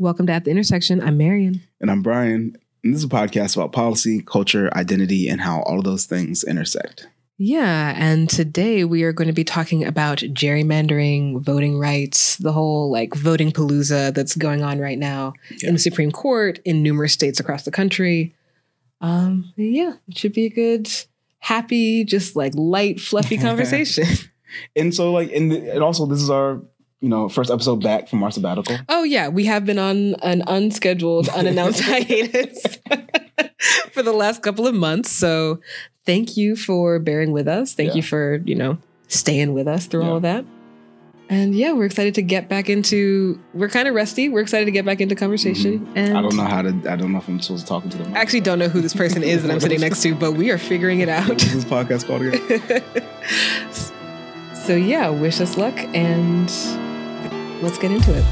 Welcome 0.00 0.28
to 0.28 0.32
At 0.32 0.44
the 0.44 0.50
Intersection. 0.50 1.02
I'm 1.02 1.18
Marion. 1.18 1.62
And 1.78 1.90
I'm 1.90 2.00
Brian. 2.00 2.56
And 2.82 2.94
this 2.94 3.00
is 3.00 3.04
a 3.04 3.08
podcast 3.08 3.54
about 3.54 3.72
policy, 3.72 4.22
culture, 4.22 4.74
identity, 4.74 5.28
and 5.28 5.42
how 5.42 5.60
all 5.64 5.76
of 5.76 5.84
those 5.84 6.06
things 6.06 6.42
intersect. 6.42 7.06
Yeah. 7.36 7.92
And 7.98 8.26
today 8.26 8.84
we 8.84 9.02
are 9.02 9.12
going 9.12 9.28
to 9.28 9.34
be 9.34 9.44
talking 9.44 9.84
about 9.84 10.20
gerrymandering, 10.20 11.42
voting 11.42 11.78
rights, 11.78 12.36
the 12.38 12.50
whole 12.50 12.90
like 12.90 13.14
voting 13.14 13.52
palooza 13.52 14.14
that's 14.14 14.34
going 14.36 14.62
on 14.62 14.78
right 14.78 14.98
now 14.98 15.34
yeah. 15.60 15.68
in 15.68 15.74
the 15.74 15.78
Supreme 15.78 16.12
Court 16.12 16.60
in 16.64 16.82
numerous 16.82 17.12
states 17.12 17.38
across 17.38 17.66
the 17.66 17.70
country. 17.70 18.34
Um, 19.02 19.52
yeah, 19.56 19.96
it 20.08 20.16
should 20.16 20.32
be 20.32 20.46
a 20.46 20.50
good, 20.50 20.90
happy, 21.40 22.06
just 22.06 22.34
like 22.36 22.54
light, 22.54 23.00
fluffy 23.00 23.36
conversation. 23.38 24.06
and 24.74 24.94
so, 24.94 25.12
like, 25.12 25.30
and, 25.30 25.52
and 25.52 25.82
also, 25.82 26.06
this 26.06 26.22
is 26.22 26.30
our 26.30 26.62
you 27.00 27.08
know, 27.08 27.28
first 27.28 27.50
episode 27.50 27.82
back 27.82 28.08
from 28.08 28.22
our 28.22 28.30
sabbatical. 28.30 28.76
Oh 28.88 29.04
yeah, 29.04 29.28
we 29.28 29.46
have 29.46 29.64
been 29.64 29.78
on 29.78 30.14
an 30.22 30.42
unscheduled, 30.46 31.28
unannounced 31.28 31.80
hiatus 31.84 32.78
for 33.92 34.02
the 34.02 34.12
last 34.12 34.42
couple 34.42 34.66
of 34.66 34.74
months. 34.74 35.10
So 35.10 35.60
thank 36.04 36.36
you 36.36 36.56
for 36.56 36.98
bearing 36.98 37.32
with 37.32 37.48
us. 37.48 37.72
Thank 37.72 37.90
yeah. 37.90 37.96
you 37.96 38.02
for, 38.02 38.42
you 38.44 38.54
know, 38.54 38.78
staying 39.08 39.54
with 39.54 39.66
us 39.66 39.86
through 39.86 40.02
yeah. 40.02 40.08
all 40.08 40.16
of 40.16 40.22
that. 40.22 40.44
And 41.30 41.54
yeah, 41.54 41.72
we're 41.72 41.84
excited 41.84 42.16
to 42.16 42.22
get 42.22 42.48
back 42.48 42.68
into. 42.68 43.40
We're 43.54 43.68
kind 43.68 43.86
of 43.86 43.94
rusty. 43.94 44.28
We're 44.28 44.40
excited 44.40 44.64
to 44.64 44.72
get 44.72 44.84
back 44.84 45.00
into 45.00 45.14
conversation. 45.14 45.78
Mm-hmm. 45.78 45.96
And 45.96 46.18
I 46.18 46.22
don't 46.22 46.36
know 46.36 46.44
how 46.44 46.62
to. 46.62 46.70
I 46.90 46.96
don't 46.96 47.12
know 47.12 47.18
if 47.18 47.28
I'm 47.28 47.40
supposed 47.40 47.66
to 47.66 47.68
talk 47.68 47.88
to 47.88 47.96
them. 47.96 48.12
I 48.16 48.18
actually 48.18 48.40
don't 48.40 48.58
know 48.58 48.68
who 48.68 48.80
this 48.80 48.94
person 48.94 49.22
is 49.22 49.42
that 49.42 49.50
I'm 49.52 49.60
sitting 49.60 49.80
next 49.80 50.02
to, 50.02 50.16
but 50.16 50.32
we 50.32 50.50
are 50.50 50.58
figuring 50.58 50.98
it 50.98 51.08
out. 51.08 51.28
What's 51.28 51.52
this 51.52 51.64
podcast 51.64 52.08
called 52.08 52.22
again? 52.22 52.82
so 54.66 54.74
yeah, 54.74 55.08
wish 55.08 55.40
us 55.40 55.56
luck, 55.56 55.78
and 55.94 56.50
let's 57.62 57.78
get 57.78 57.90
into 57.90 58.16
it. 58.16 58.24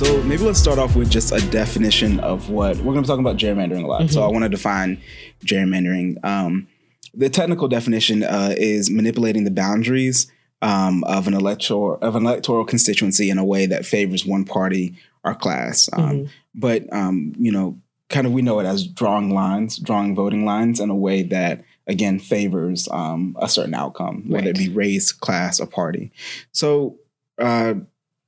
So 0.00 0.22
maybe 0.22 0.44
let's 0.44 0.58
start 0.58 0.78
off 0.78 0.96
with 0.96 1.10
just 1.10 1.30
a 1.30 1.40
definition 1.50 2.20
of 2.20 2.48
what 2.48 2.78
we're 2.78 2.94
going 2.94 2.96
to 2.96 3.02
be 3.02 3.06
talking 3.06 3.20
about 3.20 3.36
gerrymandering 3.36 3.84
a 3.84 3.86
lot. 3.86 4.00
Mm-hmm. 4.00 4.12
So 4.12 4.22
I 4.22 4.28
want 4.28 4.44
to 4.44 4.48
define 4.48 4.98
gerrymandering. 5.44 6.24
Um, 6.24 6.68
the 7.14 7.28
technical 7.28 7.68
definition 7.68 8.22
uh, 8.22 8.54
is 8.56 8.90
manipulating 8.90 9.44
the 9.44 9.50
boundaries 9.50 10.30
um, 10.62 11.04
of 11.04 11.26
an 11.26 11.34
electoral 11.34 11.98
of 12.02 12.16
an 12.16 12.26
electoral 12.26 12.64
constituency 12.64 13.30
in 13.30 13.38
a 13.38 13.44
way 13.44 13.66
that 13.66 13.86
favors 13.86 14.26
one 14.26 14.44
party 14.44 14.94
or 15.24 15.34
class. 15.34 15.88
Um, 15.92 16.02
mm-hmm. 16.02 16.26
But 16.54 16.92
um, 16.92 17.34
you 17.38 17.52
know, 17.52 17.78
kind 18.08 18.26
of 18.26 18.32
we 18.32 18.42
know 18.42 18.60
it 18.60 18.66
as 18.66 18.86
drawing 18.86 19.30
lines, 19.30 19.78
drawing 19.78 20.14
voting 20.14 20.44
lines 20.44 20.80
in 20.80 20.90
a 20.90 20.96
way 20.96 21.22
that 21.24 21.64
again 21.86 22.18
favors 22.18 22.88
um, 22.90 23.36
a 23.40 23.48
certain 23.48 23.74
outcome, 23.74 24.28
whether 24.28 24.50
it 24.50 24.58
be 24.58 24.68
race, 24.68 25.12
class, 25.12 25.60
or 25.60 25.66
party. 25.66 26.12
So 26.52 26.98
uh, 27.38 27.74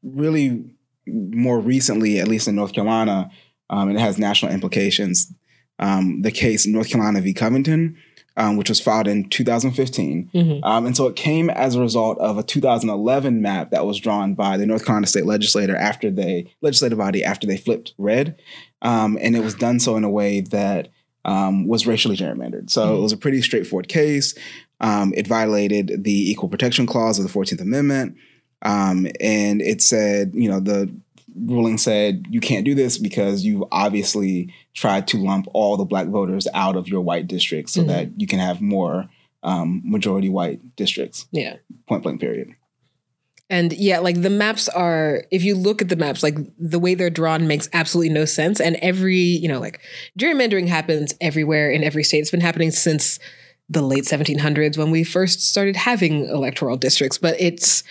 really 0.02 0.64
more 1.06 1.60
recently, 1.60 2.18
at 2.18 2.28
least 2.28 2.48
in 2.48 2.54
North 2.54 2.72
Carolina, 2.72 3.30
um, 3.70 3.88
and 3.88 3.98
it 3.98 4.00
has 4.00 4.18
national 4.18 4.52
implications. 4.52 5.32
Um, 5.78 6.22
the 6.22 6.30
case 6.30 6.66
North 6.66 6.90
Carolina 6.90 7.20
v. 7.20 7.34
Covington, 7.34 7.96
um, 8.36 8.56
which 8.56 8.68
was 8.68 8.80
filed 8.80 9.08
in 9.08 9.28
2015. 9.28 10.30
Mm-hmm. 10.34 10.64
Um, 10.64 10.86
and 10.86 10.96
so 10.96 11.06
it 11.06 11.16
came 11.16 11.50
as 11.50 11.74
a 11.74 11.80
result 11.80 12.18
of 12.18 12.38
a 12.38 12.42
2011 12.42 13.42
map 13.42 13.70
that 13.70 13.86
was 13.86 13.98
drawn 13.98 14.34
by 14.34 14.56
the 14.56 14.66
North 14.66 14.84
Carolina 14.84 15.06
state 15.06 15.26
legislator 15.26 15.76
after 15.76 16.10
they 16.10 16.52
legislative 16.60 16.98
body 16.98 17.24
after 17.24 17.46
they 17.46 17.56
flipped 17.56 17.94
red. 17.98 18.40
Um, 18.80 19.18
and 19.20 19.36
it 19.36 19.42
was 19.42 19.54
done 19.54 19.80
so 19.80 19.96
in 19.96 20.04
a 20.04 20.10
way 20.10 20.40
that 20.40 20.88
um, 21.24 21.66
was 21.66 21.86
racially 21.86 22.16
gerrymandered. 22.16 22.70
So 22.70 22.86
mm-hmm. 22.86 22.96
it 22.96 23.00
was 23.00 23.12
a 23.12 23.18
pretty 23.18 23.42
straightforward 23.42 23.88
case. 23.88 24.34
it 24.80 25.26
violated 25.26 26.04
the 26.04 26.30
Equal 26.30 26.48
Protection 26.48 26.86
Clause 26.86 27.18
of 27.18 27.26
the 27.26 27.32
14th 27.32 27.60
Amendment. 27.60 28.16
Um, 28.62 29.08
and 29.20 29.60
it 29.60 29.82
said, 29.82 30.32
you 30.34 30.48
know, 30.48 30.60
the 30.60 30.92
ruling 31.36 31.78
said 31.78 32.26
you 32.28 32.40
can't 32.40 32.64
do 32.64 32.74
this 32.74 32.98
because 32.98 33.44
you've 33.44 33.64
obviously 33.72 34.52
tried 34.74 35.06
to 35.08 35.18
lump 35.18 35.46
all 35.52 35.76
the 35.76 35.84
black 35.84 36.08
voters 36.08 36.46
out 36.54 36.76
of 36.76 36.88
your 36.88 37.00
white 37.00 37.26
districts 37.26 37.72
so 37.72 37.80
mm-hmm. 37.80 37.90
that 37.90 38.20
you 38.20 38.26
can 38.26 38.38
have 38.38 38.60
more 38.60 39.08
um, 39.42 39.82
majority 39.84 40.28
white 40.28 40.76
districts. 40.76 41.26
Yeah. 41.32 41.56
Point 41.88 42.02
blank, 42.02 42.20
period. 42.20 42.54
And 43.50 43.72
yeah, 43.74 43.98
like 43.98 44.22
the 44.22 44.30
maps 44.30 44.68
are, 44.70 45.24
if 45.30 45.44
you 45.44 45.54
look 45.54 45.82
at 45.82 45.90
the 45.90 45.96
maps, 45.96 46.22
like 46.22 46.38
the 46.58 46.78
way 46.78 46.94
they're 46.94 47.10
drawn 47.10 47.46
makes 47.46 47.68
absolutely 47.74 48.12
no 48.12 48.24
sense. 48.24 48.60
And 48.60 48.76
every, 48.76 49.16
you 49.16 49.46
know, 49.46 49.60
like 49.60 49.80
gerrymandering 50.18 50.68
happens 50.68 51.14
everywhere 51.20 51.70
in 51.70 51.84
every 51.84 52.02
state. 52.02 52.20
It's 52.20 52.30
been 52.30 52.40
happening 52.40 52.70
since 52.70 53.18
the 53.68 53.82
late 53.82 54.04
1700s 54.04 54.78
when 54.78 54.90
we 54.90 55.04
first 55.04 55.46
started 55.46 55.76
having 55.76 56.26
electoral 56.28 56.78
districts. 56.78 57.18
But 57.18 57.38
it's, 57.38 57.84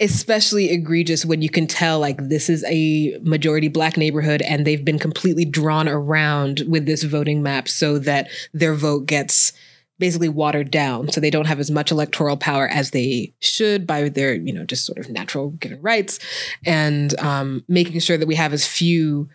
especially 0.00 0.70
egregious 0.70 1.24
when 1.24 1.42
you 1.42 1.48
can 1.48 1.66
tell 1.66 1.98
like 1.98 2.16
this 2.28 2.48
is 2.48 2.64
a 2.68 3.18
majority 3.22 3.68
black 3.68 3.96
neighborhood 3.96 4.42
and 4.42 4.64
they've 4.64 4.84
been 4.84 4.98
completely 4.98 5.44
drawn 5.44 5.88
around 5.88 6.62
with 6.68 6.86
this 6.86 7.02
voting 7.02 7.42
map 7.42 7.68
so 7.68 7.98
that 7.98 8.28
their 8.52 8.74
vote 8.74 9.06
gets 9.06 9.52
basically 9.98 10.28
watered 10.28 10.70
down. 10.70 11.10
So 11.10 11.20
they 11.20 11.30
don't 11.30 11.46
have 11.46 11.58
as 11.58 11.70
much 11.70 11.90
electoral 11.90 12.36
power 12.36 12.68
as 12.68 12.92
they 12.92 13.32
should 13.40 13.86
by 13.86 14.08
their 14.08 14.34
you 14.34 14.52
know 14.52 14.64
just 14.64 14.86
sort 14.86 14.98
of 14.98 15.10
natural 15.10 15.50
given 15.50 15.80
rights 15.82 16.18
and 16.64 17.18
um, 17.20 17.64
making 17.68 18.00
sure 18.00 18.16
that 18.16 18.28
we 18.28 18.36
have 18.36 18.52
as 18.52 18.66
few 18.66 19.28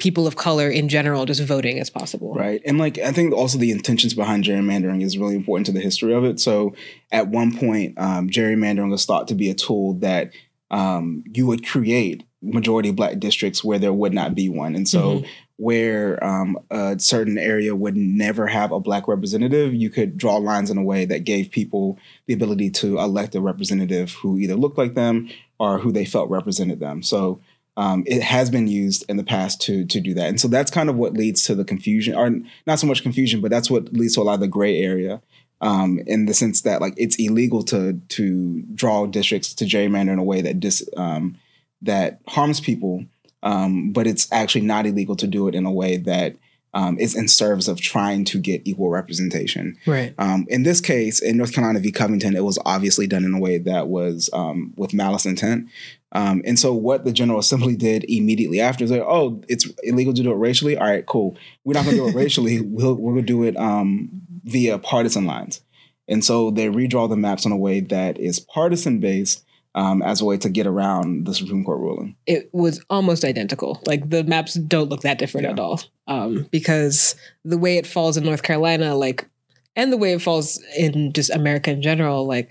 people 0.00 0.26
of 0.26 0.34
color 0.34 0.68
in 0.68 0.88
general 0.88 1.26
just 1.26 1.42
voting 1.42 1.78
as 1.78 1.90
possible. 1.90 2.34
Right. 2.34 2.60
And 2.64 2.78
like 2.78 2.98
I 2.98 3.12
think 3.12 3.32
also 3.32 3.58
the 3.58 3.70
intentions 3.70 4.14
behind 4.14 4.44
gerrymandering 4.44 5.02
is 5.02 5.16
really 5.16 5.36
important 5.36 5.66
to 5.66 5.72
the 5.72 5.80
history 5.80 6.12
of 6.12 6.24
it. 6.24 6.40
So 6.40 6.74
at 7.12 7.28
one 7.28 7.56
point, 7.56 7.98
um, 7.98 8.28
gerrymandering 8.28 8.90
was 8.90 9.04
thought 9.04 9.28
to 9.28 9.34
be 9.34 9.50
a 9.50 9.54
tool 9.54 9.94
that 9.94 10.32
um, 10.70 11.22
you 11.32 11.46
would 11.46 11.64
create 11.64 12.24
majority 12.42 12.90
black 12.90 13.18
districts 13.18 13.62
where 13.62 13.78
there 13.78 13.92
would 13.92 14.14
not 14.14 14.34
be 14.34 14.48
one. 14.48 14.74
And 14.74 14.88
so 14.88 15.16
mm-hmm. 15.16 15.26
where 15.56 16.22
um, 16.24 16.58
a 16.70 16.98
certain 16.98 17.36
area 17.36 17.76
would 17.76 17.96
never 17.96 18.46
have 18.46 18.72
a 18.72 18.80
black 18.80 19.06
representative, 19.06 19.74
you 19.74 19.90
could 19.90 20.16
draw 20.16 20.36
lines 20.36 20.70
in 20.70 20.78
a 20.78 20.82
way 20.82 21.04
that 21.04 21.24
gave 21.24 21.50
people 21.50 21.98
the 22.26 22.32
ability 22.32 22.70
to 22.70 22.98
elect 22.98 23.34
a 23.34 23.40
representative 23.40 24.12
who 24.12 24.38
either 24.38 24.54
looked 24.54 24.78
like 24.78 24.94
them 24.94 25.28
or 25.58 25.78
who 25.78 25.92
they 25.92 26.06
felt 26.06 26.30
represented 26.30 26.80
them. 26.80 27.02
So 27.02 27.40
um, 27.80 28.04
it 28.06 28.22
has 28.22 28.50
been 28.50 28.68
used 28.68 29.06
in 29.08 29.16
the 29.16 29.24
past 29.24 29.62
to 29.62 29.86
to 29.86 30.00
do 30.00 30.12
that, 30.12 30.28
and 30.28 30.38
so 30.38 30.48
that's 30.48 30.70
kind 30.70 30.90
of 30.90 30.96
what 30.96 31.14
leads 31.14 31.42
to 31.44 31.54
the 31.54 31.64
confusion, 31.64 32.14
or 32.14 32.30
not 32.66 32.78
so 32.78 32.86
much 32.86 33.02
confusion, 33.02 33.40
but 33.40 33.50
that's 33.50 33.70
what 33.70 33.90
leads 33.94 34.14
to 34.16 34.20
a 34.20 34.22
lot 34.22 34.34
of 34.34 34.40
the 34.40 34.48
gray 34.48 34.78
area, 34.82 35.22
um, 35.62 35.98
in 36.06 36.26
the 36.26 36.34
sense 36.34 36.60
that 36.60 36.82
like 36.82 36.92
it's 36.98 37.16
illegal 37.16 37.62
to 37.62 37.98
to 38.08 38.62
draw 38.74 39.06
districts 39.06 39.54
to 39.54 39.64
gerrymander 39.64 40.12
in 40.12 40.18
a 40.18 40.22
way 40.22 40.42
that 40.42 40.60
dis 40.60 40.86
um, 40.98 41.38
that 41.80 42.20
harms 42.28 42.60
people, 42.60 43.02
um, 43.42 43.92
but 43.92 44.06
it's 44.06 44.30
actually 44.30 44.66
not 44.66 44.84
illegal 44.84 45.16
to 45.16 45.26
do 45.26 45.48
it 45.48 45.54
in 45.54 45.64
a 45.64 45.72
way 45.72 45.96
that 45.96 46.36
um, 46.74 46.98
is 46.98 47.16
in 47.16 47.28
service 47.28 47.68
of 47.68 47.80
trying 47.80 48.24
to 48.26 48.38
get 48.38 48.62
equal 48.64 48.90
representation. 48.90 49.76
Right. 49.86 50.14
Um, 50.18 50.46
in 50.48 50.62
this 50.62 50.80
case, 50.80 51.20
in 51.20 51.36
North 51.36 51.52
Carolina 51.52 51.80
v. 51.80 51.90
Covington, 51.90 52.36
it 52.36 52.44
was 52.44 52.58
obviously 52.64 53.06
done 53.06 53.24
in 53.24 53.34
a 53.34 53.40
way 53.40 53.58
that 53.58 53.88
was 53.88 54.30
um, 54.32 54.72
with 54.76 54.94
malice 54.94 55.26
intent. 55.26 55.68
Um, 56.12 56.42
and 56.44 56.58
so 56.58 56.72
what 56.72 57.04
the 57.04 57.12
General 57.12 57.38
Assembly 57.38 57.76
did 57.76 58.04
immediately 58.08 58.60
after 58.60 58.84
is 58.84 58.90
like, 58.90 59.02
oh, 59.02 59.42
it's 59.48 59.68
illegal 59.82 60.12
to 60.14 60.22
do 60.22 60.32
it 60.32 60.36
racially. 60.36 60.76
All 60.76 60.86
right, 60.86 61.06
cool. 61.06 61.36
We're 61.64 61.74
not 61.74 61.84
going 61.84 61.96
to 61.96 62.02
do 62.02 62.08
it 62.08 62.14
racially. 62.14 62.60
We'll, 62.70 62.94
we're 62.94 63.14
going 63.14 63.26
to 63.26 63.32
do 63.32 63.44
it 63.44 63.56
um, 63.56 64.08
via 64.44 64.78
partisan 64.78 65.26
lines. 65.26 65.60
And 66.08 66.24
so 66.24 66.50
they 66.50 66.66
redraw 66.66 67.08
the 67.08 67.16
maps 67.16 67.44
in 67.44 67.52
a 67.52 67.56
way 67.56 67.80
that 67.80 68.18
is 68.18 68.40
partisan 68.40 69.00
based 69.00 69.44
um, 69.74 70.02
as 70.02 70.20
a 70.20 70.24
way 70.24 70.36
to 70.38 70.48
get 70.48 70.66
around 70.66 71.26
the 71.26 71.34
Supreme 71.34 71.64
Court 71.64 71.80
ruling. 71.80 72.16
It 72.26 72.50
was 72.52 72.84
almost 72.90 73.24
identical. 73.24 73.80
Like 73.86 74.08
the 74.10 74.24
maps 74.24 74.54
don't 74.54 74.88
look 74.88 75.02
that 75.02 75.18
different 75.18 75.46
yeah. 75.46 75.52
at 75.52 75.60
all. 75.60 75.80
Um, 76.06 76.48
because 76.50 77.14
the 77.44 77.58
way 77.58 77.76
it 77.76 77.86
falls 77.86 78.16
in 78.16 78.24
North 78.24 78.42
Carolina, 78.42 78.96
like, 78.96 79.28
and 79.76 79.92
the 79.92 79.96
way 79.96 80.12
it 80.12 80.22
falls 80.22 80.60
in 80.76 81.12
just 81.12 81.30
America 81.30 81.70
in 81.70 81.82
general, 81.82 82.26
like, 82.26 82.50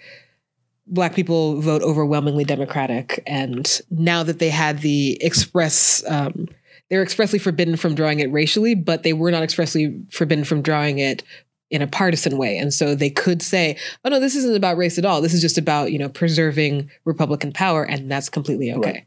black 0.89 1.13
people 1.13 1.62
vote 1.62 1.83
overwhelmingly 1.83 2.44
democratic 2.44 3.22
and 3.27 3.81
now 3.92 4.24
that 4.24 4.39
they 4.39 4.50
had 4.50 4.80
the 4.80 5.18
express 5.22 6.04
um, 6.10 6.48
they 6.89 6.98
were 6.98 7.04
expressly 7.04 7.38
forbidden 7.38 7.77
from 7.77 7.94
drawing 7.94 8.19
it 8.19 8.31
racially 8.31 8.74
but 8.74 9.04
they 9.04 9.13
were 9.13 9.30
not 9.30 9.44
expressly 9.44 10.01
forbidden 10.10 10.44
from 10.44 10.63
drawing 10.63 10.98
it 10.98 11.22
in 11.71 11.81
a 11.81 11.88
partisan 11.88 12.38
way 12.38 12.57
and 12.57 12.74
so 12.74 12.95
they 12.95 13.10
could 13.10 13.42
say 13.42 13.77
oh 14.04 14.10
no 14.10 14.19
this 14.19 14.36
isn't 14.36 14.56
about 14.56 14.77
race 14.77 14.98
at 14.98 15.06
all 15.06 15.21
this 15.21 15.33
is 15.33 15.42
just 15.42 15.57
about 15.57 15.92
you 15.92 16.00
know 16.00 16.10
preserving 16.10 16.89
republican 17.06 17.51
power 17.51 17.83
and 17.83 18.12
that's 18.12 18.30
completely 18.30 18.71
okay 18.74 19.06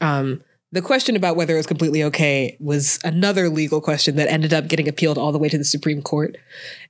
right. 0.00 0.18
um, 0.18 0.42
the 0.72 0.80
question 0.80 1.16
about 1.16 1.36
whether 1.36 1.52
it 1.52 1.58
was 1.58 1.66
completely 1.66 2.02
okay 2.02 2.56
was 2.58 2.98
another 3.04 3.50
legal 3.50 3.80
question 3.80 4.16
that 4.16 4.28
ended 4.28 4.54
up 4.54 4.68
getting 4.68 4.88
appealed 4.88 5.18
all 5.18 5.30
the 5.30 5.38
way 5.38 5.50
to 5.50 5.58
the 5.58 5.64
Supreme 5.64 6.00
Court. 6.00 6.36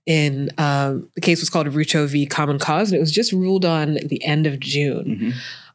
In 0.07 0.51
um, 0.57 1.09
the 1.17 1.21
case 1.21 1.41
was 1.41 1.51
called 1.51 1.67
Rucho 1.67 2.07
v. 2.07 2.25
Common 2.25 2.61
Cause, 2.61 2.91
and 2.91 2.97
it 2.97 3.01
was 3.01 3.11
just 3.11 3.33
ruled 3.33 3.65
on 3.65 3.99
the 4.07 4.25
end 4.25 4.47
of 4.47 4.61
June. 4.61 5.05
Mm-hmm. 5.05 5.31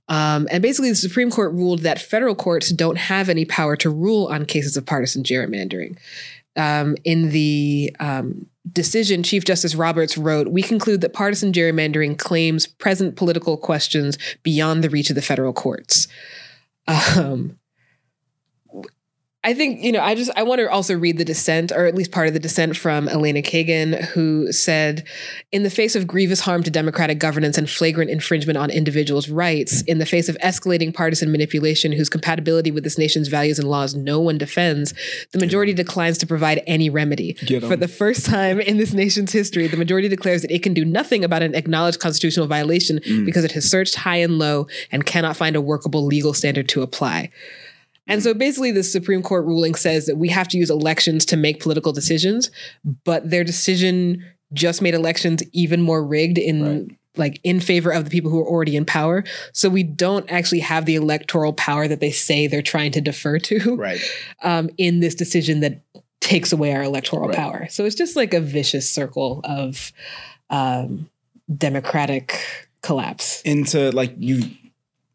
Um, 0.10 0.48
and 0.50 0.62
basically, 0.62 0.90
the 0.90 0.96
Supreme 0.96 1.30
Court 1.30 1.52
ruled 1.52 1.80
that 1.80 2.00
federal 2.00 2.34
courts 2.34 2.72
don't 2.72 2.98
have 2.98 3.28
any 3.28 3.44
power 3.44 3.76
to 3.76 3.90
rule 3.90 4.28
on 4.28 4.46
cases 4.46 4.78
of 4.78 4.86
partisan 4.86 5.24
gerrymandering. 5.24 5.98
Um, 6.56 6.96
in 7.04 7.30
the 7.30 7.96
um, 8.00 8.48
decision, 8.72 9.24
Chief 9.24 9.44
Justice 9.46 9.76
Roberts 9.76 10.18
wrote, 10.18 10.50
We 10.50 10.62
conclude 10.62 11.02
that 11.02 11.14
partisan 11.14 11.52
gerrymandering 11.52 12.18
claims 12.18 12.68
present 12.68 13.16
political 13.16 13.58
questions 13.58 14.18
beyond 14.44 14.84
the 14.84 14.90
reach 14.90 15.10
of 15.10 15.16
the 15.16 15.22
federal 15.22 15.54
courts. 15.54 16.08
Um, 16.88 17.60
I 19.48 19.54
think, 19.54 19.82
you 19.82 19.94
know, 19.94 20.02
I 20.02 20.14
just, 20.14 20.30
I 20.36 20.44
want 20.44 20.60
to 20.60 20.70
also 20.70 20.94
read 20.94 21.18
the 21.18 21.24
dissent, 21.24 21.72
or 21.72 21.86
at 21.86 21.96
least 21.96 22.12
part 22.12 22.28
of 22.28 22.34
the 22.34 22.40
dissent 22.40 22.76
from 22.76 23.08
Elena 23.08 23.42
Kagan, 23.42 24.04
who 24.08 24.52
said, 24.52 25.08
in 25.54 25.64
the 25.64 25.70
face 25.70 25.96
of 25.96 26.06
grievous 26.06 26.42
harm 26.42 26.64
to 26.64 26.70
democratic 26.70 27.18
governance 27.18 27.58
and 27.58 27.70
flagrant 27.70 28.12
infringement 28.12 28.58
on 28.58 28.70
individuals' 28.70 29.30
rights, 29.30 29.84
in 29.84 30.00
the 30.00 30.06
face 30.06 30.28
of 30.28 30.38
escalating 30.44 30.94
partisan 30.94 31.32
manipulation 31.32 31.94
whose 31.94 32.10
compatibility 32.10 32.72
with 32.72 32.84
this 32.84 32.98
nation's 32.98 33.30
values 33.30 33.58
and 33.58 33.70
laws 33.70 33.96
no 33.96 34.20
one 34.20 34.38
defends, 34.38 34.94
the 35.32 35.40
majority 35.40 35.74
declines 35.74 36.18
to 36.18 36.28
provide 36.28 36.62
any 36.68 36.90
remedy. 36.90 37.32
For 37.70 37.78
the 37.78 37.88
first 37.88 38.26
time 38.26 38.60
in 38.60 38.76
this 38.76 38.92
nation's 38.92 39.32
history, 39.32 39.68
the 39.68 39.78
majority 39.78 40.10
declares 40.10 40.42
that 40.42 40.52
it 40.52 40.62
can 40.62 40.74
do 40.74 40.84
nothing 40.84 41.24
about 41.24 41.42
an 41.42 41.56
acknowledged 41.56 42.02
constitutional 42.02 42.48
violation 42.48 43.00
mm. 43.00 43.26
because 43.26 43.46
it 43.46 43.54
has 43.54 43.64
searched 43.64 43.96
high 43.96 44.18
and 44.18 44.40
low 44.40 44.68
and 44.92 45.06
cannot 45.06 45.38
find 45.38 45.56
a 45.56 45.62
workable 45.62 46.06
legal 46.06 46.34
standard 46.34 46.68
to 46.68 46.82
apply. 46.82 47.32
And 48.08 48.24
so 48.24 48.34
basically, 48.34 48.72
the 48.72 48.84
Supreme 48.84 49.22
Court 49.22 49.46
ruling 49.46 49.76
says 49.76 50.06
that 50.06 50.18
we 50.18 50.30
have 50.30 50.48
to 50.50 50.58
use 50.58 50.70
elections 50.70 51.26
to 51.26 51.38
make 51.38 51.62
political 51.62 51.94
decisions, 51.94 52.52
but 53.04 53.30
their 53.30 53.44
decision 53.44 54.24
just 54.54 54.82
made 54.82 54.94
elections 54.94 55.44
even 55.52 55.82
more 55.82 56.06
rigged 56.06 56.38
in 56.38 56.64
right. 56.64 56.98
like 57.18 57.40
in 57.44 57.60
favor 57.60 57.92
of 57.92 58.06
the 58.06 58.10
people 58.10 58.32
who 58.32 58.40
are 58.40 58.48
already 58.48 58.76
in 58.76 58.86
power. 58.86 59.24
So 59.52 59.70
we 59.70 59.84
don't 59.84 60.30
actually 60.32 60.62
have 60.62 60.86
the 60.86 60.96
electoral 60.96 61.54
power 61.54 61.88
that 61.88 62.00
they 62.00 62.12
say 62.12 62.48
they're 62.48 62.62
trying 62.62 62.92
to 62.94 63.02
defer 63.02 63.40
to 63.40 63.76
right. 63.76 64.00
um, 64.44 64.70
in 64.78 65.00
this 65.00 65.16
decision 65.16 65.60
that 65.62 65.82
takes 66.22 66.52
away 66.52 66.74
our 66.74 66.84
electoral 66.84 67.28
right. 67.28 67.38
power. 67.38 67.68
So 67.70 67.86
it's 67.86 67.96
just 67.96 68.16
like 68.16 68.34
a 68.34 68.40
vicious 68.40 68.90
circle 68.90 69.42
of 69.44 69.92
um, 70.50 71.10
democratic 71.56 72.40
collapse. 72.82 73.42
Into 73.42 73.92
like 73.92 74.14
you 74.18 74.44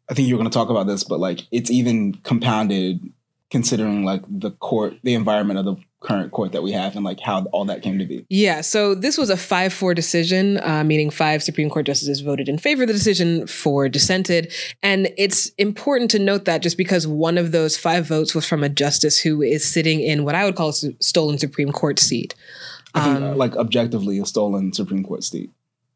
I 0.09 0.13
think 0.13 0.27
you 0.27 0.35
were 0.35 0.39
going 0.39 0.49
to 0.49 0.57
talk 0.57 0.69
about 0.69 0.87
this, 0.87 1.03
but 1.03 1.19
like 1.19 1.41
it's 1.51 1.71
even 1.71 2.13
compounded 2.23 3.01
considering 3.49 4.03
like 4.03 4.23
the 4.27 4.51
court, 4.51 4.95
the 5.03 5.13
environment 5.13 5.59
of 5.59 5.65
the 5.65 5.75
current 5.99 6.31
court 6.31 6.51
that 6.51 6.63
we 6.63 6.71
have 6.71 6.95
and 6.95 7.05
like 7.05 7.19
how 7.19 7.45
all 7.53 7.65
that 7.65 7.81
came 7.81 7.99
to 7.99 8.05
be. 8.05 8.25
Yeah. 8.29 8.61
So 8.61 8.93
this 8.93 9.17
was 9.17 9.29
a 9.29 9.37
5 9.37 9.71
4 9.71 9.93
decision, 9.93 10.59
uh, 10.61 10.83
meaning 10.83 11.09
five 11.09 11.43
Supreme 11.43 11.69
Court 11.69 11.85
justices 11.85 12.21
voted 12.21 12.49
in 12.49 12.57
favor 12.57 12.83
of 12.83 12.87
the 12.87 12.93
decision, 12.93 13.47
four 13.47 13.87
dissented. 13.89 14.51
And 14.81 15.09
it's 15.17 15.49
important 15.59 16.11
to 16.11 16.19
note 16.19 16.45
that 16.45 16.61
just 16.61 16.77
because 16.77 17.07
one 17.07 17.37
of 17.37 17.51
those 17.51 17.77
five 17.77 18.07
votes 18.07 18.35
was 18.35 18.45
from 18.45 18.63
a 18.63 18.69
justice 18.69 19.19
who 19.19 19.41
is 19.41 19.63
sitting 19.63 20.01
in 20.01 20.25
what 20.25 20.35
I 20.35 20.45
would 20.45 20.55
call 20.55 20.69
a 20.69 20.73
stolen 20.99 21.37
Supreme 21.37 21.71
Court 21.71 21.99
seat. 21.99 22.35
I 22.95 23.03
think, 23.05 23.21
um, 23.23 23.37
like 23.37 23.55
objectively 23.55 24.19
a 24.19 24.25
stolen 24.25 24.73
Supreme 24.73 25.03
Court 25.03 25.23
seat. 25.23 25.51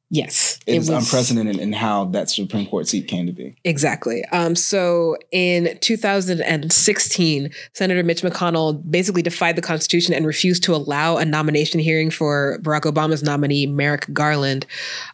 Yes. 0.09 0.59
It, 0.65 0.75
it 0.75 0.77
is 0.77 0.89
was, 0.89 1.06
unprecedented 1.06 1.57
in 1.57 1.74
how 1.74 2.06
that 2.06 2.30
Supreme 2.30 2.65
Court 2.65 2.88
seat 2.88 3.09
came 3.09 3.25
to 3.25 3.33
be. 3.33 3.56
Exactly. 3.65 4.24
Um, 4.31 4.56
so 4.56 5.18
in 5.31 5.77
2016, 5.81 7.51
Senator 7.74 8.04
Mitch 8.04 8.21
McConnell 8.21 8.81
basically 8.89 9.21
defied 9.21 9.57
the 9.57 9.62
Constitution 9.62 10.13
and 10.13 10.25
refused 10.25 10.63
to 10.63 10.74
allow 10.74 11.18
a 11.18 11.25
nomination 11.25 11.81
hearing 11.81 12.09
for 12.09 12.57
Barack 12.62 12.83
Obama's 12.83 13.21
nominee, 13.21 13.68
Merrick 13.68 14.07
Garland, 14.13 14.65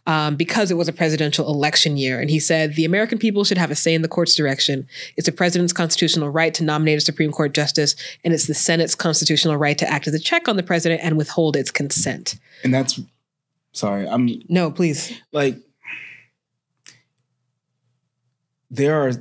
um, 0.05 0.35
because 0.35 0.69
it 0.69 0.75
was 0.75 0.87
a 0.87 0.93
presidential 0.93 1.47
election 1.47 1.97
year. 1.97 2.19
And 2.19 2.29
he 2.29 2.39
said, 2.39 2.75
the 2.75 2.85
American 2.85 3.17
people 3.17 3.43
should 3.43 3.57
have 3.57 3.71
a 3.71 3.75
say 3.75 3.95
in 3.95 4.03
the 4.03 4.07
court's 4.07 4.35
direction. 4.35 4.87
It's 5.17 5.25
the 5.25 5.31
president's 5.31 5.73
constitutional 5.73 6.29
right 6.29 6.53
to 6.53 6.63
nominate 6.63 6.99
a 6.99 7.01
Supreme 7.01 7.31
Court 7.31 7.55
justice, 7.55 7.95
and 8.23 8.31
it's 8.31 8.45
the 8.45 8.53
Senate's 8.53 8.93
constitutional 8.93 9.57
right 9.57 9.77
to 9.79 9.89
act 9.89 10.07
as 10.07 10.13
a 10.13 10.19
check 10.19 10.47
on 10.47 10.55
the 10.55 10.63
president 10.63 11.01
and 11.03 11.17
withhold 11.17 11.55
its 11.55 11.71
consent. 11.71 12.35
And 12.63 12.71
that's 12.71 12.99
Sorry, 13.73 14.07
I'm 14.07 14.29
No, 14.47 14.71
please. 14.71 15.11
Like 15.31 15.57
there 18.71 19.05
are 19.05 19.11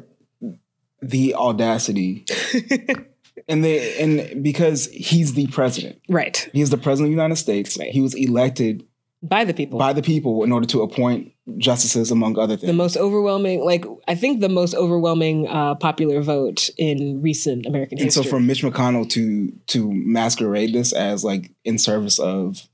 the 1.02 1.34
audacity 1.34 2.24
and 3.48 3.64
they 3.64 3.98
and 3.98 4.42
because 4.42 4.86
he's 4.86 5.34
the 5.34 5.46
president. 5.48 6.00
Right. 6.08 6.48
He's 6.52 6.70
the 6.70 6.78
president 6.78 7.08
of 7.08 7.10
the 7.10 7.22
United 7.22 7.36
States. 7.36 7.76
Right. 7.78 7.90
He 7.90 8.00
was 8.00 8.14
elected 8.14 8.86
by 9.22 9.44
the 9.44 9.54
people. 9.54 9.78
By 9.78 9.92
the 9.92 10.02
people 10.02 10.42
in 10.42 10.52
order 10.52 10.66
to 10.68 10.82
appoint 10.82 11.32
justices 11.58 12.10
among 12.10 12.38
other 12.38 12.56
things. 12.56 12.68
The 12.68 12.72
most 12.72 12.96
overwhelming 12.96 13.64
like 13.64 13.84
I 14.06 14.14
think 14.14 14.40
the 14.40 14.48
most 14.48 14.74
overwhelming 14.74 15.48
uh, 15.48 15.74
popular 15.76 16.20
vote 16.22 16.70
in 16.76 17.20
recent 17.22 17.66
American 17.66 17.98
and 17.98 18.04
history. 18.04 18.20
And 18.20 18.26
so 18.26 18.30
for 18.30 18.40
Mitch 18.40 18.62
McConnell 18.62 19.08
to 19.10 19.52
to 19.68 19.92
masquerade 19.92 20.72
this 20.72 20.92
as 20.92 21.24
like 21.24 21.52
in 21.64 21.78
service 21.78 22.18
of 22.18 22.68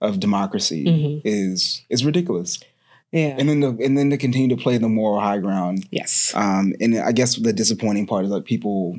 of 0.00 0.20
democracy 0.20 0.84
mm-hmm. 0.84 1.20
is 1.24 1.82
is 1.88 2.04
ridiculous. 2.04 2.60
Yeah. 3.12 3.34
And 3.38 3.48
then 3.48 3.60
the, 3.60 3.68
and 3.84 3.98
then 3.98 4.10
to 4.10 4.16
continue 4.16 4.54
to 4.54 4.62
play 4.62 4.78
the 4.78 4.88
moral 4.88 5.20
high 5.20 5.38
ground. 5.38 5.86
Yes. 5.90 6.32
Um, 6.34 6.74
and 6.80 6.96
I 6.98 7.10
guess 7.12 7.36
the 7.36 7.52
disappointing 7.52 8.06
part 8.06 8.24
is 8.24 8.30
that 8.30 8.44
people 8.44 8.96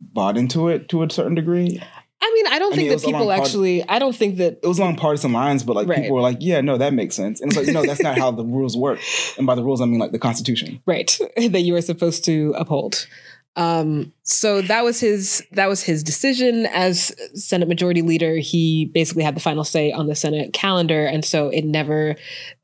bought 0.00 0.36
into 0.36 0.68
it 0.68 0.88
to 0.90 1.02
a 1.02 1.10
certain 1.10 1.34
degree. 1.34 1.80
I 2.24 2.32
mean, 2.34 2.46
I 2.46 2.58
don't 2.58 2.72
I 2.72 2.76
think 2.76 2.88
mean, 2.88 2.98
that 2.98 3.04
people 3.04 3.32
actually. 3.32 3.80
Part- 3.80 3.90
I 3.90 3.98
don't 3.98 4.16
think 4.16 4.36
that 4.38 4.58
it 4.62 4.66
was 4.66 4.78
along 4.78 4.96
partisan 4.96 5.32
lines, 5.32 5.62
but 5.62 5.76
like 5.76 5.88
right. 5.88 6.00
people 6.00 6.16
were 6.16 6.22
like, 6.22 6.38
"Yeah, 6.40 6.62
no, 6.62 6.78
that 6.78 6.94
makes 6.94 7.14
sense." 7.14 7.40
And 7.40 7.50
it's 7.50 7.58
like, 7.58 7.72
no, 7.74 7.84
that's 7.84 8.02
not 8.02 8.16
how 8.16 8.30
the 8.30 8.44
rules 8.44 8.76
work. 8.76 8.98
And 9.36 9.46
by 9.46 9.54
the 9.54 9.62
rules, 9.62 9.82
I 9.82 9.84
mean 9.84 9.98
like 10.00 10.12
the 10.12 10.18
Constitution, 10.18 10.80
right? 10.86 11.18
that 11.36 11.60
you 11.60 11.76
are 11.76 11.82
supposed 11.82 12.24
to 12.24 12.54
uphold. 12.56 13.06
Um, 13.56 14.12
so 14.22 14.62
that 14.62 14.84
was 14.84 14.98
his 14.98 15.44
that 15.52 15.68
was 15.68 15.82
his 15.82 16.02
decision 16.02 16.66
as 16.66 17.14
Senate 17.34 17.68
Majority 17.68 18.02
Leader. 18.02 18.36
He 18.36 18.86
basically 18.86 19.22
had 19.22 19.36
the 19.36 19.40
final 19.40 19.64
say 19.64 19.92
on 19.92 20.06
the 20.06 20.16
Senate 20.16 20.52
calendar, 20.52 21.06
and 21.06 21.24
so 21.24 21.48
it 21.48 21.64
never 21.64 22.16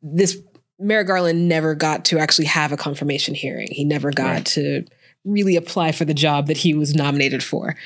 this 0.03 0.37
Merrick 0.81 1.07
Garland 1.07 1.49
never 1.49 1.75
got 1.75 2.05
to 2.07 2.19
actually 2.19 2.47
have 2.47 2.73
a 2.73 2.77
confirmation 2.77 3.35
hearing. 3.35 3.69
He 3.71 3.85
never 3.85 4.11
got 4.11 4.31
right. 4.31 4.47
to 4.47 4.85
really 5.25 5.57
apply 5.57 5.93
for 5.93 6.05
the 6.05 6.15
job 6.15 6.47
that 6.47 6.57
he 6.57 6.75
was 6.75 6.95
nominated 6.95 7.43
for. 7.43 7.77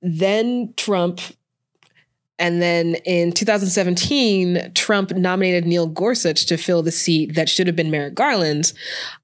Then 0.00 0.72
Trump 0.76 1.20
and 2.38 2.62
then 2.62 2.94
in 3.04 3.32
2017, 3.32 4.72
Trump 4.74 5.10
nominated 5.10 5.66
Neil 5.66 5.86
Gorsuch 5.88 6.46
to 6.46 6.56
fill 6.56 6.82
the 6.82 6.92
seat 6.92 7.34
that 7.34 7.48
should 7.48 7.66
have 7.66 7.74
been 7.74 7.90
Merrick 7.90 8.14
Garland's. 8.14 8.74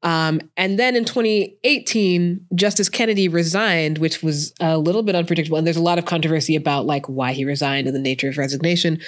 Um, 0.03 0.41
and 0.57 0.79
then 0.79 0.97
in 0.97 1.05
2018, 1.05 2.47
Justice 2.55 2.89
Kennedy 2.89 3.29
resigned, 3.29 3.99
which 3.99 4.23
was 4.23 4.53
a 4.61 4.79
little 4.79 5.05
bit 5.05 5.15
unpredictable. 5.15 5.59
And 5.59 5.67
there's 5.67 5.77
a 5.77 5.83
lot 5.83 5.99
of 5.99 6.07
controversy 6.07 6.57
about 6.57 6.87
like 6.87 7.07
why 7.07 7.33
he 7.33 7.45
resigned 7.45 7.87
and 7.87 7.95
the 7.95 8.01
nature 8.01 8.29
of 8.29 8.39
resignation. 8.39 9.01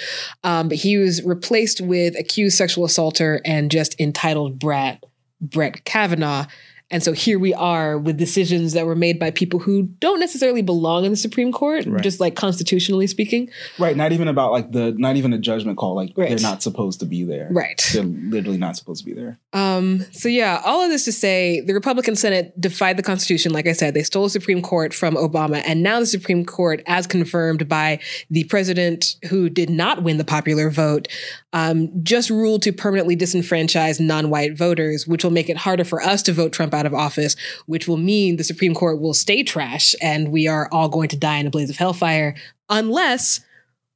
Um, 0.43 0.69
but 0.69 0.77
he 0.77 0.97
was 0.97 1.21
replaced 1.23 1.81
with 1.81 2.17
accused 2.17 2.57
sexual 2.57 2.85
assaulter 2.85 3.41
and 3.43 3.69
just 3.69 3.99
entitled 3.99 4.57
brat 4.57 5.03
Brett 5.41 5.83
Kavanaugh. 5.85 6.45
And 6.89 7.03
so 7.03 7.11
here 7.11 7.37
we 7.37 7.53
are 7.53 7.97
with 7.97 8.17
decisions 8.17 8.71
that 8.73 8.85
were 8.85 8.95
made 8.95 9.19
by 9.19 9.29
people 9.29 9.59
who 9.59 9.83
don't 9.99 10.21
necessarily 10.21 10.61
belong 10.61 11.03
in 11.03 11.11
the 11.11 11.17
Supreme 11.17 11.51
Court, 11.51 11.85
right. 11.85 12.01
just 12.01 12.21
like 12.21 12.35
constitutionally 12.35 13.07
speaking. 13.07 13.49
Right. 13.77 13.97
Not 13.97 14.13
even 14.13 14.29
about 14.29 14.53
like 14.53 14.71
the, 14.71 14.93
not 14.93 15.17
even 15.17 15.33
a 15.33 15.37
judgment 15.37 15.77
call. 15.77 15.95
Like 15.95 16.13
right. 16.15 16.29
they're 16.29 16.39
not 16.39 16.63
supposed 16.63 17.01
to 17.01 17.05
be 17.05 17.25
there. 17.25 17.49
Right. 17.51 17.89
They're 17.93 18.03
literally 18.03 18.57
not 18.57 18.77
supposed 18.77 19.03
to 19.03 19.05
be 19.05 19.13
there. 19.13 19.37
Um, 19.51 20.05
so 20.13 20.29
yeah, 20.29 20.61
all 20.63 20.81
of 20.81 20.89
this 20.89 21.03
to 21.05 21.11
say 21.11 21.59
the 21.59 21.73
Republican 21.73 22.15
Senate 22.15 22.59
defied 22.59 22.97
the 22.97 23.03
Constitution. 23.03 23.51
Like 23.51 23.67
I 23.67 23.73
said, 23.73 23.93
they 23.93 24.03
stole 24.03 24.23
the 24.23 24.29
Supreme 24.29 24.61
Court 24.61 24.93
from 24.93 25.15
Obama. 25.15 25.61
And 25.65 25.83
now 25.83 25.99
the 25.99 26.05
Supreme 26.05 26.45
Court, 26.45 26.81
as 26.87 27.05
confirmed 27.05 27.67
by 27.67 27.99
the 28.29 28.45
president 28.45 29.17
who 29.29 29.49
did 29.49 29.69
not 29.69 30.03
win 30.03 30.17
the 30.17 30.23
popular 30.23 30.69
vote, 30.69 31.09
um, 31.57 31.89
just 32.03 32.29
ruled 32.29 32.61
to 32.61 32.71
permanently 32.71 33.17
disenfranchise 33.17 33.99
non-white 33.99 34.55
voters, 34.55 35.07
which 35.07 35.23
will 35.23 35.31
make 35.31 35.49
it 35.49 35.57
harder 35.57 35.83
for 35.83 35.99
us 36.03 36.21
to 36.23 36.31
vote 36.31 36.53
Trump 36.53 36.71
out 36.71 36.85
of 36.85 36.93
office, 36.93 37.35
which 37.65 37.87
will 37.87 37.97
mean 37.97 38.37
the 38.37 38.43
Supreme 38.43 38.75
Court 38.75 39.01
will 39.01 39.15
stay 39.15 39.41
trash 39.41 39.95
and 39.99 40.31
we 40.31 40.47
are 40.47 40.69
all 40.71 40.87
going 40.87 41.09
to 41.09 41.17
die 41.17 41.37
in 41.37 41.47
a 41.47 41.49
blaze 41.49 41.71
of 41.71 41.77
hellfire 41.77 42.35
unless 42.69 43.39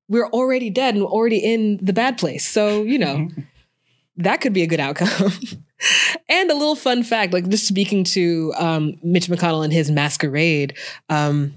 we're 0.09 0.27
already 0.29 0.71
dead 0.71 0.95
and 0.95 1.03
already 1.03 1.37
in 1.37 1.77
the 1.83 1.93
bad 1.93 2.17
place. 2.17 2.47
So, 2.47 2.81
you 2.81 2.97
know, 2.97 3.29
that 4.17 4.41
could 4.41 4.53
be 4.53 4.63
a 4.63 4.67
good 4.67 4.79
outcome. 4.79 5.31
and 6.29 6.49
a 6.49 6.55
little 6.55 6.75
fun 6.75 7.03
fact, 7.03 7.31
like 7.31 7.47
just 7.47 7.67
speaking 7.67 8.03
to 8.05 8.53
um, 8.57 8.95
Mitch 9.03 9.27
McConnell 9.27 9.63
and 9.63 9.71
his 9.71 9.91
masquerade, 9.91 10.75
um, 11.09 11.53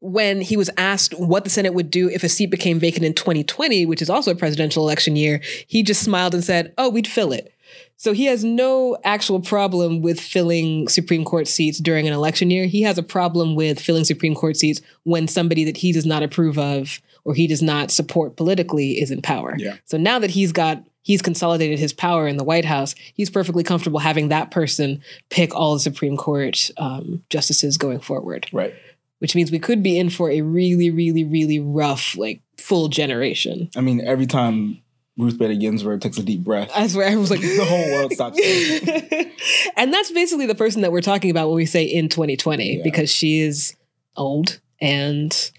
when 0.00 0.40
he 0.40 0.56
was 0.56 0.70
asked 0.76 1.12
what 1.18 1.44
the 1.44 1.50
Senate 1.50 1.74
would 1.74 1.90
do 1.90 2.08
if 2.08 2.22
a 2.22 2.28
seat 2.28 2.46
became 2.46 2.78
vacant 2.78 3.04
in 3.04 3.14
2020, 3.14 3.86
which 3.86 4.02
is 4.02 4.10
also 4.10 4.30
a 4.30 4.36
presidential 4.36 4.84
election 4.84 5.16
year, 5.16 5.40
he 5.66 5.82
just 5.82 6.02
smiled 6.02 6.34
and 6.34 6.44
said, 6.44 6.72
Oh, 6.78 6.88
we'd 6.88 7.06
fill 7.06 7.32
it 7.32 7.52
So 7.96 8.12
he 8.12 8.26
has 8.26 8.44
no 8.44 8.96
actual 9.04 9.40
problem 9.40 10.00
with 10.00 10.20
filling 10.20 10.88
Supreme 10.88 11.24
Court 11.24 11.48
seats 11.48 11.78
during 11.78 12.06
an 12.06 12.12
election 12.12 12.50
year. 12.50 12.66
He 12.66 12.82
has 12.82 12.96
a 12.98 13.02
problem 13.02 13.56
with 13.56 13.80
filling 13.80 14.04
Supreme 14.04 14.34
Court 14.34 14.56
seats 14.56 14.80
when 15.02 15.26
somebody 15.26 15.64
that 15.64 15.78
he 15.78 15.92
does 15.92 16.06
not 16.06 16.22
approve 16.22 16.58
of 16.58 17.00
or 17.24 17.34
he 17.34 17.46
does 17.46 17.62
not 17.62 17.90
support 17.90 18.36
politically 18.36 19.00
is 19.00 19.10
in 19.10 19.20
power. 19.20 19.54
Yeah. 19.58 19.76
So 19.84 19.98
now 19.98 20.18
that 20.20 20.30
he's 20.30 20.52
got 20.52 20.82
he's 21.02 21.22
consolidated 21.22 21.78
his 21.78 21.92
power 21.92 22.28
in 22.28 22.36
the 22.36 22.44
White 22.44 22.64
House, 22.64 22.94
he's 23.14 23.30
perfectly 23.30 23.64
comfortable 23.64 23.98
having 23.98 24.28
that 24.28 24.50
person 24.50 25.02
pick 25.30 25.54
all 25.54 25.74
the 25.74 25.80
Supreme 25.80 26.16
Court 26.16 26.70
um, 26.76 27.24
justices 27.30 27.76
going 27.76 28.00
forward. 28.00 28.46
Right. 28.52 28.74
Which 29.20 29.34
means 29.34 29.50
we 29.50 29.58
could 29.58 29.82
be 29.82 29.98
in 29.98 30.10
for 30.10 30.30
a 30.30 30.42
really, 30.42 30.90
really, 30.90 31.24
really 31.24 31.58
rough, 31.58 32.16
like 32.16 32.40
full 32.56 32.88
generation. 32.88 33.68
I 33.76 33.80
mean, 33.80 34.00
every 34.06 34.26
time 34.26 34.80
Ruth 35.16 35.36
Bader 35.38 35.54
Ginsburg 35.56 36.00
takes 36.00 36.18
a 36.18 36.22
deep 36.22 36.44
breath. 36.44 36.70
I 36.74 36.86
swear, 36.86 37.10
I 37.10 37.16
was 37.16 37.28
like, 37.30 37.40
the 37.40 37.64
whole 37.64 37.90
world 37.92 38.12
stops. 38.12 38.38
and 39.76 39.92
that's 39.92 40.12
basically 40.12 40.46
the 40.46 40.54
person 40.54 40.82
that 40.82 40.92
we're 40.92 41.00
talking 41.00 41.30
about 41.32 41.48
when 41.48 41.56
we 41.56 41.66
say 41.66 41.82
in 41.84 42.08
2020, 42.08 42.76
Yeah. 42.76 42.82
because 42.84 43.10
she 43.10 43.40
is 43.40 43.74
old 44.16 44.60
and 44.80 45.50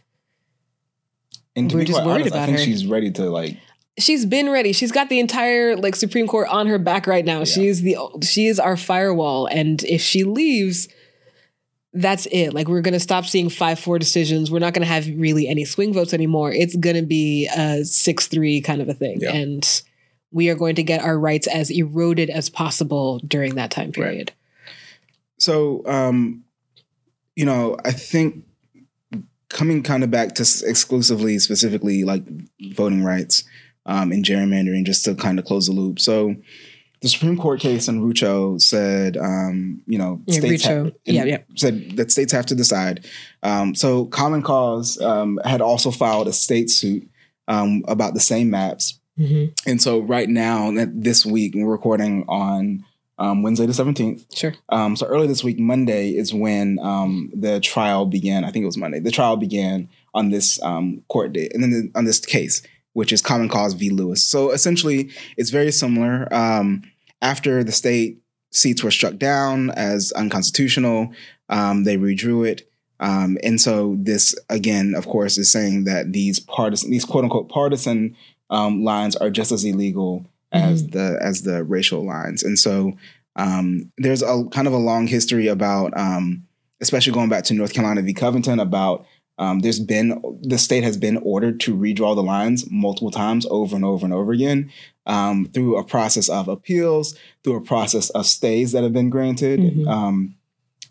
And 1.55 1.69
to 1.69 1.75
We're 1.75 1.81
be 1.81 1.85
just 1.87 2.05
worried 2.05 2.21
honest, 2.21 2.33
I 2.33 2.37
about 2.37 2.45
think 2.45 2.59
her. 2.59 2.63
she's 2.63 2.85
ready 2.85 3.11
to 3.11 3.29
like. 3.29 3.57
she's 3.97 4.25
been 4.25 4.49
ready. 4.49 4.71
She's 4.71 4.93
got 4.93 5.09
the 5.09 5.19
entire 5.19 5.75
like 5.75 5.95
Supreme 5.97 6.27
Court 6.27 6.47
on 6.47 6.67
her 6.67 6.79
back 6.79 7.07
right 7.07 7.25
now. 7.25 7.43
She 7.43 7.67
is 7.67 7.81
the 7.81 7.97
she 8.23 8.47
is 8.47 8.59
our 8.59 8.77
firewall, 8.77 9.47
and 9.47 9.83
if 9.83 9.99
she 10.01 10.23
leaves. 10.23 10.87
That's 11.93 12.27
it. 12.31 12.53
Like 12.53 12.67
we're 12.67 12.81
gonna 12.81 13.00
stop 13.00 13.25
seeing 13.25 13.50
five 13.50 13.79
four 13.79 13.98
decisions. 13.98 14.51
We're 14.51 14.60
not 14.60 14.74
gonna 14.74 14.86
have 14.86 15.08
really 15.08 15.48
any 15.48 15.65
swing 15.65 15.93
votes 15.93 16.13
anymore. 16.13 16.51
It's 16.51 16.75
gonna 16.75 17.01
be 17.03 17.48
a 17.48 17.84
six 17.84 18.27
three 18.27 18.62
kind 18.62 18.81
of 18.81 18.89
a 18.89 18.93
thing, 18.93 19.19
Yeah. 19.22 19.34
and 19.34 19.81
we 20.31 20.50
are 20.50 20.55
going 20.55 20.75
to 20.75 20.84
get 20.84 21.01
our 21.01 21.17
rights 21.17 21.48
as 21.48 21.72
eroded 21.72 22.29
as 22.29 22.50
possible 22.51 23.19
during 23.27 23.55
that 23.55 23.72
time 23.72 23.91
period. 23.91 24.31
So, 25.39 25.84
um, 25.88 26.43
you 27.36 27.46
know, 27.46 27.77
I 27.84 27.91
think 27.91 28.43
coming 29.50 29.81
kind 29.81 30.03
of 30.03 30.12
back 30.12 30.36
to 30.36 30.43
exclusively, 30.43 31.39
specifically 31.39 32.03
like 32.03 32.24
voting 32.74 33.03
rights 33.03 33.43
um, 33.88 34.12
and 34.12 34.24
gerrymandering, 34.24 34.86
just 34.86 35.03
to 35.05 35.15
kind 35.15 35.39
of 35.39 35.46
close 35.46 35.65
the 35.65 35.72
loop. 35.72 36.00
So, 36.00 36.36
the 37.01 37.07
Supreme 37.09 37.37
Court 37.37 37.59
case 37.59 37.87
in 37.87 38.01
Rucho 38.01 38.59
said, 38.61 39.15
um, 39.17 39.81
you 39.87 39.97
know, 39.97 40.21
Yeah, 40.25 40.39
states 40.39 40.65
Rucho. 40.65 40.83
have- 40.85 40.93
Yeah, 41.05 41.23
yeah. 41.25 41.37
said 41.55 41.91
that 41.97 42.11
states 42.11 42.31
have 42.33 42.45
to 42.47 42.55
decide. 42.55 43.05
Um, 43.43 43.73
so, 43.75 44.05
Common 44.05 44.41
Cause 44.41 44.99
um, 45.01 45.39
had 45.45 45.61
also 45.61 45.91
filed 45.91 46.27
a 46.27 46.33
state 46.33 46.69
suit 46.69 47.07
um, 47.47 47.83
about 47.87 48.13
the 48.13 48.19
same 48.19 48.49
maps 48.49 48.99
Mhm. 49.19 49.51
and 49.65 49.81
so 49.81 49.99
right 49.99 50.29
now, 50.29 50.71
this 50.93 51.25
week, 51.25 51.53
we're 51.55 51.65
recording 51.69 52.23
on 52.29 52.85
um, 53.17 53.43
Wednesday 53.43 53.65
the 53.65 53.73
17th. 53.73 54.23
Sure. 54.33 54.53
Um, 54.69 54.95
so 54.95 55.05
early 55.05 55.27
this 55.27 55.43
week, 55.43 55.59
Monday, 55.59 56.11
is 56.11 56.33
when 56.33 56.79
um, 56.79 57.29
the 57.33 57.59
trial 57.59 58.05
began. 58.05 58.45
I 58.45 58.51
think 58.51 58.63
it 58.63 58.65
was 58.67 58.77
Monday. 58.77 58.99
The 59.01 59.11
trial 59.11 59.35
began 59.35 59.89
on 60.13 60.29
this 60.29 60.61
um, 60.63 61.03
court 61.09 61.33
date 61.33 61.51
and 61.53 61.61
then 61.61 61.71
the, 61.71 61.91
on 61.99 62.05
this 62.05 62.19
case, 62.25 62.61
which 62.93 63.13
is 63.13 63.22
Common 63.22 63.50
Cause 63.50 63.74
v. 63.74 63.89
Lewis. 63.89 64.24
So 64.24 64.51
essentially, 64.51 65.12
it's 65.38 65.50
very 65.50 65.72
similar. 65.72 66.27
Um, 66.34 66.84
after 67.22 67.63
the 67.63 67.72
state 67.72 68.22
seats 68.51 68.84
were 68.84 68.91
struck 68.91 69.17
down 69.17 69.69
as 69.72 70.12
unconstitutional, 70.13 71.12
um, 71.50 71.84
they 71.84 71.98
redrew 71.98 72.48
it. 72.48 72.69
Um, 73.00 73.38
and 73.43 73.62
so 73.62 73.96
this 74.00 74.36
again, 74.50 74.93
of 74.96 75.08
course, 75.08 75.38
is 75.38 75.51
saying 75.51 75.86
that 75.86 76.12
these 76.12 76.39
partisan, 76.39 76.91
these 76.91 77.05
quote 77.05 77.24
unquote 77.24 77.50
partisan 77.50 78.15
um, 78.50 78.84
lines 78.84 79.15
are 79.15 79.29
just 79.29 79.51
as 79.51 79.63
illegal 79.63 80.25
as 80.51 80.88
the 80.88 81.17
as 81.22 81.43
the 81.43 81.63
racial 81.63 82.05
lines. 82.05 82.43
And 82.43 82.58
so 82.58 82.93
um, 83.36 83.91
there's 83.98 84.22
a 84.22 84.43
kind 84.51 84.67
of 84.67 84.74
a 84.74 84.77
long 84.77 85.08
history 85.08 85.48
about, 85.48 85.98
um, 85.98 86.43
especially 86.81 87.13
going 87.13 87.29
back 87.29 87.43
to 87.46 87.53
North 87.53 87.74
Carolina 87.74 88.01
v. 88.01 88.13
Covington, 88.13 88.60
about 88.60 89.05
um, 89.39 89.60
there's 89.60 89.79
been 89.79 90.22
the 90.41 90.58
state 90.58 90.84
has 90.84 90.98
been 90.98 91.17
ordered 91.17 91.60
to 91.62 91.75
redraw 91.75 92.13
the 92.13 92.22
lines 92.22 92.69
multiple 92.69 93.10
times 93.10 93.48
over 93.50 93.75
and 93.75 93.86
over 93.86 94.05
and 94.05 94.13
over 94.13 94.34
again 94.34 94.69
um, 95.05 95.46
through 95.53 95.77
a 95.77 95.84
process 95.84 96.29
of 96.29 96.48
appeals, 96.50 97.17
through 97.43 97.55
a 97.55 97.62
process 97.62 98.10
of 98.12 98.25
stays 98.25 98.74
that 98.74 98.84
have 98.84 98.93
been 98.93 99.10
granted. 99.10 99.60
Mhm. 99.60 99.88
Um, 99.88 100.36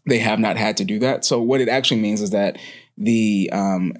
they 0.06 0.18
have 0.18 0.40
not 0.40 0.56
had 0.56 0.78
to 0.78 0.84
do 0.84 0.98
that. 1.00 1.24
So 1.26 1.42
what 1.42 1.60
it 1.60 1.68
actually 1.68 2.00
means 2.00 2.22
is 2.22 2.30
that 2.30 2.58
the 2.96 3.50
um, 3.52 3.92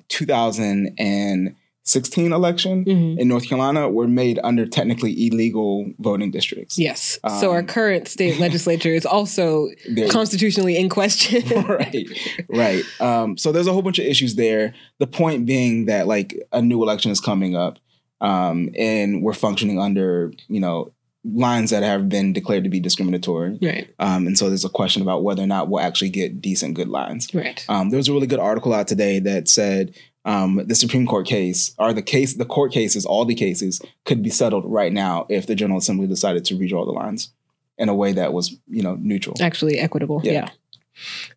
2016 1.88 2.33
election 2.33 2.85
Mhm. 2.85 3.18
in 3.18 3.28
North 3.28 3.49
Carolina 3.49 3.88
were 3.88 4.07
made 4.09 4.38
under 4.45 4.66
technically 4.66 5.26
illegal 5.26 5.90
voting 5.99 6.30
districts. 6.30 6.78
Yes. 6.78 7.18
so 7.40 7.50
our 7.50 7.61
Um, 7.61 7.66
current 7.66 8.09
state 8.09 8.38
legislature 8.47 8.92
is 8.95 9.07
also 9.07 9.68
constitutionally 10.11 10.76
in 10.76 10.88
question. 10.88 11.42
right, 11.66 12.07
right. 12.49 12.83
Um, 13.00 13.37
so 13.37 13.52
there's 13.52 13.66
a 13.66 13.73
whole 13.73 13.83
bunch 13.83 13.99
of 13.99 14.04
issues 14.07 14.35
there. 14.35 14.75
The 14.99 15.07
point 15.07 15.47
being 15.47 15.87
that 15.87 16.07
like 16.07 16.37
a 16.52 16.61
new 16.62 16.83
election 16.83 17.11
is 17.11 17.21
coming 17.21 17.57
up, 17.57 17.78
um, 18.21 18.68
and 18.76 19.23
we're 19.23 19.33
functioning 19.35 19.78
under 19.80 20.33
you 20.49 20.61
know 20.61 20.92
lines 21.25 21.71
that 21.71 21.83
have 21.83 22.09
been 22.09 22.33
declared 22.33 22.64
to 22.64 22.71
be 22.71 22.80
discriminatory. 22.80 23.59
right. 23.61 23.88
Um, 23.99 24.26
and 24.26 24.38
so 24.38 24.49
there's 24.49 24.64
a 24.64 24.68
question 24.71 25.02
about 25.02 25.25
whether 25.25 25.42
or 25.42 25.47
not 25.47 25.68
we'll 25.68 25.80
actually 25.83 26.09
get 26.11 26.40
decent 26.40 26.75
good 26.75 26.88
lines. 26.88 27.35
Right. 27.35 27.62
Um, 27.68 27.90
there 27.90 27.97
was 27.99 28.09
a 28.09 28.12
really 28.12 28.28
good 28.28 28.38
article 28.38 28.73
out 28.73 28.87
today 28.88 29.18
that 29.21 29.49
said 29.49 29.95
um, 30.28 30.61
the 30.66 30.75
Supreme 30.75 31.06
Court 31.06 31.26
case 31.26 31.75
or 31.78 31.94
the 31.94 32.02
case, 32.02 32.35
the 32.35 32.44
court 32.44 32.70
cases, 32.70 33.06
all 33.06 33.25
the 33.25 33.35
cases 33.35 33.80
could 34.04 34.23
be 34.23 34.28
settled 34.28 34.64
right 34.66 34.92
now 34.92 35.26
if 35.30 35.47
the 35.47 35.54
General 35.54 35.78
Assembly 35.78 36.06
decided 36.06 36.44
to 36.47 36.54
redraw 36.54 36.85
the 36.85 36.92
lines 36.92 37.32
in 37.78 37.88
a 37.88 37.94
way 37.94 38.12
that 38.12 38.35
was, 38.35 38.54
you 38.68 38.82
know, 38.82 38.97
neutral. 39.00 39.37
Actually 39.40 39.78
equitable. 39.78 40.20
Yeah. 40.23 40.32
Yeah. 40.32 40.49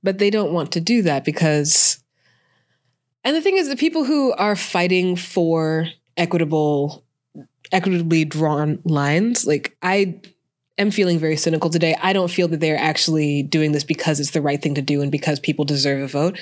But 0.03 0.17
they 0.17 0.29
don't 0.29 0.51
want 0.51 0.73
to 0.73 0.81
do 0.81 1.03
that 1.03 1.23
because 1.23 2.03
and 3.23 3.33
the 3.33 3.41
thing 3.41 3.55
is 3.55 3.69
the 3.69 3.77
people 3.77 4.03
who 4.03 4.33
are 4.33 4.57
fighting 4.57 5.15
for 5.15 5.87
equitable 6.17 7.05
equitably 7.71 8.25
drawn 8.25 8.79
lines, 8.83 9.47
like 9.47 9.77
I 9.81 10.19
am 10.81 10.91
feeling 10.91 11.19
very 11.19 11.37
cynical 11.37 11.69
today. 11.69 11.95
I 12.01 12.13
don't 12.13 12.29
feel 12.29 12.47
that 12.49 12.59
they're 12.59 12.77
actually 12.77 13.43
doing 13.43 13.71
this 13.71 13.83
because 13.83 14.19
it's 14.19 14.31
the 14.31 14.41
right 14.41 14.61
thing 14.61 14.75
to 14.75 14.81
do 14.81 15.01
and 15.01 15.11
because 15.11 15.39
people 15.39 15.63
deserve 15.63 16.01
a 16.01 16.07
vote. 16.07 16.37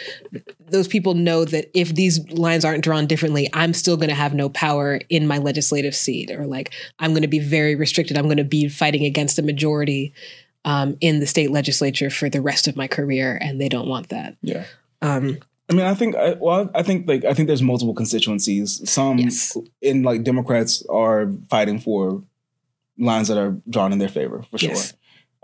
Those 0.69 0.87
people 0.87 1.13
know 1.13 1.45
that 1.45 1.69
if 1.77 1.93
these 1.93 2.27
lines 2.31 2.65
aren't 2.65 2.83
drawn 2.83 3.05
differently, 3.05 3.49
I'm 3.53 3.73
still 3.73 3.97
going 3.97 4.09
to 4.09 4.15
have 4.15 4.33
no 4.33 4.49
power 4.49 4.99
in 5.09 5.27
my 5.27 5.37
legislative 5.37 5.95
seat, 5.95 6.31
or 6.31 6.47
like 6.47 6.73
I'm 6.97 7.11
going 7.11 7.21
to 7.21 7.27
be 7.27 7.39
very 7.39 7.75
restricted. 7.75 8.17
I'm 8.17 8.25
going 8.25 8.37
to 8.37 8.43
be 8.43 8.67
fighting 8.69 9.05
against 9.05 9.37
a 9.37 9.43
majority 9.43 10.13
um, 10.65 10.97
in 11.01 11.19
the 11.19 11.27
state 11.27 11.51
legislature 11.51 12.09
for 12.09 12.29
the 12.29 12.41
rest 12.41 12.67
of 12.67 12.75
my 12.75 12.87
career, 12.87 13.37
and 13.41 13.61
they 13.61 13.69
don't 13.69 13.87
want 13.87 14.09
that. 14.09 14.35
Yeah. 14.41 14.65
Um, 15.01 15.39
I 15.69 15.73
mean, 15.73 15.85
I 15.85 15.93
think, 15.93 16.15
I, 16.15 16.33
well, 16.39 16.69
I 16.73 16.81
think 16.81 17.07
like 17.07 17.25
I 17.25 17.33
think 17.33 17.47
there's 17.47 17.61
multiple 17.61 17.93
constituencies. 17.93 18.89
Some 18.89 19.19
Yes. 19.19 19.55
in 19.81 20.03
like 20.03 20.23
Democrats 20.23 20.83
are 20.89 21.31
fighting 21.49 21.79
for 21.79 22.23
lines 22.99 23.27
that 23.29 23.37
are 23.37 23.57
drawn 23.69 23.91
in 23.91 23.97
their 23.99 24.09
favor 24.09 24.43
for 24.51 24.57
sure. 24.57 24.69
Yes. 24.69 24.93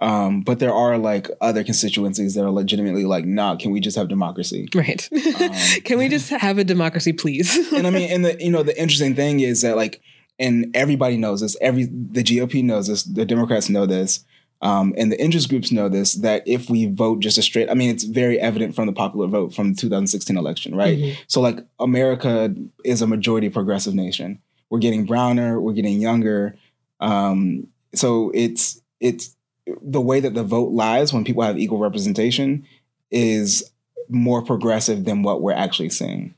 Um, 0.02 0.42
but 0.42 0.60
there 0.60 0.74
are 0.74 0.98
like 0.98 1.30
other 1.40 1.64
constituencies 1.64 2.36
that 2.36 2.44
are 2.44 2.52
legitimately 2.52 3.06
like, 3.06 3.26
nah, 3.26 3.56
can 3.56 3.72
we 3.72 3.80
just 3.80 3.96
have 3.96 4.10
democracy? 4.10 4.68
right? 4.76 5.08
Can 5.86 5.98
we 5.98 6.10
just 6.10 6.30
have 6.30 6.58
a 6.58 6.66
democracy, 6.66 7.14
please? 7.14 7.56
and 7.74 7.88
I 7.88 7.92
mean, 7.92 8.12
and 8.12 8.26
the 8.26 8.36
you 8.44 8.52
know 8.52 8.62
the 8.62 8.78
interesting 8.80 9.16
thing 9.16 9.40
is 9.40 9.62
that 9.62 9.78
like, 9.78 10.02
and 10.38 10.76
everybody 10.76 11.16
knows 11.16 11.40
this. 11.40 11.56
Every 11.62 11.86
the 11.86 12.24
GOP 12.24 12.62
knows 12.62 12.88
this. 12.88 13.04
The 13.04 13.26
Democrats 13.26 13.70
know 13.70 13.86
this. 13.86 14.26
Um, 14.62 14.94
and 14.98 15.12
the 15.12 15.22
interest 15.22 15.50
groups 15.50 15.72
know 15.72 15.90
this 15.90 16.16
that 16.16 16.44
if 16.46 16.70
we 16.70 16.88
vote 16.88 17.20
just 17.20 17.38
a 17.38 17.42
straight, 17.42 17.70
I 17.70 17.74
mean, 17.74 17.90
it's 17.90 18.04
very 18.04 18.40
evident 18.40 18.76
from 18.76 18.88
the 18.88 18.94
popular 18.94 19.28
vote 19.28 19.54
from 19.54 19.74
the 19.74 19.80
2016 19.80 20.36
election, 20.38 20.76
right? 20.76 20.98
Mhm. 20.98 21.16
So, 21.28 21.40
like, 21.40 21.60
America 21.80 22.54
is 22.84 23.02
a 23.02 23.08
majority 23.08 23.50
progressive 23.50 23.94
nation. 23.94 24.40
We're 24.70 24.80
getting 24.80 25.06
browner, 25.06 25.62
we're 25.62 25.74
getting 25.74 26.02
younger. 26.02 26.58
Um, 27.00 27.68
so 27.94 28.32
it's 28.34 28.82
it's 29.00 29.36
the 29.82 30.02
way 30.02 30.20
that 30.20 30.34
the 30.34 30.44
vote 30.44 30.72
lies 30.72 31.12
when 31.14 31.24
people 31.24 31.44
have 31.44 31.58
equal 31.58 31.80
representation 31.80 32.66
is 33.12 33.72
more 34.10 34.42
progressive 34.44 35.06
than 35.06 35.24
what 35.24 35.42
we're 35.42 35.52
actually 35.54 35.90
seeing. 35.90 36.36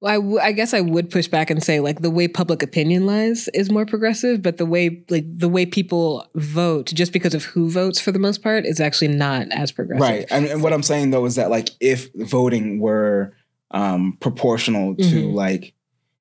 Well, 0.00 0.12
I, 0.12 0.16
w- 0.16 0.38
I 0.38 0.52
guess 0.52 0.74
I 0.74 0.82
would 0.82 1.10
push 1.10 1.28
back 1.28 1.48
and 1.48 1.62
say 1.62 1.80
like 1.80 2.02
the 2.02 2.10
way 2.10 2.28
public 2.28 2.62
opinion 2.62 3.06
lies 3.06 3.48
is 3.54 3.70
more 3.70 3.86
progressive, 3.86 4.42
but 4.42 4.58
the 4.58 4.66
way 4.66 5.02
like 5.08 5.24
the 5.26 5.48
way 5.48 5.64
people 5.64 6.28
vote, 6.34 6.86
just 6.92 7.12
because 7.12 7.32
of 7.34 7.44
who 7.44 7.70
votes 7.70 8.00
for 8.00 8.12
the 8.12 8.18
most 8.18 8.42
part, 8.42 8.66
is 8.66 8.80
actually 8.80 9.08
not 9.08 9.46
as 9.50 9.72
progressive. 9.72 10.02
Right. 10.02 10.26
And, 10.30 10.44
and 10.46 10.62
what 10.62 10.74
I'm 10.74 10.82
saying 10.82 11.10
though 11.10 11.24
is 11.24 11.36
that 11.36 11.50
like 11.50 11.70
if 11.80 12.12
voting 12.14 12.80
were 12.80 13.34
um 13.70 14.18
proportional 14.20 14.94
to 14.96 15.02
Mhm. 15.02 15.32
like 15.34 15.73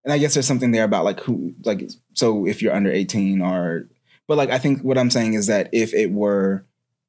and 0.04 0.14
I 0.14 0.18
guess 0.18 0.34
there's 0.34 0.48
something 0.48 0.72
there 0.72 0.84
about 0.84 1.06
like 1.06 1.20
who 1.22 1.54
like 1.64 1.90
so 2.14 2.46
if 2.46 2.62
you're 2.62 2.76
under 2.76 2.92
18 2.92 3.42
or 3.42 3.88
but 4.28 4.38
like 4.38 4.50
I 4.50 4.58
think 4.58 4.82
what 4.82 4.98
I'm 4.98 5.10
saying 5.12 5.34
is 5.34 5.48
that 5.48 5.70
if 5.74 5.94
it 5.94 6.12
were 6.12 6.66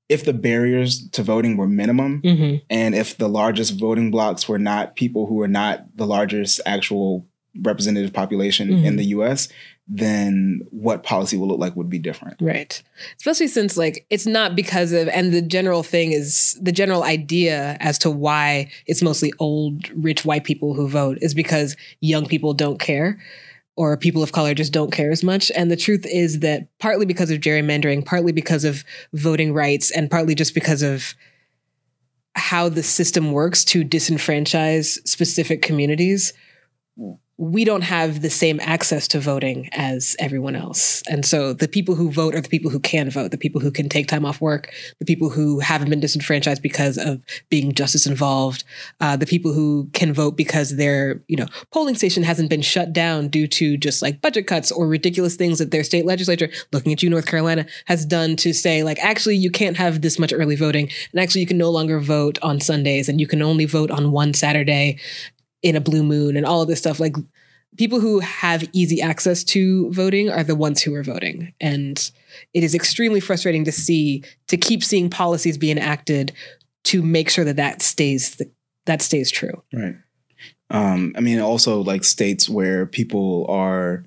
if 0.09 0.25
the 0.25 0.33
barriers 0.35 1.09
to 1.11 1.23
voting 1.23 1.57
were 1.57 1.67
minimum 1.69 2.21
hmm 2.23 2.57
and 2.71 2.95
if 2.95 3.17
the 3.17 3.29
largest 3.29 3.79
voting 3.79 4.11
blocks 4.11 4.49
were 4.49 4.59
not 4.59 4.97
people 4.97 5.27
who 5.27 5.41
are 5.43 5.49
not 5.49 5.85
the 5.97 6.07
largest 6.07 6.61
actual 6.67 7.27
representative 7.63 8.13
population 8.13 8.69
in 8.73 8.95
Mhm. 8.95 8.97
the 8.99 9.05
US, 9.17 9.49
then 9.87 10.61
what 10.71 11.03
policy 11.03 11.37
will 11.37 11.49
look 11.49 11.59
like 11.59 11.77
would 11.77 11.91
be 11.91 11.99
different. 11.99 12.37
Right. 12.41 12.83
Especially 13.19 13.49
since 13.49 13.77
like 13.77 14.07
it's 14.09 14.27
not 14.27 14.57
because 14.57 14.93
of 14.93 15.09
and 15.09 15.33
the 15.33 15.43
general 15.43 15.83
thing 15.83 16.13
is 16.13 16.59
the 16.61 16.73
general 16.73 17.03
idea 17.03 17.77
as 17.81 17.99
to 17.99 18.11
why 18.11 18.71
it's 18.87 19.03
mostly 19.03 19.33
old 19.39 19.91
rich 19.91 20.25
white 20.25 20.45
people 20.45 20.73
who 20.73 20.89
vote 20.89 21.19
is 21.21 21.35
because 21.35 21.77
young 22.01 22.27
people 22.27 22.55
don't 22.55 22.79
care 22.79 23.19
or 23.77 23.97
people 23.97 24.23
of 24.23 24.33
color 24.33 24.55
just 24.55 24.73
don't 24.73 24.93
care 24.93 25.11
as 25.11 25.25
much. 25.25 25.51
And 25.55 25.71
the 25.71 25.77
truth 25.77 26.07
is 26.07 26.41
that 26.41 26.69
partly 26.79 27.07
because 27.07 27.31
of 27.31 27.41
gerrymandering, 27.41 28.07
partly 28.07 28.33
because 28.33 28.65
of 28.65 28.85
voting 29.13 29.53
rights, 29.53 29.91
and 29.91 30.11
partly 30.11 30.35
just 30.35 30.55
because 30.55 30.83
of 30.83 31.15
how 32.37 32.69
the 32.69 32.83
system 32.83 33.33
works 33.33 33.65
to 33.65 33.85
disenfranchise 33.85 35.07
specific 35.07 35.63
communities, 35.63 36.33
we 37.37 37.65
don't 37.65 37.83
have 37.83 38.23
the 38.23 38.31
same 38.31 38.61
access 38.61 39.09
to 39.09 39.19
voting 39.19 39.69
as 39.73 40.15
everyone 40.21 40.55
else. 40.55 41.03
And 41.09 41.27
so 41.27 41.53
the 41.53 41.67
people 41.67 41.97
who 41.97 42.13
vote 42.13 42.33
are 42.35 42.41
the 42.41 42.49
people 42.49 42.71
who 42.71 42.79
can 42.79 43.11
vote, 43.11 43.33
the 43.33 43.39
people 43.39 43.61
who 43.61 43.73
can 43.73 43.89
take 43.89 44.07
time 44.07 44.25
off 44.25 44.41
work, 44.41 44.73
the 45.01 45.05
people 45.05 45.31
who 45.31 45.59
haven't 45.59 45.91
been 45.91 45.99
disenfranchised 45.99 46.63
because 46.63 46.97
of 46.97 47.25
being 47.51 47.75
justice 47.75 48.07
involved, 48.07 48.63
uh, 49.01 49.17
the 49.17 49.27
people 49.27 49.53
who 49.53 49.91
can 49.93 50.13
vote 50.13 50.37
because 50.37 50.77
their, 50.77 51.23
you 51.27 51.37
know, 51.37 51.47
polling 51.73 51.97
station 51.97 52.23
hasn't 52.23 52.51
been 52.51 52.63
shut 52.63 52.93
down 52.93 53.27
due 53.27 53.49
to 53.49 53.77
just 53.77 54.01
like 54.01 54.21
budget 54.21 54.47
cuts 54.47 54.71
or 54.71 54.87
ridiculous 54.87 55.35
things 55.35 55.59
that 55.59 55.73
their 55.73 55.83
state 55.83 56.07
legislature, 56.07 56.49
looking 56.73 56.93
at 56.93 57.03
you, 57.03 57.11
North 57.11 57.27
Carolina, 57.27 57.67
has 57.87 58.07
done 58.07 58.37
to 58.37 58.53
say 58.53 58.85
like, 58.85 58.99
actually, 59.01 59.37
you 59.37 59.51
can't 59.51 59.77
have 59.77 60.03
this 60.03 60.21
much 60.21 60.33
early 60.33 60.55
voting. 60.55 60.89
And 61.13 61.21
actually, 61.21 61.41
you 61.41 61.49
can 61.49 61.59
no 61.59 61.71
longer 61.71 61.99
vote 61.99 62.39
on 62.43 62.61
Sundays 62.61 63.09
and 63.09 63.21
you 63.21 63.27
can 63.27 63.43
only 63.43 63.65
vote 63.65 63.91
on 63.91 64.13
one 64.13 64.35
Saturday 64.35 65.01
in 65.65 65.75
a 65.75 65.81
blue 65.81 66.03
moon 66.05 66.37
and 66.37 66.47
all 66.47 66.61
of 66.63 66.69
this 66.69 66.79
stuff 66.79 67.01
like 67.01 67.17
people 67.77 67.99
who 67.99 68.21
have 68.21 68.69
easy 68.73 69.01
access 69.01 69.43
to 69.43 69.91
voting 69.91 70.31
are 70.31 70.45
the 70.45 70.55
ones 70.55 70.83
who 70.83 70.95
are 70.95 71.03
voting. 71.03 71.53
And 71.61 72.11
it 72.53 72.63
is 72.63 72.75
extremely 72.75 73.19
frustrating 73.19 73.65
to 73.65 73.73
see 73.73 74.23
to 74.49 74.57
keep 74.57 74.85
seeing 74.85 75.11
policies 75.11 75.59
being 75.59 75.79
enacted 75.79 76.33
to 76.85 77.03
make 77.03 77.31
sure 77.31 77.45
that 77.45 77.57
that 77.57 77.83
stays 77.83 78.41
that 78.87 79.03
stays 79.03 79.31
true. 79.31 79.63
Right. 79.73 79.97
Um, 80.71 81.13
i 81.17 81.21
mean 81.21 81.41
also 81.41 81.83
like 81.83 82.05
states 82.05 82.49
where 82.49 82.87
people 82.87 83.47
are 83.51 84.05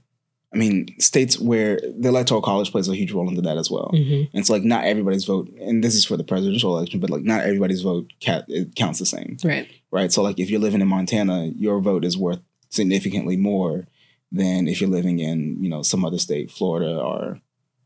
I 0.53 0.57
mean, 0.57 0.87
states 0.99 1.37
where 1.37 1.79
the 1.97 2.07
electoral 2.07 2.41
college 2.41 2.71
plays 2.71 2.87
a 2.87 2.95
huge 2.95 3.11
role 3.11 3.27
into 3.27 3.41
that 3.41 3.57
as 3.57 3.69
well. 3.69 3.91
Mm-hmm. 3.93 4.13
And 4.13 4.29
it's 4.33 4.49
like 4.49 4.63
not 4.63 4.85
everybody's 4.85 5.25
vote, 5.25 5.49
and 5.59 5.83
this 5.83 5.93
is 5.93 6.05
for 6.05 6.15
the 6.15 6.23
presidential 6.23 6.77
election, 6.77 6.99
but 6.99 7.09
like 7.09 7.23
not 7.23 7.41
everybody's 7.41 7.81
vote 7.81 8.11
it 8.21 8.75
counts 8.75 8.99
the 8.99 9.05
same. 9.05 9.37
Right. 9.43 9.67
Right. 9.91 10.11
So 10.11 10.23
like 10.23 10.39
if 10.39 10.49
you're 10.49 10.61
living 10.61 10.81
in 10.81 10.87
Montana, 10.87 11.51
your 11.55 11.81
vote 11.81 12.05
is 12.05 12.17
worth 12.17 12.39
significantly 12.69 13.37
more 13.37 13.87
than 14.31 14.67
if 14.67 14.81
you're 14.81 14.89
living 14.89 15.19
in 15.19 15.61
you 15.61 15.69
know 15.69 15.81
some 15.81 16.05
other 16.05 16.17
state, 16.17 16.49
Florida 16.49 16.97
or 16.97 17.41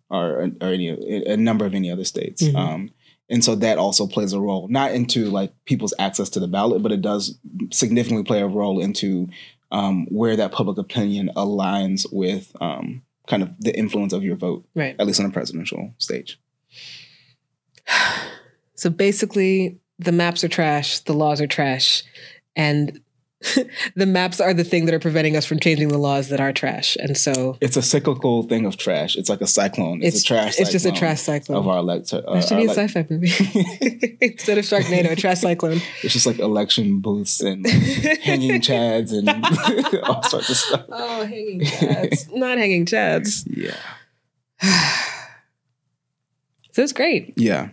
or, 0.10 0.52
or 0.62 0.68
any 0.68 0.90
a 1.26 1.38
number 1.38 1.66
of 1.66 1.74
any 1.74 1.90
other 1.90 2.04
states. 2.04 2.44
Mm-hmm. 2.44 2.58
Um, 2.58 2.92
and 3.30 3.44
so 3.44 3.56
that 3.56 3.78
also 3.78 4.06
plays 4.08 4.34
a 4.34 4.42
role, 4.42 4.68
not 4.68 4.92
into 4.92 5.30
like 5.30 5.54
people's 5.66 5.94
access 5.98 6.30
to 6.32 6.40
the 6.40 6.50
ballot, 6.50 6.84
but 6.84 6.92
it 6.92 7.02
does 7.02 7.40
significantly 7.72 8.26
play 8.26 8.42
a 8.42 8.48
role 8.48 8.82
into 8.82 9.30
um, 9.72 10.06
where 10.10 10.36
that 10.36 10.52
public 10.52 10.78
opinion 10.78 11.32
aligns 11.36 12.06
with 12.12 12.52
um, 12.62 13.02
kind 13.28 13.44
of 13.44 13.50
the 13.60 13.78
influence 13.78 14.14
of 14.14 14.24
your 14.24 14.36
vote, 14.36 14.66
right? 14.76 14.96
At 15.00 15.08
least 15.08 15.20
on 15.20 15.26
a 15.26 15.32
presidential 15.32 15.94
stage. 15.98 16.40
So 18.74 18.90
basically, 18.90 19.78
the 20.00 20.12
maps 20.12 20.44
are 20.44 20.48
trash, 20.48 20.98
the 21.02 21.14
laws 21.14 21.40
are 21.40 21.46
trash, 21.46 22.04
and 22.56 23.00
the 23.96 24.06
maps 24.06 24.40
are 24.40 24.54
the 24.54 24.64
thing 24.64 24.86
that 24.86 24.94
are 24.94 25.00
preventing 25.00 25.36
us 25.36 25.46
from 25.46 25.60
changing 25.60 25.88
the 25.88 25.98
laws 25.98 26.30
that 26.30 26.40
are 26.40 26.54
trash. 26.54 26.96
And 27.00 27.18
so 27.18 27.58
it's 27.60 27.76
a 27.76 27.82
cyclical 27.82 28.44
thing 28.44 28.66
of 28.66 28.78
trash. 28.78 29.16
It's 29.16 29.30
like 29.30 29.42
a 29.42 29.48
cyclone. 29.48 30.04
It's, 30.04 30.18
it's 30.18 30.26
a 30.26 30.28
trash. 30.28 30.60
It's 30.60 30.72
just 30.72 30.86
a 30.86 30.92
trash 30.92 31.22
cyclone 31.22 31.58
of 31.58 31.68
our 31.68 31.80
election. 31.80 32.24
Uh, 32.28 32.36
that 32.36 32.48
should 32.48 32.58
be 32.58 32.66
a 32.66 32.70
sci-fi 32.70 33.08
movie 33.10 34.18
instead 34.22 34.58
of 34.58 34.66
Sharknado. 34.66 35.12
A 35.12 35.16
trash 35.16 35.40
cyclone. 35.42 35.82
It's 36.04 36.14
just 36.14 36.26
like 36.26 36.40
election 36.40 37.00
booths 37.00 37.42
and 37.42 37.66
like 37.66 38.20
hanging 38.22 38.62
chads 38.62 39.12
and 39.12 39.28
all 40.04 40.24
sorts 40.24 40.50
of 40.50 40.58
stuff. 40.58 40.86
Oh, 40.90 41.26
hanging 41.26 41.62
chads, 41.62 42.32
not 42.34 42.58
hanging 42.58 42.86
chads. 42.86 43.48
Yeah. 43.48 43.76
so 46.72 46.84
it's 46.84 46.94
great. 46.94 47.34
Yeah. 47.36 47.70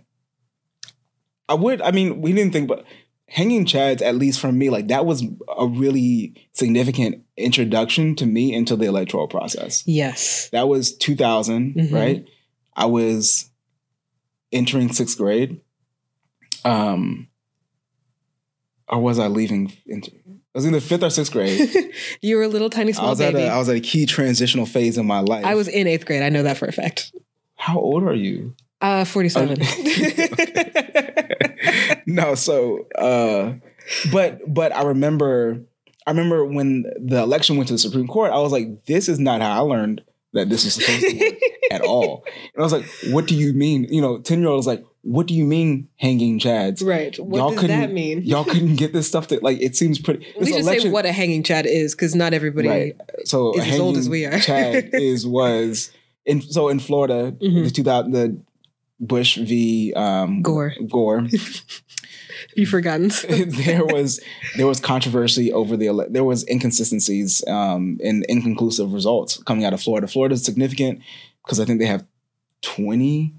I 1.48 1.54
would. 1.54 1.80
I 1.82 1.90
mean, 1.90 2.20
we 2.20 2.32
didn't 2.32 2.52
think, 2.52 2.68
but 2.68 2.84
hanging 3.28 3.64
chads 3.64 4.00
at 4.00 4.14
least 4.14 4.40
for 4.40 4.50
me 4.50 4.70
like 4.70 4.88
that 4.88 5.04
was 5.04 5.22
a 5.56 5.66
really 5.66 6.34
significant 6.52 7.22
introduction 7.36 8.14
to 8.14 8.26
me 8.26 8.54
into 8.54 8.74
the 8.74 8.86
electoral 8.86 9.28
process 9.28 9.82
yes 9.86 10.48
that 10.50 10.66
was 10.66 10.96
2000 10.96 11.74
mm-hmm. 11.74 11.94
right 11.94 12.24
i 12.74 12.86
was 12.86 13.50
entering 14.50 14.92
sixth 14.92 15.18
grade 15.18 15.60
um 16.64 17.28
or 18.88 18.98
was 18.98 19.18
i 19.18 19.26
leaving 19.26 19.72
into 19.86 20.10
I 20.54 20.58
was 20.58 20.64
in 20.64 20.72
the 20.72 20.80
fifth 20.80 21.02
or 21.04 21.10
sixth 21.10 21.30
grade. 21.30 21.70
you 22.22 22.36
were 22.36 22.42
a 22.42 22.48
little 22.48 22.70
tiny 22.70 22.92
small 22.92 23.08
I 23.08 23.10
was 23.10 23.18
baby. 23.18 23.42
At 23.42 23.48
a, 23.48 23.52
I 23.52 23.58
was 23.58 23.68
at 23.68 23.76
a 23.76 23.80
key 23.80 24.06
transitional 24.06 24.66
phase 24.66 24.96
in 24.98 25.06
my 25.06 25.20
life. 25.20 25.44
I 25.44 25.54
was 25.54 25.68
in 25.68 25.86
eighth 25.86 26.06
grade. 26.06 26.22
I 26.22 26.30
know 26.30 26.42
that 26.42 26.56
for 26.56 26.66
a 26.66 26.72
fact. 26.72 27.12
How 27.54 27.78
old 27.78 28.02
are 28.02 28.14
you? 28.14 28.56
Uh, 28.80 29.04
47. 29.04 29.58
no, 32.08 32.34
so 32.34 32.86
uh 32.96 33.54
but 34.10 34.40
but 34.52 34.74
I 34.74 34.82
remember 34.82 35.60
I 36.06 36.10
remember 36.10 36.44
when 36.44 36.84
the 36.98 37.18
election 37.18 37.56
went 37.56 37.68
to 37.68 37.74
the 37.74 37.78
Supreme 37.78 38.08
Court, 38.08 38.32
I 38.32 38.38
was 38.38 38.50
like, 38.50 38.86
this 38.86 39.08
is 39.08 39.18
not 39.18 39.42
how 39.42 39.52
I 39.52 39.58
learned 39.58 40.02
that 40.32 40.48
this 40.48 40.64
is 40.64 40.74
supposed 40.74 41.02
to 41.02 41.18
work 41.18 41.34
at 41.70 41.82
all. 41.82 42.24
And 42.54 42.60
I 42.60 42.62
was 42.62 42.72
like, 42.72 42.86
what 43.12 43.26
do 43.26 43.34
you 43.34 43.52
mean? 43.52 43.84
You 43.90 44.00
know, 44.00 44.18
10 44.18 44.40
year 44.40 44.48
old 44.48 44.60
is 44.60 44.66
like, 44.66 44.84
what 45.02 45.26
do 45.26 45.34
you 45.34 45.44
mean 45.44 45.88
hanging 45.96 46.38
chads? 46.38 46.84
Right. 46.84 47.18
What 47.18 47.38
y'all 47.38 47.50
does 47.50 47.66
that 47.66 47.92
mean? 47.92 48.22
y'all 48.22 48.44
couldn't 48.44 48.76
get 48.76 48.92
this 48.92 49.06
stuff 49.06 49.28
that 49.28 49.42
like 49.42 49.60
it 49.60 49.76
seems 49.76 49.98
pretty. 49.98 50.26
We 50.38 50.46
should 50.46 50.60
election, 50.60 50.82
say 50.84 50.90
what 50.90 51.06
a 51.06 51.12
hanging 51.12 51.42
chad 51.42 51.66
is, 51.66 51.94
because 51.94 52.14
not 52.14 52.34
everybody 52.34 52.68
right. 52.68 52.96
so 53.24 53.54
is 53.54 53.66
as 53.66 53.80
old 53.80 53.96
as 53.96 54.08
we 54.08 54.26
are. 54.26 54.38
chad 54.38 54.90
is 54.92 55.26
was 55.26 55.92
in 56.26 56.42
so 56.42 56.68
in 56.68 56.78
Florida, 56.78 57.32
mm-hmm. 57.32 57.64
the 57.64 57.70
2000 57.70 58.12
the 58.12 58.42
Bush 59.00 59.36
v. 59.36 59.92
Um, 59.94 60.42
Gore. 60.42 60.74
Gore. 60.88 61.26
you 62.54 62.66
forgotten. 62.66 63.08
there 63.28 63.84
was 63.86 64.20
there 64.56 64.66
was 64.66 64.80
controversy 64.80 65.52
over 65.52 65.76
the 65.76 65.88
ele- 65.88 66.10
there 66.10 66.24
was 66.24 66.46
inconsistencies 66.48 67.46
um, 67.46 67.98
and 68.02 68.24
inconclusive 68.28 68.92
results 68.92 69.42
coming 69.44 69.64
out 69.64 69.72
of 69.72 69.82
Florida. 69.82 70.06
Florida 70.06 70.34
is 70.34 70.44
significant 70.44 71.00
because 71.44 71.60
I 71.60 71.64
think 71.64 71.78
they 71.80 71.86
have 71.86 72.04
twenty 72.62 73.34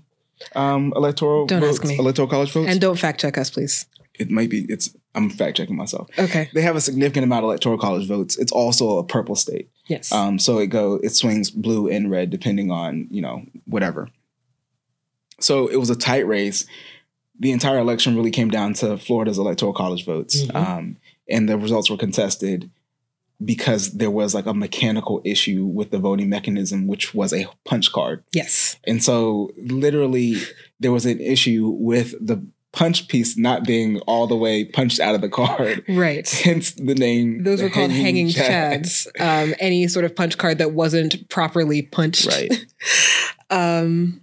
um, 0.55 0.93
electoral 0.95 1.45
don't 1.45 1.61
votes, 1.61 1.79
ask 1.79 1.87
me. 1.87 1.97
electoral 1.97 2.27
college 2.27 2.51
votes. 2.51 2.69
And 2.69 2.79
don't 2.79 2.97
fact 2.97 3.21
check 3.21 3.37
us, 3.37 3.49
please. 3.49 3.85
It 4.17 4.29
might 4.29 4.49
be. 4.49 4.65
It's. 4.69 4.95
I'm 5.15 5.29
fact 5.29 5.57
checking 5.57 5.75
myself. 5.75 6.07
Okay. 6.19 6.49
They 6.53 6.61
have 6.61 6.75
a 6.75 6.81
significant 6.81 7.23
amount 7.23 7.43
of 7.43 7.49
electoral 7.49 7.79
college 7.79 8.07
votes. 8.07 8.37
It's 8.37 8.51
also 8.51 8.99
a 8.99 9.03
purple 9.03 9.35
state. 9.35 9.69
Yes. 9.87 10.11
Um. 10.11 10.39
So 10.39 10.59
it 10.59 10.67
go. 10.67 10.99
It 11.01 11.15
swings 11.15 11.49
blue 11.49 11.87
and 11.89 12.11
red 12.11 12.29
depending 12.29 12.69
on 12.69 13.07
you 13.09 13.21
know 13.21 13.43
whatever. 13.65 14.09
So 15.39 15.67
it 15.67 15.77
was 15.77 15.89
a 15.89 15.95
tight 15.95 16.27
race. 16.27 16.65
The 17.39 17.51
entire 17.51 17.79
election 17.79 18.15
really 18.15 18.31
came 18.31 18.49
down 18.49 18.73
to 18.75 18.97
Florida's 18.97 19.37
electoral 19.37 19.73
college 19.73 20.05
votes, 20.05 20.43
mm-hmm. 20.43 20.57
um, 20.57 20.97
and 21.29 21.47
the 21.47 21.57
results 21.57 21.89
were 21.89 21.97
contested 21.97 22.69
because 23.43 23.91
there 23.93 24.11
was 24.11 24.35
like 24.35 24.45
a 24.45 24.53
mechanical 24.53 25.21
issue 25.23 25.65
with 25.65 25.91
the 25.91 25.99
voting 25.99 26.29
mechanism, 26.29 26.87
which 26.87 27.13
was 27.13 27.33
a 27.33 27.47
punch 27.63 27.91
card. 27.91 28.23
Yes. 28.33 28.77
And 28.85 29.03
so 29.03 29.51
literally 29.57 30.35
there 30.79 30.91
was 30.91 31.05
an 31.05 31.19
issue 31.21 31.69
with 31.69 32.13
the 32.25 32.45
punch 32.71 33.07
piece 33.07 33.37
not 33.37 33.63
being 33.63 33.99
all 34.01 34.27
the 34.27 34.35
way 34.35 34.65
punched 34.65 34.99
out 34.99 35.15
of 35.15 35.21
the 35.21 35.29
card. 35.29 35.83
Right. 35.87 36.29
Hence 36.43 36.71
the 36.73 36.95
name. 36.95 37.43
Those 37.43 37.61
were 37.61 37.69
called 37.69 37.91
hanging, 37.91 38.27
chads. 38.27 39.07
Um, 39.19 39.55
any 39.59 39.87
sort 39.87 40.05
of 40.05 40.15
punch 40.15 40.37
card 40.37 40.57
that 40.57 40.73
wasn't 40.73 41.29
properly 41.29 41.81
punched. 41.81 42.27
Right. 42.27 42.65
um, 43.49 44.21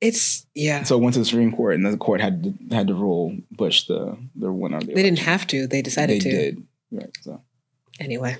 it's 0.00 0.46
yeah. 0.54 0.82
So 0.82 0.96
it 0.96 1.02
went 1.02 1.14
to 1.14 1.20
the 1.20 1.24
Supreme 1.24 1.54
Court, 1.54 1.74
and 1.74 1.86
the 1.86 1.96
court 1.96 2.20
had 2.20 2.42
to, 2.42 2.74
had 2.74 2.88
to 2.88 2.94
rule 2.94 3.36
Bush 3.50 3.86
the 3.86 4.16
the 4.34 4.52
winner. 4.52 4.80
The 4.80 4.86
they 4.86 5.02
didn't 5.02 5.20
have 5.20 5.46
to. 5.48 5.66
They 5.66 5.82
decided 5.82 6.16
they 6.20 6.30
to. 6.30 6.30
Did 6.30 6.66
right. 6.92 7.10
So 7.22 7.40
anyway, 8.00 8.38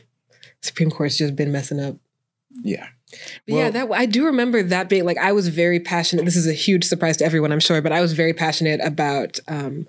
Supreme 0.60 0.90
Court's 0.90 1.16
just 1.16 1.36
been 1.36 1.52
messing 1.52 1.80
up. 1.80 1.96
Yeah. 2.62 2.86
Well, 3.48 3.58
yeah, 3.58 3.70
that 3.70 3.90
I 3.92 4.06
do 4.06 4.26
remember 4.26 4.62
that 4.64 4.88
being 4.88 5.04
like 5.04 5.18
I 5.18 5.32
was 5.32 5.48
very 5.48 5.78
passionate. 5.78 6.24
This 6.24 6.36
is 6.36 6.48
a 6.48 6.52
huge 6.52 6.84
surprise 6.84 7.16
to 7.18 7.24
everyone, 7.24 7.52
I'm 7.52 7.60
sure, 7.60 7.80
but 7.80 7.92
I 7.92 8.00
was 8.00 8.12
very 8.12 8.32
passionate 8.32 8.80
about 8.82 9.38
um, 9.48 9.86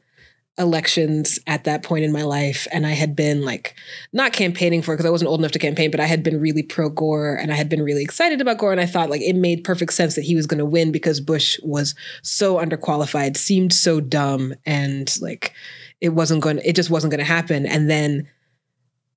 elections 0.57 1.37
at 1.45 1.65
that 1.65 1.83
point 1.83 2.03
in 2.03 2.11
my 2.11 2.23
life 2.23 2.67
and 2.71 2.87
i 2.87 2.91
had 2.91 3.15
been 3.15 3.43
like 3.43 3.75
not 4.11 4.33
campaigning 4.33 4.81
for 4.81 4.93
because 4.93 5.05
i 5.05 5.09
wasn't 5.09 5.29
old 5.29 5.39
enough 5.39 5.51
to 5.51 5.59
campaign 5.59 5.91
but 5.91 5.99
i 5.99 6.05
had 6.05 6.23
been 6.23 6.41
really 6.41 6.63
pro 6.63 6.89
gore 6.89 7.35
and 7.35 7.51
i 7.51 7.55
had 7.55 7.69
been 7.69 7.83
really 7.83 8.01
excited 8.01 8.41
about 8.41 8.57
gore 8.57 8.71
and 8.71 8.81
i 8.81 8.85
thought 8.85 9.09
like 9.09 9.21
it 9.21 9.35
made 9.35 9.63
perfect 9.63 9.93
sense 9.93 10.15
that 10.15 10.23
he 10.23 10.35
was 10.35 10.47
going 10.47 10.57
to 10.57 10.65
win 10.65 10.91
because 10.91 11.21
bush 11.21 11.59
was 11.61 11.93
so 12.23 12.57
underqualified 12.57 13.37
seemed 13.37 13.71
so 13.71 13.99
dumb 14.01 14.53
and 14.65 15.15
like 15.21 15.53
it 16.01 16.09
wasn't 16.09 16.41
going 16.41 16.59
it 16.65 16.75
just 16.75 16.89
wasn't 16.89 17.11
going 17.11 17.19
to 17.19 17.23
happen 17.23 17.67
and 17.67 17.87
then 17.87 18.27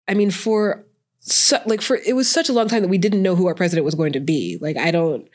i 0.09 0.15
mean 0.15 0.31
for 0.31 0.85
so, 1.23 1.59
like 1.67 1.83
for 1.83 1.97
it 1.97 2.17
was 2.17 2.31
such 2.31 2.49
a 2.49 2.53
long 2.53 2.67
time 2.67 2.81
that 2.81 2.89
we 2.89 2.97
didn't 2.99 3.23
know 3.23 3.37
who 3.37 3.47
our 3.47 3.55
president 3.55 3.85
was 3.85 3.95
going 3.95 4.15
to 4.15 4.21
be. 4.21 4.57
Like 4.61 4.79
I 4.79 4.91
don't 4.91 5.29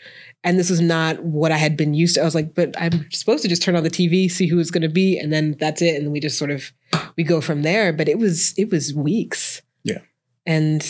and 0.46 0.60
this 0.60 0.70
is 0.70 0.80
not 0.80 1.24
what 1.24 1.52
I 1.52 1.58
had 1.58 1.76
been 1.76 1.96
used 1.96 2.16
to. 2.16 2.22
I 2.22 2.24
was 2.24 2.36
like, 2.36 2.54
but 2.54 2.80
I'm 2.80 3.12
supposed 3.12 3.42
to 3.42 3.50
just 3.50 3.64
turn 3.64 3.76
on 3.76 3.84
the 3.84 3.90
TV, 3.90 4.30
see 4.30 4.46
who 4.46 4.60
it's 4.60 4.70
going 4.70 4.84
to 4.84 4.88
be, 4.88 5.18
and 5.18 5.34
then 5.34 5.58
that's 5.60 5.82
it. 5.82 6.00
And 6.00 6.12
we 6.12 6.20
just 6.20 6.38
sort 6.38 6.52
of 6.52 6.72
we 7.18 7.24
go 7.24 7.42
from 7.42 7.64
there. 7.64 7.92
But 7.92 8.08
it 8.08 8.20
was 8.20 8.54
it 8.56 8.70
was 8.70 8.94
weeks. 8.94 9.64
Yeah. 9.84 10.02
And 10.46 10.88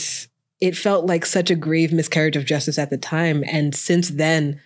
it 0.59 0.75
felt 0.75 1.05
like 1.05 1.25
such 1.25 1.49
a 1.49 1.55
grave 1.55 1.93
miscarriage 1.93 2.35
of 2.35 2.45
justice 2.45 2.77
at 2.77 2.89
the 2.89 2.97
time. 2.97 3.45
And 3.47 3.73
since 3.73 4.09
then, 4.09 4.59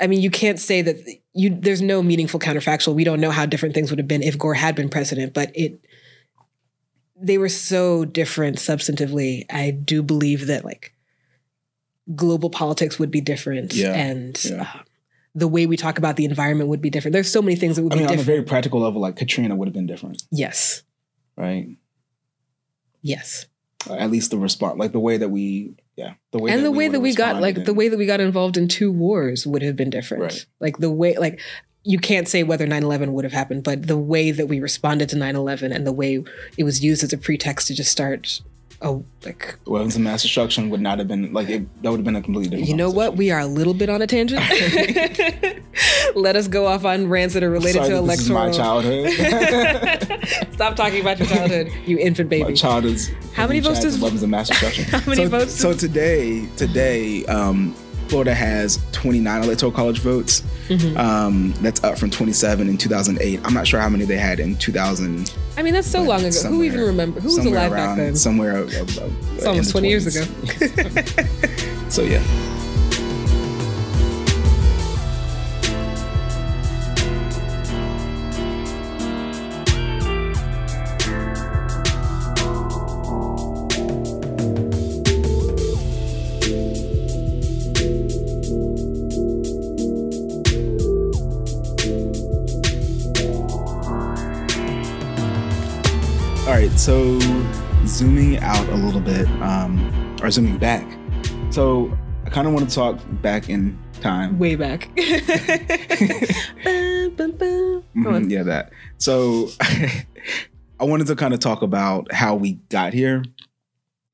I 0.00 0.06
mean, 0.06 0.22
you 0.22 0.30
can't 0.30 0.58
say 0.58 0.80
that 0.80 0.96
you 1.34 1.54
there's 1.54 1.82
no 1.82 2.02
meaningful 2.02 2.40
counterfactual. 2.40 2.94
We 2.94 3.04
don't 3.04 3.20
know 3.20 3.30
how 3.30 3.44
different 3.44 3.74
things 3.74 3.90
would 3.90 3.98
have 3.98 4.08
been 4.08 4.22
if 4.22 4.38
Gore 4.38 4.54
had 4.54 4.74
been 4.74 4.88
president, 4.88 5.34
but 5.34 5.52
it 5.54 5.84
they 7.14 7.36
were 7.36 7.50
so 7.50 8.06
different 8.06 8.56
substantively. 8.56 9.44
I 9.50 9.70
do 9.70 10.02
believe 10.02 10.46
that 10.46 10.64
like 10.64 10.94
global 12.14 12.50
politics 12.50 12.98
would 12.98 13.10
be 13.10 13.20
different 13.20 13.72
Yeah, 13.74 13.92
and 13.94 14.42
yeah. 14.44 14.60
um, 14.74 14.80
the 15.34 15.48
way 15.48 15.66
we 15.66 15.76
talk 15.76 15.98
about 15.98 16.16
the 16.16 16.24
environment 16.24 16.68
would 16.68 16.80
be 16.82 16.90
different. 16.90 17.12
There's 17.12 17.30
so 17.30 17.42
many 17.42 17.56
things 17.56 17.76
that 17.76 17.82
would 17.82 17.92
I 17.92 17.96
be 17.96 18.00
different. 18.02 18.20
on 18.20 18.22
a 18.22 18.26
very 18.26 18.42
practical 18.42 18.80
level, 18.80 19.00
like 19.00 19.16
Katrina 19.16 19.56
would 19.56 19.66
have 19.68 19.72
been 19.74 19.86
different, 19.86 20.22
yes. 20.30 20.82
right? 21.36 21.68
Yes. 23.02 23.46
At 23.90 24.10
least 24.10 24.30
the 24.30 24.38
response, 24.38 24.78
like 24.78 24.92
the 24.92 25.00
way 25.00 25.16
that 25.18 25.28
we, 25.28 25.74
yeah, 25.96 26.14
the 26.30 26.38
way 26.38 26.50
and 26.50 26.64
the 26.64 26.70
we 26.70 26.78
way 26.78 26.84
would 26.88 26.94
that 26.94 27.00
we 27.00 27.14
got 27.14 27.40
like 27.42 27.64
the 27.64 27.74
way 27.74 27.88
that 27.88 27.98
we 27.98 28.06
got 28.06 28.20
involved 28.20 28.56
in 28.56 28.66
two 28.68 28.90
wars 28.90 29.46
would 29.46 29.62
have 29.62 29.76
been 29.76 29.90
different 29.90 30.22
Right. 30.22 30.46
like 30.58 30.78
the 30.78 30.90
way 30.90 31.16
like 31.16 31.40
you 31.84 31.98
can't 31.98 32.26
say 32.26 32.42
whether 32.42 32.66
9-11 32.66 33.10
would 33.12 33.24
have 33.24 33.32
happened 33.34 33.62
but 33.62 33.86
the 33.86 33.98
way 33.98 34.30
that 34.30 34.46
we 34.46 34.58
responded 34.58 35.10
to 35.10 35.16
9-11 35.16 35.70
and 35.74 35.86
the 35.86 35.92
way 35.92 36.24
it 36.56 36.64
was 36.64 36.82
used 36.82 37.04
as 37.04 37.12
a 37.12 37.18
pretext 37.18 37.66
to 37.68 37.74
just 37.74 37.92
start 37.92 38.40
oh 38.84 39.04
like 39.24 39.56
weapons 39.66 39.96
of 39.96 40.02
mass 40.02 40.22
destruction 40.22 40.68
would 40.70 40.80
not 40.80 40.98
have 40.98 41.08
been 41.08 41.32
like 41.32 41.48
it, 41.48 41.82
that 41.82 41.90
would 41.90 41.98
have 41.98 42.04
been 42.04 42.16
a 42.16 42.22
completely 42.22 42.50
different. 42.50 42.68
you 42.68 42.76
know 42.76 42.90
what 42.90 43.16
we 43.16 43.30
are 43.30 43.40
a 43.40 43.46
little 43.46 43.74
bit 43.74 43.88
on 43.88 44.02
a 44.02 44.06
tangent 44.06 44.40
let 46.14 46.36
us 46.36 46.46
go 46.46 46.66
off 46.66 46.84
on 46.84 47.08
rants 47.08 47.34
that 47.34 47.42
are 47.42 47.50
related 47.50 47.78
Sorry 47.78 47.88
to 47.88 47.94
that 47.96 48.06
this 48.06 48.20
is 48.20 48.30
my 48.30 48.50
childhood. 48.50 49.10
stop 50.52 50.76
talking 50.76 51.00
about 51.00 51.18
your 51.18 51.28
childhood 51.28 51.72
you 51.86 51.98
infant 51.98 52.30
my 52.30 52.38
baby 52.38 52.54
childhood's 52.54 53.10
How 53.34 53.46
many 53.46 53.60
votes 53.60 53.80
does- 53.80 53.98
weapons 53.98 54.22
of 54.22 54.28
mass 54.28 54.48
destruction? 54.48 54.84
How 54.88 55.00
many 55.06 55.24
so, 55.24 55.28
votes 55.28 55.54
So 55.54 55.72
today, 55.72 56.46
today, 56.56 57.24
um, 57.26 57.74
Florida 58.14 58.32
has 58.32 58.78
29 58.92 59.42
electoral 59.42 59.72
college 59.72 59.98
votes. 59.98 60.44
Mm-hmm. 60.68 60.96
Um, 60.96 61.52
that's 61.54 61.82
up 61.82 61.98
from 61.98 62.10
27 62.10 62.68
in 62.68 62.78
2008. 62.78 63.40
I'm 63.42 63.52
not 63.52 63.66
sure 63.66 63.80
how 63.80 63.88
many 63.88 64.04
they 64.04 64.16
had 64.16 64.38
in 64.38 64.54
2000. 64.54 65.34
i 65.56 65.62
mean 65.62 65.74
that's 65.74 65.90
so 65.90 66.00
long 66.00 66.24
ago 66.24 66.40
who 66.48 66.62
even 66.62 66.80
remember 66.80 67.18
who 67.18 67.26
was 67.26 67.44
alive 67.44 67.72
back 67.72 67.96
then 67.96 68.14
Somewhere. 68.14 68.58
uh, 68.58 68.60
uh, 68.60 68.62
uh, 68.62 69.10
it's 69.34 69.44
almost 69.46 69.72
20 69.72 69.88
years 69.88 70.06
ago 70.06 70.22
So 71.90 72.02
yeah. 72.02 72.22
A 98.74 98.76
little 98.76 99.00
bit, 99.00 99.26
um, 99.40 100.16
or 100.22 100.30
zooming 100.30 100.58
back. 100.58 100.84
So 101.50 101.96
I 102.26 102.30
kind 102.30 102.46
of 102.46 102.52
want 102.54 102.68
to 102.68 102.74
talk 102.74 102.98
back 103.22 103.48
in 103.48 103.78
time. 104.00 104.38
way 104.38 104.56
back. 104.56 104.90
Mhm, 107.94 108.30
yeah, 108.30 108.42
that. 108.42 108.70
So 108.98 109.48
I 110.80 110.84
wanted 110.84 111.06
to 111.08 111.16
kind 111.16 111.32
of 111.34 111.40
talk 111.40 111.62
about 111.62 112.12
how 112.12 112.34
we 112.34 112.54
got 112.68 112.92
here 112.92 113.22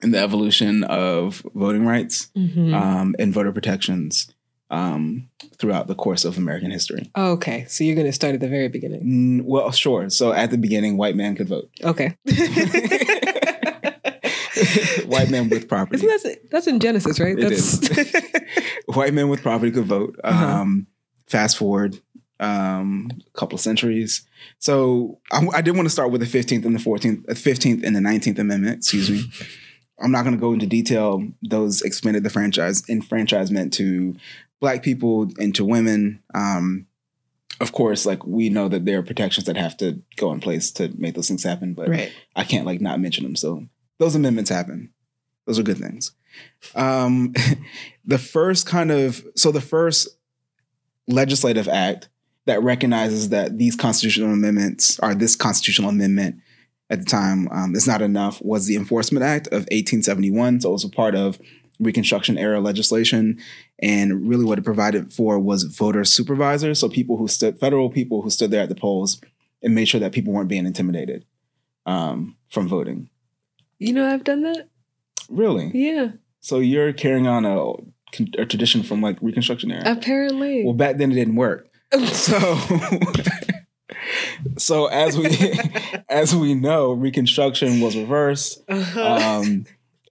and 0.02 0.12
the 0.14 0.18
evolution 0.18 0.84
of 0.84 1.42
voting 1.54 1.86
rights 1.86 2.30
Mhm. 2.36 2.74
um, 2.74 3.14
and 3.18 3.32
voter 3.32 3.52
protections 3.52 4.30
um, 4.70 5.28
throughout 5.58 5.86
the 5.88 5.94
course 5.94 6.24
of 6.24 6.36
American 6.38 6.70
history. 6.70 7.10
okay, 7.16 7.64
so 7.68 7.82
you're 7.84 7.96
going 7.96 8.06
to 8.06 8.12
start 8.12 8.34
at 8.34 8.40
the 8.40 8.48
very 8.48 8.68
beginning. 8.68 9.02
Mm, 9.04 9.44
well, 9.44 9.72
sure. 9.72 10.08
So 10.10 10.32
at 10.32 10.50
the 10.50 10.58
beginning, 10.58 10.96
white 10.96 11.16
man 11.16 11.34
could 11.34 11.48
vote. 11.48 11.70
Okay. 11.82 12.16
white 15.06 15.30
men 15.30 15.48
with 15.48 15.68
property. 15.68 16.04
Isn't 16.04 16.22
that 16.22 16.50
that's 16.50 16.66
in 16.66 16.80
Genesis, 16.80 17.20
right? 17.20 17.38
It 17.38 17.48
That's 17.48 18.40
white 18.86 19.14
men 19.14 19.28
with 19.28 19.42
property 19.42 19.70
could 19.70 19.84
vote. 19.84 20.18
Uh-huh. 20.22 20.46
Um, 20.46 20.86
fast 21.26 21.56
forward 21.56 22.00
um, 22.40 23.10
a 23.26 23.38
couple 23.38 23.54
of 23.54 23.60
centuries. 23.60 24.26
So 24.58 25.20
I, 25.30 25.46
I 25.54 25.60
did 25.60 25.76
want 25.76 25.86
to 25.86 25.90
start 25.90 26.10
with 26.10 26.20
the 26.20 26.38
15th 26.38 26.64
and 26.64 26.74
the 26.74 26.80
14th, 26.80 27.28
uh, 27.30 27.34
15th 27.34 27.84
and 27.84 27.94
the 27.94 28.00
19th 28.00 28.38
Amendment. 28.38 28.78
Excuse 28.78 29.10
me. 29.10 29.24
I'm 30.02 30.10
not 30.10 30.22
going 30.22 30.34
to 30.34 30.40
go 30.40 30.54
into 30.54 30.66
detail. 30.66 31.22
Those 31.42 31.82
expanded 31.82 32.24
the 32.24 32.30
franchise 32.30 32.88
enfranchisement 32.88 33.74
to 33.74 34.16
black 34.58 34.82
people 34.82 35.28
and 35.38 35.54
to 35.54 35.64
women. 35.64 36.22
Um, 36.34 36.86
of 37.60 37.72
course, 37.72 38.06
like 38.06 38.24
we 38.24 38.48
know 38.48 38.68
that 38.68 38.86
there 38.86 38.98
are 38.98 39.02
protections 39.02 39.44
that 39.44 39.58
have 39.58 39.76
to 39.76 40.00
go 40.16 40.32
in 40.32 40.40
place 40.40 40.70
to 40.72 40.88
make 40.96 41.14
those 41.14 41.28
things 41.28 41.44
happen, 41.44 41.74
but 41.74 41.90
right. 41.90 42.12
I 42.34 42.44
can't 42.44 42.64
like 42.64 42.80
not 42.80 43.00
mention 43.00 43.24
them. 43.24 43.36
So 43.36 43.66
those 44.00 44.16
amendments 44.16 44.50
happen. 44.50 44.90
Those 45.46 45.58
are 45.58 45.62
good 45.62 45.78
things. 45.78 46.12
Um, 46.74 47.34
the 48.04 48.18
first 48.18 48.66
kind 48.66 48.90
of 48.90 49.24
so 49.36 49.52
the 49.52 49.60
first 49.60 50.08
legislative 51.06 51.68
act 51.68 52.08
that 52.46 52.62
recognizes 52.62 53.28
that 53.28 53.58
these 53.58 53.76
constitutional 53.76 54.32
amendments 54.32 54.98
or 55.00 55.14
this 55.14 55.36
constitutional 55.36 55.90
amendment 55.90 56.40
at 56.88 57.00
the 57.00 57.04
time 57.04 57.46
um, 57.52 57.74
is 57.76 57.86
not 57.86 58.02
enough 58.02 58.40
was 58.42 58.66
the 58.66 58.74
Enforcement 58.74 59.22
Act 59.22 59.46
of 59.48 59.60
1871. 59.70 60.62
So 60.62 60.70
it 60.70 60.72
was 60.72 60.84
a 60.84 60.88
part 60.88 61.14
of 61.14 61.38
Reconstruction 61.78 62.38
era 62.38 62.60
legislation. 62.60 63.38
And 63.78 64.28
really 64.28 64.44
what 64.44 64.58
it 64.58 64.64
provided 64.64 65.12
for 65.12 65.38
was 65.38 65.64
voter 65.64 66.04
supervisors. 66.04 66.78
So 66.78 66.88
people 66.88 67.18
who 67.18 67.28
stood, 67.28 67.60
federal 67.60 67.90
people 67.90 68.22
who 68.22 68.30
stood 68.30 68.50
there 68.50 68.62
at 68.62 68.68
the 68.68 68.74
polls 68.74 69.20
and 69.62 69.74
made 69.74 69.88
sure 69.88 70.00
that 70.00 70.12
people 70.12 70.32
weren't 70.32 70.48
being 70.48 70.66
intimidated 70.66 71.24
um, 71.86 72.36
from 72.50 72.66
voting. 72.66 73.09
You 73.80 73.92
know, 73.92 74.06
I've 74.06 74.22
done 74.24 74.42
that. 74.42 74.68
Really? 75.28 75.70
Yeah, 75.74 76.12
So 76.40 76.58
you're 76.60 76.92
carrying 76.92 77.26
on 77.26 77.44
a, 77.44 77.72
a 78.38 78.46
tradition 78.46 78.82
from 78.82 79.00
like 79.02 79.16
Reconstruction 79.20 79.72
era? 79.72 79.82
apparently. 79.86 80.64
Well, 80.64 80.74
back 80.74 80.98
then 80.98 81.10
it 81.10 81.14
didn't 81.16 81.36
work. 81.36 81.66
So, 82.12 82.56
so 84.58 84.86
as 84.86 85.16
we 85.18 85.26
as 86.08 86.34
we 86.34 86.54
know, 86.54 86.92
Reconstruction 86.92 87.80
was 87.80 87.96
reversed, 87.96 88.62
Uh-huh. 88.68 89.02
um, 89.40 89.66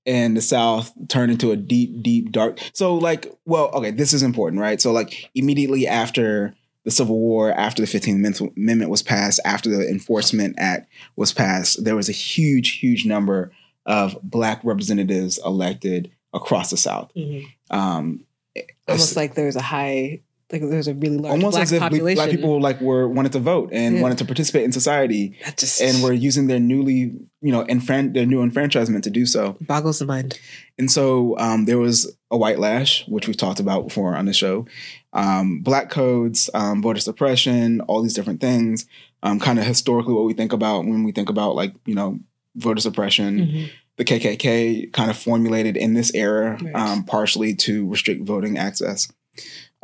and 0.06 0.36
the 0.36 0.42
South 0.42 0.92
turned 1.08 1.32
into 1.32 1.52
a 1.52 1.56
deep, 1.56 2.02
deep 2.02 2.32
dark. 2.32 2.60
So, 2.74 2.96
like, 2.96 3.32
well, 3.46 3.70
okay, 3.76 3.92
this 3.92 4.14
is 4.14 4.24
important, 4.24 4.62
right? 4.62 4.82
So, 4.82 4.92
like, 4.92 5.30
immediately 5.36 5.88
after 5.88 6.56
the 6.86 6.92
Civil 6.92 7.20
War, 7.20 7.52
after 7.52 7.82
the 7.82 7.88
Fifteenth 7.88 8.40
Amendment 8.58 8.90
was 8.92 9.04
passed, 9.04 9.40
after 9.46 9.70
the 9.70 9.88
Enforcement 9.88 10.56
Act 10.58 10.90
was 11.16 11.32
passed, 11.34 11.84
there 11.84 11.96
was 11.96 12.10
a 12.10 12.14
huge, 12.14 12.80
huge 12.80 13.06
number 13.06 13.52
of 13.90 14.18
Black 14.24 14.62
representatives 14.64 15.38
elected 15.44 16.12
across 16.34 16.70
the 16.70 16.78
South. 16.78 17.12
Mhm. 17.18 17.46
Um, 17.70 18.24
Almost 18.88 19.16
like 19.16 19.36
there's 19.36 19.56
a 19.56 19.62
high, 19.62 20.22
like 20.52 20.62
there's 20.62 20.88
a 20.88 20.94
really 20.96 21.18
large 21.18 21.32
almost 21.32 21.54
black 21.56 21.64
as 21.64 21.72
if 21.72 21.80
population. 21.80 22.16
black 22.18 22.30
people 22.32 22.60
like 22.60 22.82
were 22.82 23.08
wanted 23.08 23.32
to 23.34 23.40
vote 23.40 23.70
and 23.72 23.96
Yeah. 23.96 24.02
wanted 24.02 24.18
to 24.20 24.26
participate 24.26 24.64
in 24.64 24.72
society 24.72 25.36
just 25.58 25.80
and 25.82 26.02
were 26.04 26.12
using 26.14 26.48
their 26.48 26.60
newly 26.60 27.14
you 27.42 27.52
know 27.52 27.64
enfran- 27.66 28.14
their 28.16 28.26
new 28.26 28.42
enfranchisement 28.42 29.04
to 29.04 29.12
do 29.12 29.26
so 29.28 29.56
boggles 29.62 30.00
the 30.00 30.06
mind. 30.08 30.40
and 30.80 30.90
so 30.92 31.38
um, 31.38 31.66
there 31.66 31.78
was 31.78 32.12
a 32.32 32.38
white 32.38 32.58
lash 32.60 33.08
which 33.08 33.28
we've 33.28 33.38
talked 33.38 33.60
about 33.60 33.88
before 33.88 34.16
on 34.16 34.26
the 34.26 34.34
show 34.34 34.66
um, 35.14 35.60
black 35.62 35.90
codes 35.92 36.50
um, 36.56 36.82
voter 36.82 37.00
suppression 37.00 37.82
all 37.82 38.02
these 38.02 38.16
different 38.16 38.42
things 38.42 38.88
um, 39.22 39.40
kind 39.40 39.60
of 39.60 39.66
historically 39.66 40.14
what 40.16 40.26
we 40.26 40.34
think 40.34 40.52
about 40.52 40.80
when 40.86 41.04
we 41.04 41.12
think 41.12 41.30
about 41.30 41.56
like 41.56 41.74
you 41.86 41.94
know 41.96 42.20
voter 42.56 42.82
suppression 42.82 43.40
Mhm. 43.40 43.70
the 43.98 44.06
kkk 44.06 44.92
kind 44.94 45.10
of 45.12 45.18
formulated 45.18 45.76
in 45.78 45.94
this 45.94 46.12
era 46.14 46.58
Right. 46.62 46.76
um, 46.76 47.04
partially 47.04 47.54
to 47.56 47.88
restrict 47.90 48.24
voting 48.26 48.58
access 48.58 49.08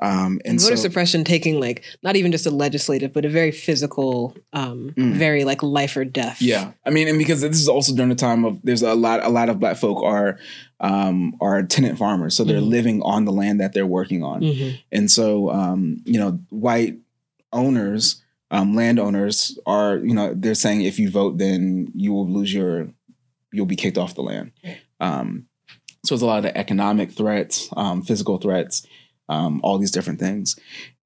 um, 0.01 0.10
And, 0.10 0.41
and, 0.45 0.60
voter 0.62 0.75
so, 0.75 0.82
suppression 0.82 1.23
taking 1.23 1.58
like 1.62 1.82
not 2.04 2.17
even 2.17 2.30
just 2.34 2.45
a 2.45 2.51
legislative, 2.51 3.13
but 3.13 3.23
a 3.23 3.30
very 3.30 3.51
physical, 3.51 4.36
um, 4.51 4.93
Mm. 4.97 5.13
very 5.13 5.45
like 5.45 5.63
life 5.63 5.95
or 5.95 6.04
death. 6.04 6.41
Yeah, 6.41 6.73
I 6.86 6.89
mean, 6.89 7.08
and 7.08 7.17
because 7.17 7.39
this 7.39 7.62
is 7.62 7.69
also 7.69 7.95
during 7.95 8.10
the 8.10 8.15
time 8.15 8.43
of 8.43 8.60
there's 8.62 8.82
a 8.82 8.93
lot 8.93 9.23
a 9.23 9.30
lot 9.30 9.47
of 9.47 9.58
black 9.62 9.78
folk 9.78 10.04
are 10.04 10.38
um, 10.82 11.38
are 11.39 11.63
tenant 11.63 11.97
farmers, 11.97 12.36
so 12.36 12.43
they're 12.43 12.60
Mhm. 12.60 12.69
living 12.69 13.01
on 13.04 13.23
the 13.23 13.32
land 13.32 13.62
that 13.62 13.71
they're 13.71 13.88
working 13.88 14.21
on, 14.21 14.41
Mhm. 14.41 14.78
and 14.91 15.10
so 15.10 15.49
um, 15.49 16.01
you 16.04 16.19
know, 16.19 16.39
white 16.49 16.97
owners, 17.54 18.21
um, 18.55 18.73
landowners 18.73 19.59
are 19.65 19.97
you 19.97 20.13
know 20.13 20.33
they're 20.33 20.55
saying 20.55 20.81
if 20.81 20.97
you 20.97 21.09
vote, 21.09 21.37
then 21.37 21.91
you 21.93 22.13
will 22.13 22.27
lose 22.27 22.53
your 22.53 22.87
you'll 23.51 23.65
be 23.65 23.75
kicked 23.75 23.97
off 23.97 24.15
the 24.15 24.21
land. 24.21 24.51
Um, 25.01 25.47
so 26.05 26.15
it's 26.15 26.21
a 26.21 26.25
lot 26.25 26.37
of 26.37 26.43
the 26.43 26.57
economic 26.57 27.11
threats, 27.11 27.69
um, 27.75 28.01
physical 28.01 28.37
threats, 28.37 28.87
um, 29.27 29.59
all 29.63 29.77
these 29.77 29.91
different 29.91 30.19
things. 30.19 30.55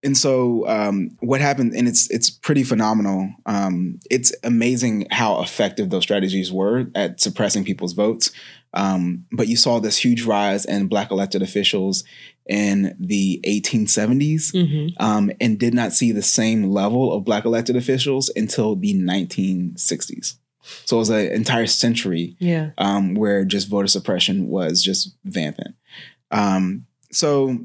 And 0.04 0.16
so 0.16 0.68
um, 0.68 1.18
what 1.22 1.42
happened, 1.42 1.74
and 1.74 1.88
it's 1.88 2.10
it's 2.12 2.30
pretty 2.30 2.64
phenomenal. 2.64 3.34
Um, 3.48 4.00
it's 4.12 4.32
amazing 4.44 5.08
how 5.10 5.42
effective 5.42 5.90
those 5.90 6.04
strategies 6.04 6.52
were 6.52 6.86
at 6.94 7.20
suppressing 7.20 7.66
people's 7.66 7.94
votes. 7.94 8.32
Um, 8.74 9.26
but 9.32 9.48
you 9.48 9.56
saw 9.58 9.80
this 9.80 9.98
huge 9.98 10.24
rise 10.24 10.66
in 10.66 10.88
black 10.88 11.10
elected 11.12 11.42
officials 11.42 12.04
in 12.48 12.96
the 13.00 13.40
1870s 13.46 14.52
Mm-hmm. 14.54 15.04
um, 15.04 15.32
and 15.42 15.60
did 15.60 15.74
not 15.74 15.94
see 15.94 16.12
the 16.12 16.22
same 16.22 16.70
level 16.70 17.14
of 17.14 17.24
black 17.24 17.46
elected 17.46 17.76
officials 17.76 18.30
until 18.36 18.76
the 18.76 18.94
1960s. 18.94 20.36
So 20.86 20.98
it 20.98 21.00
was 21.00 21.10
an 21.10 21.32
entire 21.32 21.68
century 21.68 22.36
Yeah. 22.40 22.72
um, 22.78 23.16
where 23.16 23.44
just 23.46 23.70
voter 23.70 23.88
suppression 23.88 24.48
was 24.48 24.84
just 24.84 25.16
vampant. 25.26 25.76
Um, 26.32 26.86
so 27.12 27.58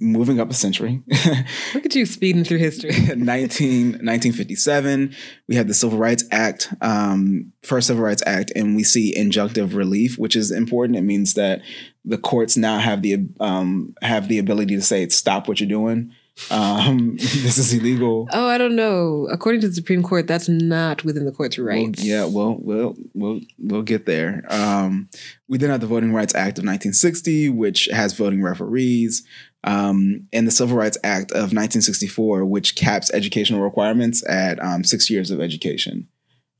moving 0.00 0.40
up 0.40 0.50
a 0.50 0.54
century, 0.54 1.02
Look 1.74 1.86
at 1.86 1.94
you 1.94 2.06
speeding 2.06 2.44
through 2.44 2.58
history. 2.58 2.90
19, 3.16 3.18
1957, 3.18 5.14
we 5.46 5.54
had 5.54 5.68
the 5.68 5.74
Civil 5.74 5.98
Rights 5.98 6.24
Act, 6.30 6.72
um, 6.80 7.52
first 7.62 7.88
Civil 7.88 8.04
Rights 8.04 8.22
Act, 8.26 8.52
and 8.54 8.76
we 8.76 8.84
see 8.84 9.14
injunctive 9.16 9.74
relief, 9.74 10.18
which 10.18 10.36
is 10.36 10.50
important. 10.50 10.98
It 10.98 11.02
means 11.02 11.34
that 11.34 11.62
the 12.04 12.18
courts 12.18 12.56
now 12.56 12.78
have 12.78 13.02
the 13.02 13.28
um, 13.40 13.94
have 14.02 14.28
the 14.28 14.38
ability 14.38 14.74
to 14.76 14.82
say, 14.82 15.08
"Stop 15.08 15.46
what 15.46 15.60
you're 15.60 15.68
doing. 15.68 16.12
Um, 16.50 17.16
this 17.18 17.58
is 17.58 17.72
illegal." 17.72 18.28
Oh, 18.32 18.46
I 18.46 18.58
don't 18.58 18.76
know. 18.76 19.28
According 19.30 19.60
to 19.62 19.68
the 19.68 19.74
Supreme 19.74 20.02
Court, 20.02 20.26
that's 20.26 20.48
not 20.48 21.04
within 21.04 21.26
the 21.26 21.32
court's 21.32 21.58
rights. 21.58 22.00
Well, 22.00 22.06
yeah, 22.06 22.24
well, 22.24 22.56
we'll 22.60 22.96
we'll 23.14 23.40
we'll 23.58 23.82
get 23.82 24.06
there. 24.06 24.44
Um, 24.48 25.10
we 25.48 25.58
then 25.58 25.70
have 25.70 25.80
the 25.80 25.86
Voting 25.86 26.12
Rights 26.12 26.34
Act 26.34 26.58
of 26.58 26.64
1960, 26.64 27.50
which 27.50 27.88
has 27.92 28.14
voting 28.14 28.42
referees, 28.42 29.24
um, 29.64 30.26
and 30.32 30.46
the 30.46 30.50
Civil 30.50 30.76
Rights 30.76 30.96
Act 31.04 31.30
of 31.32 31.52
1964, 31.54 32.44
which 32.44 32.76
caps 32.76 33.10
educational 33.12 33.60
requirements 33.60 34.22
at 34.28 34.62
um, 34.62 34.84
six 34.84 35.10
years 35.10 35.30
of 35.30 35.40
education. 35.40 36.08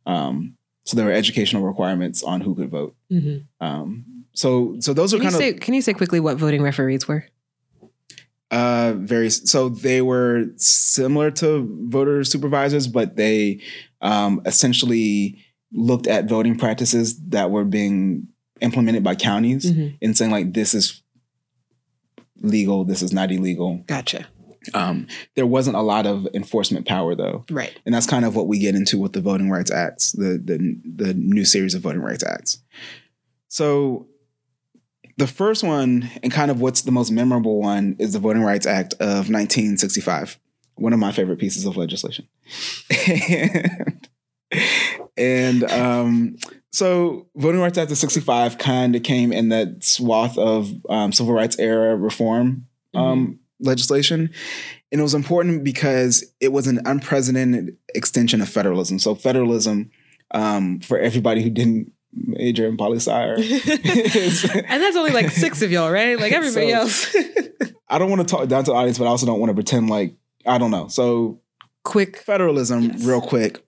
Um, 0.06 0.56
so 0.84 0.96
there 0.96 1.06
were 1.06 1.12
educational 1.12 1.62
requirements 1.64 2.22
on 2.22 2.40
who 2.40 2.54
could 2.54 2.70
vote. 2.70 2.96
Mhm. 3.12 3.44
Um, 3.60 4.24
so 4.32 4.76
so 4.80 4.92
those 4.94 5.12
are 5.12 5.18
Can 5.18 5.26
you, 5.26 5.38
kind 5.38 5.54
of 5.54 5.60
can 5.60 5.74
you 5.74 5.82
say 5.82 5.92
quickly 5.92 6.20
what 6.20 6.36
voting 6.38 6.62
referees 6.62 7.06
were? 7.08 7.24
uh, 8.50 8.94
very 8.96 9.28
so 9.30 9.68
they 9.68 10.00
were 10.00 10.46
similar 10.56 11.30
to 11.32 11.68
voter 11.88 12.24
supervisors, 12.24 12.86
but 12.86 13.16
they 13.16 13.60
um, 14.00 14.40
essentially 14.46 15.38
looked 15.72 16.06
at 16.06 16.26
voting 16.28 16.56
practices 16.56 17.20
that 17.28 17.50
were 17.50 17.64
being 17.64 18.26
implemented 18.60 19.04
by 19.04 19.14
counties 19.14 19.70
Mhm. 19.70 19.98
and 20.00 20.16
saying 20.16 20.30
like 20.30 20.52
this 20.54 20.72
is 20.74 21.02
legal, 22.40 22.84
this 22.84 23.02
is 23.02 23.12
not 23.12 23.30
illegal. 23.30 23.82
Gotcha. 23.86 24.26
Um, 24.74 25.06
there 25.34 25.46
wasn't 25.46 25.76
a 25.76 25.80
lot 25.82 26.04
of 26.06 26.26
enforcement 26.34 26.86
power 26.86 27.14
though, 27.14 27.44
Right. 27.50 27.78
and 27.86 27.94
that's 27.94 28.06
kind 28.06 28.24
of 28.24 28.36
what 28.36 28.48
we 28.48 28.58
get 28.58 28.74
into 28.74 28.98
with 28.98 29.12
the 29.12 29.20
Voting 29.20 29.50
Rights 29.50 29.70
Acts, 29.70 30.12
the 30.12 30.38
the 30.42 30.76
the 30.84 31.14
new 31.14 31.44
series 31.44 31.74
of 31.74 31.82
Voting 31.82 32.02
Rights 32.02 32.24
Acts. 32.24 32.58
So 33.48 34.08
the 35.16 35.26
first 35.26 35.62
one, 35.64 36.10
and 36.22 36.30
kind 36.32 36.50
of 36.50 36.60
what's 36.60 36.82
the 36.82 36.92
most 36.92 37.10
memorable 37.10 37.60
one, 37.60 37.96
is 37.98 38.12
the 38.12 38.18
Voting 38.18 38.42
Rights 38.42 38.66
Act 38.66 38.94
of 38.94 39.30
1965. 39.30 40.38
One 40.74 40.92
of 40.92 40.98
my 40.98 41.12
favorite 41.12 41.38
pieces 41.38 41.64
of 41.64 41.76
legislation. 41.76 42.28
and 43.08 44.08
and 45.16 45.64
um, 45.64 46.36
so, 46.72 47.26
Voting 47.36 47.60
Rights 47.60 47.78
Act 47.78 47.90
of 47.90 47.98
65 47.98 48.58
kind 48.58 48.94
of 48.94 49.02
came 49.02 49.32
in 49.32 49.48
that 49.48 49.82
swath 49.84 50.36
of 50.38 50.70
um, 50.88 51.12
civil 51.12 51.32
rights 51.34 51.58
era 51.58 51.96
reform 51.96 52.66
um, 52.94 53.38
legislation. 53.60 54.30
And 54.92 55.00
it 55.00 55.02
was 55.02 55.14
important 55.14 55.64
because 55.64 56.24
it 56.40 56.52
was 56.52 56.66
an 56.66 56.80
unprecedented 56.84 57.76
extension 57.94 58.40
of 58.40 58.48
federalism. 58.48 58.98
So, 58.98 59.14
federalism, 59.14 59.90
um, 60.32 60.80
for 60.80 60.98
everybody 60.98 61.42
who 61.42 61.50
didn't 61.50 61.92
major 62.12 62.66
in 62.66 62.76
poli 62.76 62.98
and 63.06 64.82
that's 64.82 64.96
only 64.96 65.12
like 65.12 65.30
six 65.30 65.60
of 65.62 65.70
y'all, 65.70 65.90
right? 65.90 66.18
Like 66.18 66.32
everybody 66.32 66.70
So- 66.70 66.76
else. 66.76 67.14
I 67.90 67.98
don't 67.98 68.10
want 68.10 68.26
to 68.26 68.34
talk 68.36 68.48
down 68.48 68.64
to 68.64 68.70
the 68.70 68.76
audience, 68.76 68.98
but 68.98 69.04
I 69.04 69.08
also 69.08 69.24
don't 69.26 69.40
want 69.40 69.50
to 69.50 69.54
pretend 69.54 69.88
like 69.90 70.14
I 70.46 70.58
don't 70.58 70.70
know. 70.70 70.88
So 70.88 71.40
Quick. 71.84 72.18
federalism, 72.18 72.82
Yes. 72.84 73.04
real 73.04 73.20
quick, 73.20 73.62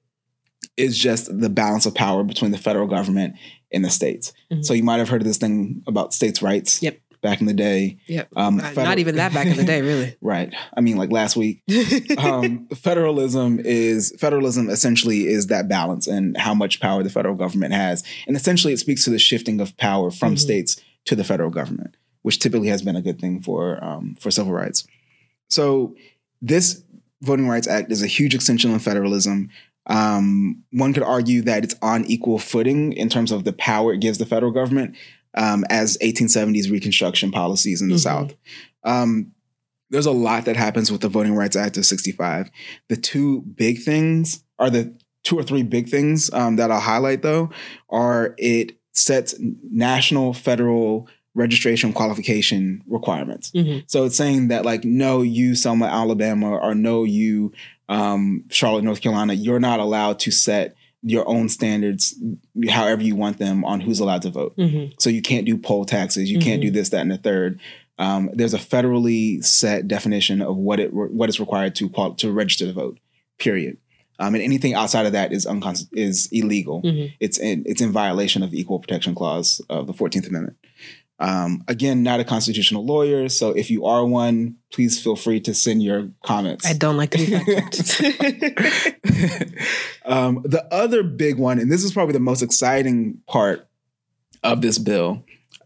is 0.76 0.98
just 0.98 1.26
the 1.40 1.48
balance 1.50 1.86
of 1.86 1.94
power 1.94 2.22
between 2.24 2.50
the 2.50 2.58
federal 2.58 2.86
government 2.86 3.34
and 3.72 3.84
the 3.84 3.90
states. 3.90 4.32
Mhm. 4.52 4.64
So 4.64 4.74
you 4.74 4.82
might 4.82 4.98
have 4.98 5.08
heard 5.08 5.20
of 5.22 5.26
this 5.26 5.36
thing 5.38 5.82
about 5.86 6.12
states' 6.14 6.42
rights. 6.42 6.82
Yep. 6.82 6.98
Back 7.22 7.40
in 7.42 7.46
the 7.46 7.52
day. 7.52 7.98
Yep. 8.06 8.28
Um, 8.34 8.60
Uh, 8.60 8.62
federal- 8.68 8.86
Not 8.86 8.98
even 8.98 9.16
that 9.16 9.34
back 9.34 9.46
in 9.46 9.56
the 9.58 9.64
day, 9.64 9.82
really. 9.82 10.16
right. 10.22 10.54
I 10.74 10.80
mean, 10.80 10.96
like 10.96 11.12
last 11.12 11.36
week. 11.36 11.62
um, 12.18 12.66
federalism 12.74 13.60
is 13.62 14.14
federalism 14.18 14.70
essentially 14.70 15.26
is 15.28 15.48
that 15.48 15.68
balance 15.68 16.06
and 16.06 16.34
how 16.38 16.54
much 16.54 16.80
power 16.80 17.02
the 17.02 17.10
federal 17.10 17.34
government 17.34 17.74
has, 17.74 18.02
and 18.26 18.36
essentially 18.36 18.72
it 18.72 18.78
speaks 18.78 19.04
to 19.04 19.10
the 19.10 19.18
shifting 19.18 19.60
of 19.60 19.76
power 19.76 20.10
from 20.10 20.34
Mhm. 20.34 20.38
states 20.38 20.80
to 21.04 21.14
the 21.14 21.22
federal 21.24 21.50
government, 21.50 21.94
which 22.22 22.38
typically 22.38 22.68
has 22.68 22.80
been 22.80 22.96
a 22.96 23.02
good 23.02 23.20
thing 23.20 23.40
for 23.42 23.82
um, 23.84 24.16
for 24.18 24.30
civil 24.30 24.52
rights. 24.54 24.86
So 25.50 25.94
this 26.40 26.82
Voting 27.22 27.48
Rights 27.48 27.68
Act 27.68 27.92
is 27.92 28.02
a 28.02 28.06
huge 28.06 28.34
extension 28.34 28.74
of 28.74 28.80
federalism. 28.82 29.50
Um, 29.86 30.62
one 30.72 30.92
could 30.92 31.02
argue 31.02 31.42
that 31.42 31.64
it's 31.64 31.74
on 31.82 32.04
equal 32.04 32.38
footing 32.38 32.92
in 32.92 33.08
terms 33.08 33.32
of 33.32 33.44
the 33.44 33.52
power 33.52 33.92
it 33.94 34.00
gives 34.00 34.18
the 34.18 34.26
federal 34.26 34.52
government 34.52 34.96
um, 35.34 35.64
as 35.70 35.96
1870s 35.98 36.70
Reconstruction 36.70 37.30
policies 37.30 37.80
in 37.82 37.88
the 37.88 37.94
Mhm. 37.94 38.00
South. 38.00 38.34
Um, 38.84 39.32
there's 39.90 40.06
a 40.06 40.12
lot 40.12 40.44
that 40.44 40.56
happens 40.56 40.90
with 40.92 41.00
the 41.00 41.08
Voting 41.08 41.34
Rights 41.34 41.56
Act 41.56 41.76
of 41.76 41.86
65. 41.86 42.50
The 42.88 42.96
two 42.96 43.42
big 43.42 43.82
things 43.82 44.42
are 44.58 44.70
the 44.70 44.94
two 45.24 45.38
or 45.38 45.42
three 45.42 45.62
big 45.62 45.88
things 45.88 46.32
um, 46.32 46.56
that 46.56 46.70
I'll 46.70 46.80
highlight 46.80 47.22
though 47.22 47.50
are 47.90 48.34
it 48.38 48.72
sets 48.92 49.34
national, 49.70 50.32
federal 50.34 51.08
registration 51.34 51.92
qualification 51.92 52.82
requirements. 52.88 53.50
Mhm. 53.52 53.84
So 53.86 54.04
it's 54.04 54.16
saying 54.16 54.48
that 54.48 54.64
like, 54.64 54.84
no, 54.84 55.22
you 55.22 55.54
Selma, 55.54 55.86
Alabama, 55.86 56.50
or 56.56 56.74
no, 56.74 57.04
you 57.04 57.52
um, 57.90 58.44
Charlotte, 58.50 58.84
North 58.84 59.00
Carolina, 59.02 59.34
you're 59.34 59.60
not 59.60 59.80
allowed 59.80 60.18
to 60.20 60.30
set 60.30 60.74
your 61.02 61.26
own 61.28 61.48
standards 61.48 62.14
however 62.68 63.02
you 63.02 63.16
want 63.16 63.38
them 63.38 63.64
on 63.64 63.80
who's 63.80 64.00
allowed 64.00 64.22
to 64.22 64.30
vote. 64.30 64.54
Mhm. 64.56 64.92
So 64.98 65.08
you 65.10 65.22
can't 65.22 65.44
do 65.46 65.56
poll 65.58 65.84
taxes. 65.84 66.30
You 66.30 66.38
can't 66.38 66.60
do 66.62 66.70
this, 66.70 66.90
that, 66.90 67.00
and 67.00 67.10
the 67.10 67.16
third. 67.18 67.58
Um, 67.98 68.30
there's 68.32 68.54
a 68.54 68.58
federally 68.58 69.42
set 69.44 69.88
definition 69.88 70.40
of 70.40 70.56
what 70.56 70.78
it 70.80 70.92
what 70.92 71.28
is 71.28 71.40
required 71.40 71.74
to 71.76 71.88
qual- 71.88 72.14
to 72.14 72.30
register 72.30 72.66
to 72.66 72.72
vote. 72.72 72.98
Period. 73.38 73.76
Um, 74.18 74.34
and 74.34 74.44
anything 74.44 74.74
outside 74.74 75.06
of 75.06 75.12
that 75.12 75.32
is 75.32 75.46
unconst- 75.46 75.88
is 75.92 76.28
illegal. 76.32 76.82
Mhm. 76.82 77.12
It's 77.20 77.38
in 77.38 77.62
it's 77.66 77.80
in 77.80 77.90
violation 77.92 78.42
of 78.42 78.50
the 78.50 78.60
Equal 78.60 78.78
Protection 78.78 79.14
Clause 79.14 79.62
of 79.70 79.86
the 79.86 79.94
Fourteenth 79.94 80.28
Amendment. 80.28 80.56
Um, 81.20 81.62
again, 81.68 82.02
not 82.02 82.18
a 82.18 82.24
constitutional 82.24 82.84
lawyer, 82.86 83.28
so 83.28 83.50
if 83.50 83.70
you 83.70 83.84
are 83.84 84.06
one, 84.06 84.56
please 84.72 85.02
feel 85.02 85.16
free 85.16 85.38
to 85.40 85.52
send 85.52 85.82
your 85.82 86.08
comments. 86.24 86.64
I 86.66 86.72
don't 86.72 86.96
like 86.96 87.10
to 87.10 87.18
be 87.18 87.26
fact 87.60 87.92
um, 90.06 90.40
the 90.44 90.66
other 90.72 91.02
big 91.02 91.36
one, 91.38 91.58
and 91.58 91.70
this 91.70 91.84
is 91.84 91.92
probably 91.92 92.14
the 92.14 92.20
most 92.20 92.40
exciting 92.40 93.18
part 93.26 93.68
of 94.42 94.62
this 94.62 94.78
bill, 94.78 95.22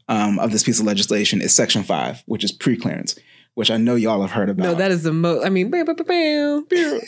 um, 0.08 0.40
of 0.40 0.50
this 0.50 0.64
piece 0.64 0.80
of 0.80 0.86
legislation, 0.86 1.40
is 1.40 1.54
Section 1.54 1.84
5, 1.84 2.24
which 2.26 2.42
is 2.42 2.50
pre 2.50 2.76
clearance, 2.76 3.14
which 3.54 3.70
I 3.70 3.76
know 3.76 3.94
y'all 3.94 4.22
have 4.22 4.32
heard 4.32 4.50
about. 4.50 4.64
no, 4.64 4.74
that 4.74 4.90
is 4.90 5.04
the 5.04 5.12
most. 5.12 5.46
I 5.46 5.50
mean, 5.50 5.70
bam, 5.70 5.84
bam, 5.86 5.94
bam, 5.94 6.64
bam. 6.68 7.00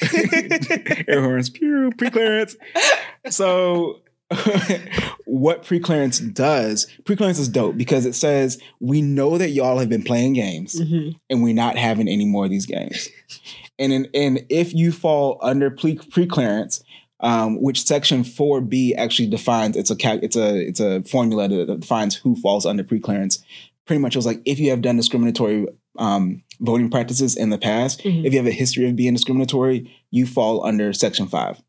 air 1.09 1.20
horns, 1.20 1.50
pew, 1.50 1.90
pre-clearance. 1.98 2.56
So, 3.28 4.02
what 5.25 5.65
pre-clearance 5.65 6.19
does? 6.19 6.87
Pre-clearance 7.05 7.39
is 7.39 7.49
dope 7.49 7.77
because 7.77 8.07
it 8.07 8.15
says 8.15 8.61
we 8.81 9.03
know 9.03 9.39
that 9.39 9.51
y'all 9.51 9.79
have 9.79 9.89
been 9.89 10.03
playing 10.03 10.35
games 10.35 10.81
Mhm. 10.81 11.17
and 11.31 11.43
we're 11.43 11.55
not 11.55 11.77
having 11.77 12.09
any 12.09 12.25
more 12.25 12.45
of 12.45 12.51
these 12.51 12.67
games. 12.67 13.09
And 13.79 13.93
in, 13.93 14.09
and 14.15 14.45
if 14.49 14.73
you 14.75 14.93
fall 14.93 15.39
under 15.43 15.71
pre- 15.71 15.97
pre-clearance, 16.11 16.83
um, 17.21 17.61
which 17.62 17.85
Section 17.87 18.25
Four 18.25 18.61
B 18.61 18.95
actually 18.95 19.29
defines, 19.29 19.77
it's 19.77 19.91
a 19.91 19.97
cal- 19.97 20.21
it's 20.23 20.37
a 20.37 20.57
it's 20.67 20.81
a 20.81 21.03
formula 21.05 21.49
that 21.49 21.81
defines 21.81 22.15
who 22.15 22.37
falls 22.37 22.67
under 22.67 22.85
pre-clearance. 22.85 23.43
Pretty 23.87 24.01
much, 24.01 24.15
it 24.17 24.19
was 24.19 24.27
like 24.27 24.43
if 24.45 24.59
you 24.59 24.71
have 24.71 24.83
done 24.83 24.97
discriminatory 24.97 25.67
um, 25.99 26.43
voting 26.61 26.91
practices 26.91 27.37
in 27.37 27.49
the 27.51 27.57
past, 27.59 28.03
Mhm. 28.03 28.25
if 28.27 28.33
you 28.35 28.39
have 28.39 28.47
a 28.47 28.51
history 28.53 28.87
of 28.89 28.97
being 28.97 29.15
discriminatory, 29.15 29.91
you 30.11 30.27
fall 30.27 30.65
under 30.67 30.93
Section 30.93 31.27
Five. 31.27 31.62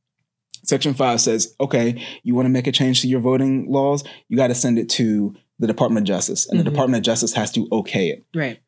Section 0.67 0.93
Five 0.93 1.21
says, 1.21 1.55
okay, 1.59 2.05
you 2.23 2.35
want 2.35 2.45
to 2.45 2.49
make 2.51 2.67
a 2.67 2.71
change 2.71 3.01
to 3.01 3.07
your 3.07 3.19
voting 3.21 3.71
laws, 3.71 4.03
you 4.27 4.37
got 4.37 4.47
to 4.47 4.55
send 4.55 4.77
it 4.77 4.89
to 4.89 5.35
the 5.59 5.67
Department 5.67 6.03
of 6.03 6.07
Justice, 6.07 6.47
and 6.47 6.59
Mhm. 6.59 6.63
the 6.65 6.69
Department 6.69 6.99
of 7.01 7.05
Justice 7.05 7.33
has 7.33 7.51
to 7.53 7.67
okay 7.71 8.09
it 8.09 8.25
Right. 8.35 8.59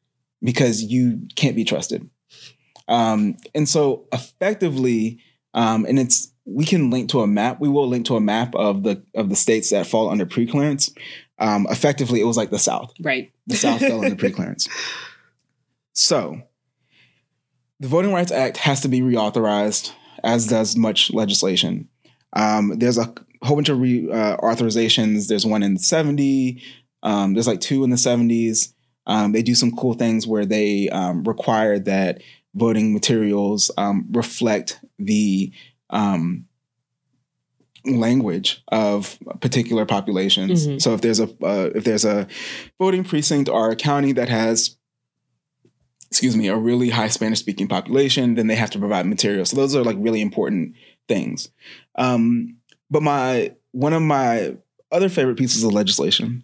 because 0.42 0.82
you 0.84 1.28
can't 1.36 1.56
be 1.56 1.64
trusted. 1.64 2.10
Um, 2.88 3.36
and 3.54 3.70
so 3.70 4.06
effectively, 4.12 5.20
um, 5.54 5.86
and 5.86 6.00
it's 6.00 6.32
we 6.46 6.66
can 6.66 6.90
link 6.90 7.10
to 7.12 7.20
a 7.22 7.28
map. 7.28 7.60
We 7.60 7.70
will 7.70 7.88
link 7.88 8.08
to 8.08 8.16
a 8.16 8.22
map 8.22 8.56
of 8.56 8.82
the 8.82 9.04
of 9.14 9.30
the 9.30 9.36
states 9.36 9.70
that 9.70 9.86
fall 9.86 10.10
under 10.10 10.26
preclearance. 10.26 10.92
Um, 11.38 11.68
effectively, 11.70 12.20
it 12.22 12.24
was 12.26 12.38
like 12.38 12.50
the 12.50 12.58
South. 12.60 12.92
Right. 13.02 13.32
The 13.46 13.56
South 13.56 13.80
fell 13.82 14.04
under 14.04 14.16
preclearance. 14.16 14.68
So, 15.94 16.42
the 17.82 17.88
Voting 17.90 18.14
Rights 18.14 18.32
Act 18.32 18.58
has 18.58 18.80
to 18.82 18.88
be 18.88 19.02
reauthorized, 19.02 19.92
as 20.24 20.48
does 20.48 20.76
much 20.76 21.12
legislation. 21.12 21.88
Um, 22.34 22.78
there's 22.78 22.98
a 22.98 23.14
whole 23.42 23.56
bunch 23.56 23.70
of 23.70 23.80
re, 23.80 24.10
uh, 24.12 24.38
authorizations. 24.38 25.28
There's 25.28 25.46
one 25.46 25.64
in 25.64 25.76
the 25.76 25.80
70. 25.80 26.62
Um, 27.04 27.34
there's 27.34 27.48
like 27.48 27.62
two 27.62 27.84
in 27.84 27.90
the 27.90 27.96
70s. 27.96 28.74
Um, 29.08 29.32
they 29.32 29.42
do 29.42 29.56
some 29.56 29.76
cool 29.76 29.94
things 29.94 30.28
where 30.28 30.46
they 30.46 30.90
um, 30.90 31.24
require 31.24 31.80
that 31.80 32.22
voting 32.54 32.94
materials 32.94 33.72
um, 33.78 34.06
reflect 34.12 34.80
the 35.00 35.52
um, 35.90 36.46
language 37.86 38.62
of 38.68 39.18
particular 39.40 39.86
populations. 39.86 40.68
Mhm. 40.68 40.82
So 40.82 40.94
if 40.94 41.02
there's 41.02 41.20
a 41.20 41.30
uh, 41.44 41.70
if 41.76 41.84
there's 41.86 42.06
a 42.06 42.28
voting 42.78 43.04
precinct 43.04 43.50
or 43.50 43.72
a 43.72 43.76
county 43.76 44.12
that 44.14 44.30
has 44.30 44.76
excuse 46.10 46.36
me 46.36 46.48
a 46.48 46.56
really 46.56 46.90
high 46.90 47.08
Spanish 47.08 47.40
speaking 47.40 47.68
population, 47.68 48.36
then 48.36 48.48
they 48.48 48.56
have 48.56 48.72
to 48.72 48.80
provide 48.80 49.06
materials. 49.06 49.52
So 49.52 49.56
those 49.56 49.76
are 49.76 49.84
like 49.84 49.98
really 50.00 50.22
important 50.22 50.76
things. 51.08 51.50
Um, 51.96 52.58
but 52.90 53.04
my 53.04 53.54
one 53.72 53.94
of 53.94 54.02
my 54.02 54.56
other 54.92 55.10
favorite 55.10 55.38
pieces 55.38 55.64
of 55.64 55.72
legislation 55.72 56.44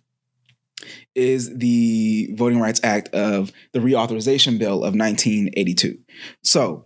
is 1.16 1.56
the 1.58 2.30
Voting 2.34 2.60
Rights 2.60 2.82
Act 2.84 3.10
of 3.10 3.52
the 3.72 3.80
Reauthorization 3.80 4.60
Bill 4.60 4.84
of 4.84 4.94
1982. 4.94 5.98
So 6.44 6.86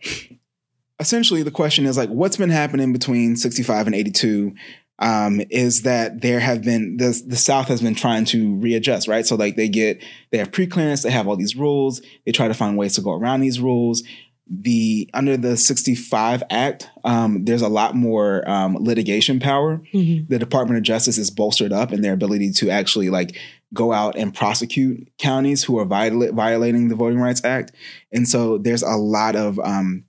essentially 0.99 1.43
the 1.43 1.51
question 1.51 1.85
is 1.85 1.97
like 1.97 2.09
what's 2.09 2.37
been 2.37 2.49
happening 2.49 2.93
between 2.93 3.35
65 3.35 3.87
and 3.87 3.95
82 3.95 4.53
um, 4.99 5.41
is 5.49 5.83
that 5.83 6.21
there 6.21 6.39
have 6.39 6.61
been 6.63 6.97
the, 6.97 7.21
the 7.25 7.35
south 7.37 7.67
has 7.69 7.81
been 7.81 7.95
trying 7.95 8.25
to 8.25 8.55
readjust 8.55 9.07
right? 9.07 9.25
So 9.25 9.35
like 9.35 9.55
they 9.55 9.69
get 9.69 10.03
they 10.31 10.37
have 10.37 10.51
pre-clearance 10.51 11.03
they 11.03 11.11
have 11.11 11.27
all 11.27 11.35
these 11.37 11.55
rules 11.55 12.01
they 12.25 12.31
try 12.31 12.47
to 12.47 12.53
find 12.53 12.77
ways 12.77 12.95
to 12.95 13.01
go 13.01 13.13
around 13.13 13.39
these 13.41 13.59
rules. 13.59 14.03
The 14.51 15.07
under 15.13 15.37
the 15.37 15.55
65 15.57 16.41
act 16.49 16.89
um, 17.03 17.45
there's 17.45 17.61
a 17.61 17.69
lot 17.69 17.95
more 17.95 18.49
um, 18.49 18.75
litigation 18.79 19.39
power. 19.39 19.81
Mhm. 19.93 20.27
the 20.27 20.39
department 20.39 20.77
of 20.79 20.83
justice 20.83 21.17
is 21.19 21.29
bolstered 21.29 21.71
up 21.71 21.93
in 21.93 22.01
their 22.01 22.13
ability 22.13 22.51
to 22.53 22.69
actually 22.69 23.09
like 23.09 23.37
go 23.73 23.93
out 23.93 24.15
and 24.17 24.33
prosecute 24.33 25.07
counties 25.19 25.63
who 25.63 25.77
are 25.77 25.85
viola- 25.85 26.31
violating 26.31 26.87
the 26.89 26.95
voting 26.95 27.19
rights 27.19 27.45
act. 27.45 27.71
And 28.11 28.27
so 28.27 28.57
there's 28.57 28.81
a 28.81 28.95
lot 28.95 29.35
of 29.35 29.59
um, 29.59 30.05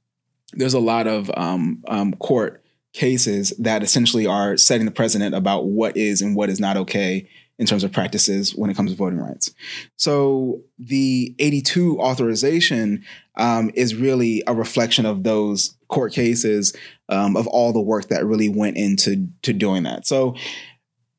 there's 0.54 0.74
a 0.74 0.80
lot 0.80 1.06
of 1.06 1.30
um, 1.36 1.84
um, 1.86 2.14
court 2.14 2.59
cases 2.92 3.52
that 3.58 3.82
essentially 3.82 4.26
are 4.26 4.56
setting 4.56 4.84
the 4.86 4.92
precedent 4.92 5.34
about 5.34 5.66
what 5.66 5.96
is 5.96 6.20
and 6.22 6.34
what 6.34 6.48
is 6.50 6.58
not 6.60 6.76
okay 6.76 7.28
in 7.58 7.66
terms 7.66 7.84
of 7.84 7.92
practices 7.92 8.54
when 8.54 8.70
it 8.70 8.76
comes 8.76 8.90
to 8.90 8.96
voting 8.96 9.18
rights. 9.18 9.52
So 9.96 10.62
the 10.78 11.34
82 11.38 12.00
authorization 12.00 13.04
um, 13.36 13.70
is 13.74 13.94
really 13.94 14.42
a 14.46 14.54
reflection 14.54 15.04
of 15.06 15.24
those 15.24 15.76
court 15.88 16.12
cases 16.12 16.74
um, 17.10 17.36
of 17.36 17.46
all 17.46 17.72
the 17.72 17.80
work 17.80 18.08
that 18.08 18.24
really 18.24 18.48
went 18.48 18.76
into 18.78 19.28
to 19.42 19.52
doing 19.52 19.82
that. 19.82 20.06
So 20.06 20.34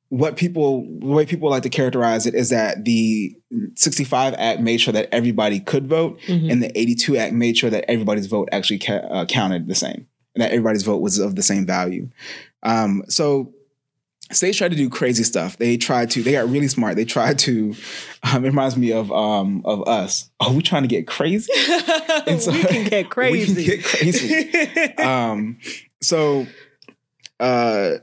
what 0.10 0.36
people 0.36 0.86
the 1.00 1.06
way 1.08 1.26
people 1.26 1.50
like 1.50 1.64
to 1.64 1.70
characterize 1.70 2.26
it 2.26 2.34
is 2.36 2.50
that 2.50 2.84
the 2.84 3.34
65 3.76 4.34
act 4.38 4.60
made 4.60 4.82
sure 4.82 4.92
that 4.92 5.08
everybody 5.14 5.60
could 5.60 5.88
vote 5.88 6.20
Mhm. 6.28 6.52
and 6.52 6.62
the 6.64 6.78
82 6.78 7.16
Act 7.18 7.34
made 7.34 7.56
sure 7.58 7.70
that 7.70 7.90
everybody's 7.90 8.26
vote 8.28 8.50
actually 8.52 8.80
ca- 8.80 9.08
uh, 9.10 9.26
counted 9.26 9.68
the 9.68 9.76
same 9.76 10.08
that 10.42 10.52
everybody's 10.52 10.84
vote 10.84 11.02
was 11.02 11.18
of 11.20 11.36
the 11.36 11.44
same 11.44 11.66
value. 11.66 12.10
Um, 12.64 13.04
so 13.08 13.54
states 14.32 14.58
tried 14.58 14.72
to 14.72 14.78
do 14.78 14.90
crazy 14.90 15.24
stuff. 15.24 15.58
They 15.58 15.78
tried 15.78 16.10
to, 16.12 16.24
they 16.24 16.34
got 16.34 16.50
really 16.50 16.68
smart. 16.68 16.96
They 16.96 17.06
tried 17.06 17.40
to, 17.40 17.76
um, 18.24 18.46
it 18.46 18.50
reminds 18.50 18.78
me 18.78 18.92
of 18.94 19.12
um, 19.12 19.62
of 19.66 19.88
us. 19.88 20.30
Oh, 20.40 20.54
we 20.56 20.62
trying 20.62 20.84
to 20.84 20.88
get 20.88 21.08
crazy? 21.08 21.52
And 22.28 22.40
so- 22.42 22.52
we 22.54 22.64
can 22.64 22.88
get 22.88 23.10
crazy. 23.10 23.56
We 23.56 23.64
can 23.64 23.78
get 23.78 23.86
crazy. 23.86 24.96
um, 24.98 25.58
so 26.02 26.46
uh, 27.40 27.96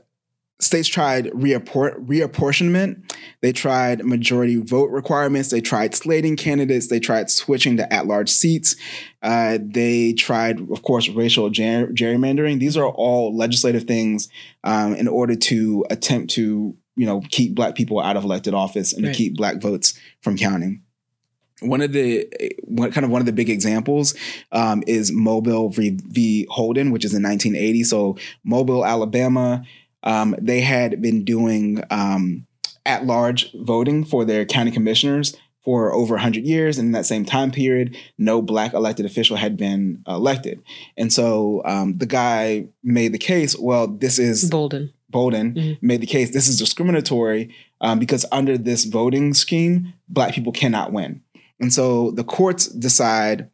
states 0.61 0.89
tried 0.89 1.25
reapport- 1.27 2.05
reapportionment. 2.05 3.01
They 3.41 3.53
tried 3.53 4.03
majority 4.05 4.57
vote 4.57 4.89
requirements. 4.89 5.49
They 5.49 5.61
tried 5.61 5.95
slating 5.95 6.35
candidates. 6.35 6.87
They 6.87 6.99
tried 6.99 7.29
switching 7.29 7.77
to 7.77 7.91
at-large 7.93 8.29
seats. 8.29 8.75
Uh, 9.21 9.57
they 9.61 10.13
tried, 10.13 10.59
of 10.69 10.81
course, 10.81 11.07
racial 11.09 11.49
ger- 11.49 11.87
gerrymandering. 11.87 12.59
These 12.59 12.75
are 12.75 12.87
all 12.89 13.35
legislative 13.35 13.83
things 13.85 14.27
um, 14.63 14.95
in 14.95 15.07
order 15.07 15.35
to 15.35 15.85
attempt 15.89 16.31
to, 16.31 16.75
you 16.97 17.05
know, 17.05 17.21
keep 17.29 17.55
black 17.55 17.75
people 17.75 17.99
out 18.01 18.17
of 18.17 18.25
elected 18.25 18.53
office 18.53 18.91
and 18.91 19.05
Right. 19.05 19.13
to 19.13 19.17
keep 19.17 19.37
black 19.37 19.61
votes 19.61 19.97
from 20.21 20.37
counting. 20.37 20.81
One 21.61 21.81
of 21.81 21.91
the 21.91 22.25
one, 22.63 22.91
kind 22.91 23.03
of 23.05 23.11
one 23.11 23.21
of 23.21 23.25
the 23.25 23.33
big 23.33 23.49
examples 23.49 24.13
um, 24.53 24.81
is 24.87 25.11
Mobile 25.11 25.69
v, 25.69 25.99
v. 26.07 26.47
Holden, 26.49 26.91
which 26.91 27.03
is 27.03 27.13
in 27.13 27.21
1980. 27.23 27.83
So 27.83 28.17
Mobile, 28.45 28.85
Alabama, 28.85 29.63
um, 30.03 30.35
they 30.39 30.61
had 30.61 31.01
been 31.01 31.23
doing 31.25 31.83
um, 31.89 32.45
at-large 32.85 33.51
voting 33.53 34.03
for 34.05 34.25
their 34.25 34.45
county 34.45 34.71
commissioners 34.71 35.35
for 35.63 35.93
over 35.93 36.13
100 36.15 36.45
years. 36.45 36.77
And 36.77 36.87
in 36.87 36.91
that 36.93 37.05
same 37.05 37.25
time 37.25 37.51
period, 37.51 37.95
no 38.17 38.41
black 38.41 38.73
elected 38.73 39.05
official 39.05 39.35
had 39.35 39.57
been 39.57 40.01
elected. 40.07 40.61
And 40.97 41.11
so 41.11 41.61
um, 41.65 41.97
the 41.97 42.05
guy 42.05 42.67
made 42.81 43.11
the 43.13 43.17
case, 43.17 43.57
well, 43.57 43.85
this 43.87 44.17
is 44.19 44.49
Bolden. 44.49 44.93
Bolden 45.09 45.53
Mhm. 45.55 45.77
made 45.81 46.01
the 46.01 46.07
case 46.07 46.31
this 46.31 46.47
is 46.47 46.57
discriminatory 46.57 47.53
um, 47.81 47.99
because 47.99 48.25
under 48.31 48.57
this 48.57 48.85
voting 48.85 49.33
scheme, 49.33 49.93
black 50.07 50.33
people 50.33 50.51
cannot 50.53 50.93
win. 50.93 51.21
And 51.59 51.73
so 51.73 52.11
the 52.11 52.23
courts 52.23 52.67
decide, 52.67 53.49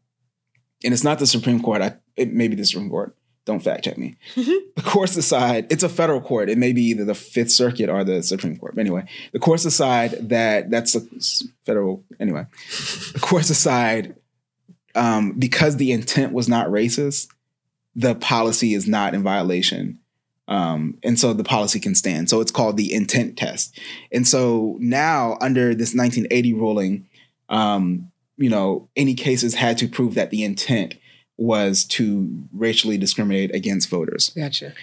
and 0.84 0.94
it's 0.94 1.04
not 1.04 1.18
the 1.18 1.26
Supreme 1.28 1.60
Court, 1.62 1.82
I, 1.82 1.96
it 2.16 2.32
may 2.34 2.48
be 2.48 2.56
the 2.56 2.66
Supreme 2.66 2.90
Court. 2.90 3.16
Don't 3.46 3.60
fact 3.60 3.86
check 3.86 3.98
me. 3.98 4.18
The 4.76 4.82
courts 4.82 5.16
decide, 5.16 5.68
it's 5.72 5.84
a 5.84 5.90
federal 5.90 6.20
court. 6.20 6.50
It 6.50 6.58
may 6.58 6.74
be 6.74 6.82
either 6.84 7.06
the 7.06 7.16
Fifth 7.16 7.52
Circuit 7.52 7.90
or 7.90 8.04
the 8.04 8.22
Supreme 8.22 8.58
Court. 8.58 8.76
But 8.76 8.82
anyway, 8.82 9.06
the 9.32 9.40
courts 9.40 9.64
decide 9.64 10.30
that 10.30 10.70
that's 10.70 10.96
a 10.96 11.02
federal, 11.66 12.04
anyway, 12.20 12.46
the 13.14 13.20
courts 13.22 13.48
decide 13.48 14.16
um, 14.96 15.34
because 15.40 15.78
the 15.78 15.94
intent 15.94 16.34
was 16.34 16.50
not 16.50 16.68
racist, 16.68 17.30
the 17.96 18.16
policy 18.16 18.74
is 18.74 18.86
not 18.86 19.14
in 19.14 19.24
violation. 19.24 20.00
Um, 20.48 20.98
and 21.04 21.18
so 21.18 21.34
the 21.34 21.44
policy 21.44 21.80
can 21.80 21.96
stand. 21.96 22.30
So 22.30 22.42
it's 22.42 22.52
called 22.52 22.78
the 22.78 22.94
intent 22.94 23.38
test. 23.38 23.80
And 24.12 24.28
so 24.28 24.76
now, 24.80 25.38
under 25.42 25.74
this 25.74 25.96
1980 25.96 26.54
ruling, 26.54 27.08
um, 27.50 28.12
you 28.38 28.50
know, 28.50 28.90
any 28.96 29.14
cases 29.14 29.56
had 29.56 29.78
to 29.78 29.88
prove 29.88 30.16
that 30.16 30.32
the 30.32 30.44
intent 30.44 30.96
was 31.38 31.86
to 31.86 32.48
racially 32.54 32.98
discriminate 32.98 33.54
against 33.54 33.90
voters. 33.90 34.30
Gotcha. 34.30 34.74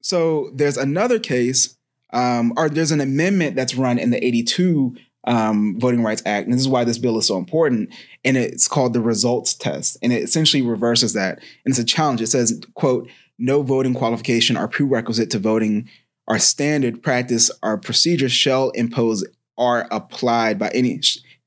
So 0.00 0.50
there's 0.54 0.76
another 0.76 1.18
case, 1.18 1.76
um, 2.12 2.52
or 2.56 2.68
there's 2.68 2.92
an 2.92 3.00
amendment 3.00 3.56
that's 3.56 3.74
run 3.74 3.98
in 3.98 4.10
the 4.10 4.24
82 4.24 4.96
um, 5.26 5.78
Voting 5.80 6.02
Rights 6.02 6.22
Act. 6.24 6.46
And 6.46 6.54
this 6.54 6.60
is 6.60 6.68
why 6.68 6.84
this 6.84 6.98
bill 6.98 7.18
is 7.18 7.26
so 7.26 7.36
important. 7.36 7.92
And 8.24 8.36
it's 8.36 8.68
called 8.68 8.92
the 8.92 9.00
results 9.00 9.54
test. 9.54 9.96
And 10.02 10.12
it 10.12 10.22
essentially 10.22 10.62
reverses 10.62 11.14
that. 11.14 11.38
And 11.64 11.72
it's 11.72 11.78
a 11.78 11.84
challenge. 11.84 12.20
It 12.20 12.28
says, 12.28 12.60
quote, 12.74 13.08
no 13.38 13.62
voting 13.62 13.94
qualification 13.94 14.56
or 14.56 14.68
prerequisite 14.68 15.30
to 15.30 15.38
voting 15.38 15.88
or 16.26 16.38
standard 16.38 17.02
practice 17.02 17.50
or 17.62 17.78
procedures 17.78 18.32
shall 18.32 18.70
impose 18.70 19.24
or 19.56 19.86
applied 19.90 20.58
by 20.58 20.68
any 20.68 21.00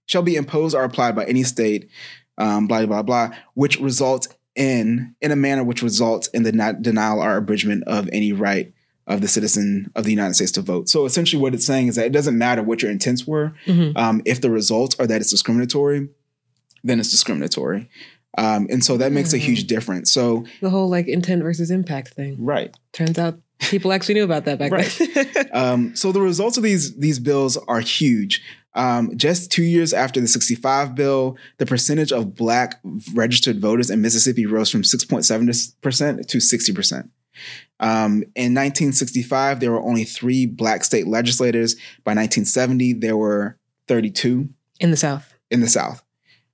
shall 0.05 0.21
be 0.23 0.35
imposed 0.35 0.75
or 0.75 0.83
applied 0.83 1.15
by 1.15 1.25
any 1.25 1.43
state, 1.43 1.89
um, 2.37 2.67
blah 2.67 2.85
blah 2.85 3.03
blah, 3.03 3.29
which 3.53 3.79
results 3.79 4.27
in 4.59 5.15
in 5.21 5.31
a 5.31 5.35
manner 5.35 5.63
which 5.63 5.81
results 5.81 6.27
in 6.27 6.43
the 6.43 6.51
not 6.51 6.81
denial 6.83 7.23
or 7.23 7.37
abridgment 7.37 7.83
of 7.87 8.07
any 8.13 8.31
right 8.33 8.71
of 9.07 9.21
the 9.21 9.27
citizen 9.27 9.89
of 9.95 10.03
the 10.03 10.11
United 10.11 10.35
States 10.35 10.51
to 10.51 10.61
vote. 10.61 10.87
So 10.89 11.05
essentially, 11.05 11.41
what 11.41 11.55
it's 11.55 11.65
saying 11.65 11.87
is 11.87 11.95
that 11.95 12.05
it 12.05 12.11
doesn't 12.11 12.37
matter 12.37 12.61
what 12.61 12.83
your 12.83 12.91
intents 12.91 13.25
were. 13.25 13.53
Mhm. 13.65 13.97
Um, 13.97 14.21
if 14.25 14.41
the 14.41 14.51
results 14.51 14.95
are 14.99 15.07
that 15.07 15.21
it's 15.21 15.31
discriminatory, 15.31 16.09
then 16.83 16.99
it's 16.99 17.09
discriminatory. 17.09 17.89
Um, 18.37 18.67
and 18.69 18.83
so 18.85 18.97
that 18.97 19.11
makes 19.11 19.33
a 19.33 19.37
Mm. 19.37 19.41
huge 19.41 19.65
difference. 19.65 20.11
So, 20.11 20.45
The 20.61 20.69
whole 20.69 20.87
like 20.89 21.07
intent 21.07 21.41
versus 21.41 21.71
impact 21.71 22.09
thing. 22.09 22.35
right. 22.39 22.75
Turns 22.93 23.17
out 23.17 23.39
people 23.59 23.91
actually 23.91 24.13
knew 24.15 24.23
about 24.23 24.45
that 24.45 24.59
back 24.59 24.71
Right. 24.71 24.99
then. 25.15 25.49
Um, 25.53 25.95
so 25.95 26.11
the 26.11 26.21
results 26.21 26.57
of 26.57 26.63
these 26.63 26.95
these 26.95 27.17
bills 27.19 27.57
are 27.67 27.79
huge. 27.79 28.41
Um, 28.75 29.17
just 29.17 29.51
two 29.51 29.63
years 29.63 29.93
after 29.93 30.21
the 30.21 30.27
65 30.27 30.95
bill, 30.95 31.37
the 31.57 31.65
percentage 31.65 32.11
of 32.11 32.35
black 32.35 32.79
registered 33.13 33.59
voters 33.59 33.89
in 33.89 34.01
Mississippi 34.01 34.45
rose 34.45 34.69
from 34.69 34.83
6.7% 34.83 36.27
to 36.27 36.37
60%. 36.37 37.09
Um, 37.81 38.23
in 38.35 38.53
1965, 38.53 39.59
there 39.59 39.71
were 39.71 39.81
only 39.81 40.03
three 40.03 40.45
black 40.45 40.83
state 40.83 41.07
legislators. 41.07 41.75
By 42.03 42.11
1970, 42.11 42.93
there 42.93 43.17
were 43.17 43.57
32 43.87 44.49
In 44.79 44.91
the 44.91 44.97
South. 44.97 45.33
in 45.49 45.61
the 45.61 45.67
South. 45.67 46.03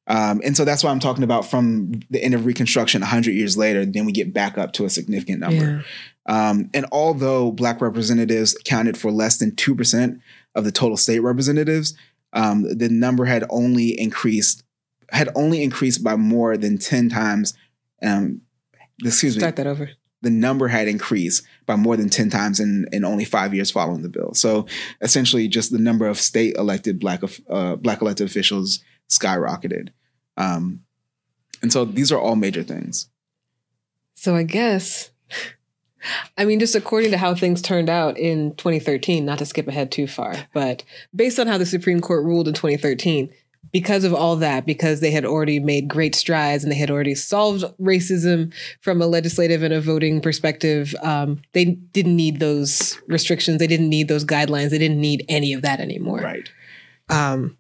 Um, 0.08 0.40
and 0.46 0.56
so 0.56 0.66
that's 0.66 0.84
why 0.84 0.92
I'm 0.92 1.00
talking 1.00 1.24
about 1.24 1.46
from 1.48 1.94
the 2.12 2.24
end 2.24 2.36
of 2.36 2.46
Reconstruction, 2.46 3.02
100 3.02 3.32
years 3.32 3.58
later, 3.58 3.86
then 3.86 4.06
we 4.06 4.12
get 4.12 4.34
back 4.34 4.58
up 4.58 4.74
to 4.74 4.86
a 4.86 4.90
significant 4.90 5.40
number. 5.40 5.84
Yeah. 6.28 6.50
Um, 6.50 6.70
and 6.76 6.86
although 6.92 7.52
Black 7.52 7.82
representatives 7.82 8.56
accounted 8.56 8.98
for 8.98 9.12
less 9.12 9.38
than 9.38 9.52
2% 9.52 10.20
of 10.56 10.64
the 10.64 10.72
total 10.72 10.98
state 10.98 11.20
representatives, 11.20 11.96
um, 12.34 12.64
the 12.78 12.90
number 12.90 13.26
had 13.26 13.44
only 13.50 14.00
increased 14.00 14.64
had 15.10 15.30
only 15.36 15.62
increased 15.64 16.04
by 16.04 16.16
more 16.16 16.58
than 16.58 16.78
10 16.78 17.10
times. 17.10 17.54
Um, 18.02 18.42
excuse 19.04 19.36
me. 19.36 19.40
Start 19.40 19.56
that 19.58 19.68
over. 19.68 19.92
The 20.22 20.32
number 20.32 20.68
had 20.68 20.88
increased 20.88 21.44
by 21.68 21.76
more 21.76 21.96
than 21.96 22.10
10 22.10 22.32
times 22.32 22.60
in, 22.60 22.88
in 22.92 23.06
only 23.06 23.26
five 23.26 23.54
years 23.54 23.70
following 23.70 24.02
the 24.02 24.10
bill. 24.10 24.34
So 24.34 24.66
essentially, 25.02 25.48
just 25.48 25.72
the 25.72 25.78
number 25.78 26.08
of 26.08 26.20
state 26.20 26.56
elected 26.58 27.00
black 27.00 27.22
uh, 27.50 27.76
black 27.76 28.02
elected 28.02 28.28
officials 28.28 28.80
skyrocketed. 29.10 29.90
Um, 30.38 30.82
and 31.62 31.72
so 31.72 31.86
these 31.86 32.12
are 32.12 32.20
all 32.20 32.36
major 32.36 32.64
things. 32.64 33.10
So 34.16 34.36
I 34.36 34.44
guess, 34.44 35.12
I 36.38 36.46
mean, 36.46 36.60
just 36.60 36.76
according 36.76 37.12
to 37.12 37.18
how 37.18 37.36
things 37.36 37.62
turned 37.62 37.90
out 37.90 38.18
in 38.18 38.56
2013, 38.56 39.26
not 39.26 39.40
to 39.40 39.46
skip 39.46 39.68
ahead 39.68 39.92
too 39.92 40.08
far, 40.08 40.36
but 40.54 40.84
based 41.16 41.40
on 41.40 41.48
how 41.48 41.58
the 41.58 41.66
Supreme 41.66 42.02
Court 42.02 42.24
ruled 42.24 42.48
in 42.48 42.54
2013, 42.54 43.30
because 43.72 44.04
of 44.04 44.14
all 44.14 44.38
that, 44.38 44.66
because 44.66 45.02
they 45.02 45.12
had 45.12 45.26
already 45.26 45.60
made 45.60 45.90
great 45.90 46.16
strides 46.16 46.64
and 46.64 46.72
they 46.72 46.78
had 46.78 46.92
already 46.92 47.16
solved 47.16 47.66
racism 47.78 48.54
from 48.82 49.02
a 49.02 49.08
legislative 49.08 49.64
and 49.64 49.74
a 49.74 49.82
voting 49.82 50.22
perspective, 50.22 50.96
um, 51.02 51.42
they 51.54 51.66
didn't 51.66 52.16
need 52.16 52.40
those 52.40 52.98
restrictions. 53.08 53.60
They 53.60 53.68
didn't 53.68 53.90
need 53.90 54.08
those 54.08 54.24
guidelines. 54.24 54.70
They 54.70 54.78
didn't 54.78 55.02
need 55.02 55.26
any 55.28 55.52
of 55.52 55.62
that 55.64 55.80
anymore. 55.80 56.20
Right. 56.20 56.50
Um, 57.10 57.58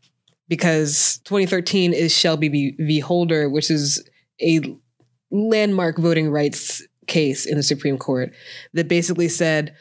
because 0.47 1.19
2013 1.25 1.93
is 1.93 2.15
Shelby 2.15 2.75
v. 2.77 2.99
Holder, 2.99 3.49
which 3.49 3.69
is 3.69 4.07
a 4.41 4.61
landmark 5.31 5.97
voting 5.97 6.29
rights 6.29 6.81
case 7.07 7.45
in 7.45 7.57
the 7.57 7.63
Supreme 7.63 7.97
Court 7.97 8.33
that 8.73 8.87
basically 8.87 9.29
said, 9.29 9.75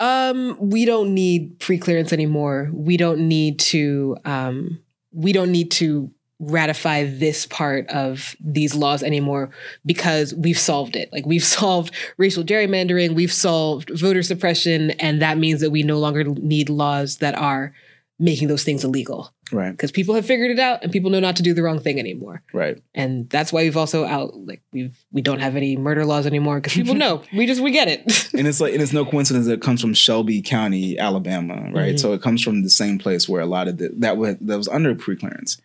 um, 0.00 0.56
we 0.58 0.84
don't 0.84 1.14
need 1.14 1.58
pre-clearance 1.60 2.12
anymore. 2.12 2.70
We 2.72 2.96
don't 2.96 3.28
need 3.28 3.58
to 3.60 4.16
um, 4.24 4.80
we 5.12 5.32
don't 5.32 5.52
need 5.52 5.70
to 5.72 6.10
ratify 6.40 7.04
this 7.04 7.44
part 7.46 7.86
of 7.90 8.34
these 8.40 8.74
laws 8.74 9.02
anymore 9.02 9.50
because 9.84 10.34
we've 10.34 10.58
solved 10.58 10.96
it. 10.96 11.12
Like 11.12 11.26
we've 11.26 11.44
solved 11.60 11.94
racial 12.16 12.42
gerrymandering, 12.42 13.14
we've 13.14 13.32
solved 13.32 13.90
voter 13.90 14.22
suppression, 14.22 14.92
and 14.92 15.20
that 15.20 15.38
means 15.38 15.60
that 15.60 15.70
we 15.70 15.82
no 15.82 15.98
longer 15.98 16.24
need 16.24 16.70
laws 16.70 17.18
that 17.18 17.36
are 17.36 17.74
making 18.18 18.48
those 18.48 18.64
things 18.64 18.84
illegal. 18.84 19.32
Right. 19.52 19.70
Because 19.70 19.92
people 19.92 20.14
have 20.14 20.26
figured 20.26 20.50
it 20.50 20.58
out 20.58 20.82
and 20.82 20.92
people 20.92 21.10
know 21.10 21.20
not 21.20 21.36
to 21.36 21.42
do 21.42 21.54
the 21.54 21.62
wrong 21.62 21.80
thing 21.80 21.98
anymore. 21.98 22.42
Right. 22.52 22.82
And 22.94 23.28
that's 23.28 23.52
why 23.52 23.62
we've 23.62 23.76
also 23.76 24.04
out 24.04 24.36
like 24.36 24.62
we've 24.72 24.96
we 25.12 25.22
don't 25.22 25.40
have 25.40 25.56
any 25.56 25.76
murder 25.76 26.04
laws 26.04 26.26
anymore 26.26 26.56
because 26.56 26.74
people 26.74 26.94
know. 26.94 27.22
We 27.32 27.46
just 27.46 27.60
we 27.60 27.70
get 27.70 27.88
it. 27.88 28.00
and 28.34 28.46
it's 28.46 28.60
like 28.60 28.72
and 28.74 28.82
it's 28.82 28.92
no 28.92 29.04
coincidence 29.04 29.46
that 29.46 29.54
it 29.54 29.62
comes 29.62 29.80
from 29.80 29.94
Shelby 29.94 30.42
County, 30.42 30.98
Alabama, 30.98 31.54
right? 31.72 31.90
Mm-hmm. 31.90 31.96
So 31.96 32.12
it 32.12 32.22
comes 32.22 32.42
from 32.42 32.62
the 32.62 32.70
same 32.70 32.98
place 32.98 33.28
where 33.28 33.40
a 33.40 33.46
lot 33.46 33.68
of 33.68 33.78
the, 33.78 33.90
that 33.98 34.16
was 34.16 34.36
that 34.40 34.56
was 34.56 34.68
under 34.68 34.94
preclearance. 34.94 35.60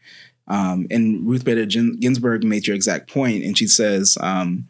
Um, 0.47 0.85
and 0.91 1.27
Ruth 1.27 1.43
Bader 1.43 1.65
Ginsburg 1.65 2.43
made 2.43 2.67
your 2.67 2.75
exact 2.75 3.11
point, 3.11 3.43
and 3.43 3.57
she 3.57 3.67
says, 3.67 4.15
um, 4.21 4.67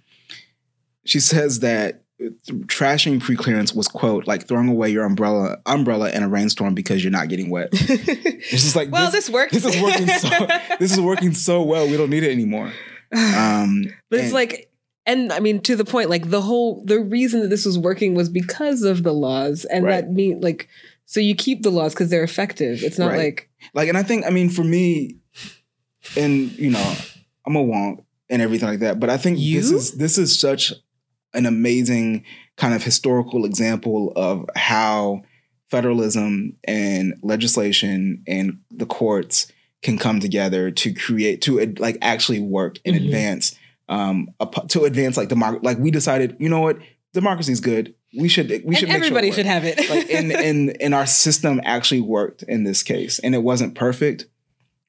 she 1.04 1.20
says 1.20 1.60
that 1.60 2.05
trashing 2.22 3.20
preclearance 3.20 3.76
was 3.76 3.88
quote 3.88 4.26
like 4.26 4.48
throwing 4.48 4.70
away 4.70 4.90
your 4.90 5.04
umbrella 5.04 5.58
umbrella 5.66 6.10
in 6.12 6.24
a 6.24 6.30
rainstorm 6.30 6.74
because 6.74 7.04
you're 7.04 7.12
not 7.12 7.28
getting 7.28 7.50
wet. 7.50 7.70
it's 7.74 8.50
just 8.52 8.76
like 8.76 8.92
well, 8.92 9.12
this, 9.12 9.26
this 9.26 9.30
worked. 9.34 9.54
This 9.54 9.66
is 9.66 9.82
working 9.82 10.08
so 10.08 10.30
this 10.80 10.94
is 10.94 11.02
working 11.02 11.34
so 11.34 11.62
well. 11.62 11.88
We 11.88 11.98
don't 11.98 12.10
need 12.10 12.24
it 12.24 12.32
anymore. 12.32 12.72
Um, 13.14 13.86
but 14.10 14.22
it's 14.22 14.34
like 14.34 14.72
and 15.06 15.34
I 15.34 15.40
mean 15.40 15.60
to 15.62 15.76
the 15.76 15.84
point 15.84 16.10
like 16.10 16.30
the 16.30 16.42
whole 16.42 16.84
the 16.86 17.00
reason 17.00 17.42
that 17.42 17.50
this 17.50 17.66
was 17.66 17.78
working 17.78 18.16
was 18.16 18.30
because 18.30 18.84
of 18.84 19.04
the 19.04 19.14
laws 19.14 19.66
and 19.66 19.84
right. 19.84 20.02
that 20.02 20.12
mean 20.12 20.40
like 20.40 20.70
so 21.06 21.20
you 21.20 21.36
keep 21.36 21.64
the 21.64 21.70
laws 21.70 21.94
because 21.94 22.10
they're 22.10 22.24
effective. 22.24 22.82
It's 22.82 22.98
not 22.98 23.12
right. 23.12 23.18
like 23.18 23.50
like 23.74 23.90
and 23.90 23.98
I 23.98 24.04
think 24.04 24.26
I 24.26 24.30
mean 24.30 24.50
for 24.50 24.64
me 24.64 25.18
and 26.16 26.52
you 26.54 26.70
know 26.72 26.96
I'm 27.46 27.58
a 27.58 27.64
wonk 27.64 28.06
and 28.30 28.42
everything 28.42 28.70
like 28.70 28.80
that, 28.80 29.00
but 29.00 29.10
I 29.10 29.18
think 29.18 29.38
you? 29.38 29.60
this 29.60 29.72
is 29.72 29.92
this 29.94 30.18
is 30.18 30.40
such 30.40 30.74
an 31.36 31.46
amazing 31.46 32.24
kind 32.58 32.74
of 32.74 32.84
historical 32.84 33.46
example 33.46 34.14
of 34.16 34.46
how 34.56 35.24
federalism 35.70 36.56
and 36.64 37.16
legislation 37.22 38.24
and 38.28 38.60
the 38.72 38.86
courts 38.86 39.52
can 39.82 39.98
come 39.98 40.20
together 40.20 40.72
to 40.72 40.94
create 40.94 41.42
to 41.42 41.60
like 41.80 41.98
actually 42.02 42.40
work 42.40 42.78
and 42.86 42.96
mm-hmm. 42.96 43.06
advance 43.06 43.56
um 43.88 44.30
to 44.68 44.84
advance 44.84 45.18
like 45.18 45.30
democracy 45.30 45.64
like 45.64 45.78
we 45.78 45.92
decided 45.92 46.36
you 46.40 46.50
know 46.50 46.62
what? 46.62 46.78
Democracy 47.14 47.54
is 47.54 47.62
good. 47.62 47.94
We 48.18 48.28
should 48.28 48.50
we 48.50 48.56
and 48.56 48.78
should 48.78 48.90
everybody 48.90 49.28
sure 49.28 49.36
should 49.36 49.46
have 49.46 49.64
it. 49.64 49.90
Like 49.90 50.10
and 50.12 50.32
and 50.32 50.82
and 50.82 50.94
our 50.94 51.06
system 51.06 51.62
actually 51.64 52.02
worked 52.02 52.44
in 52.44 52.64
this 52.64 52.84
case 52.84 53.20
and 53.20 53.34
it 53.36 53.44
wasn't 53.44 53.76
perfect 53.76 54.26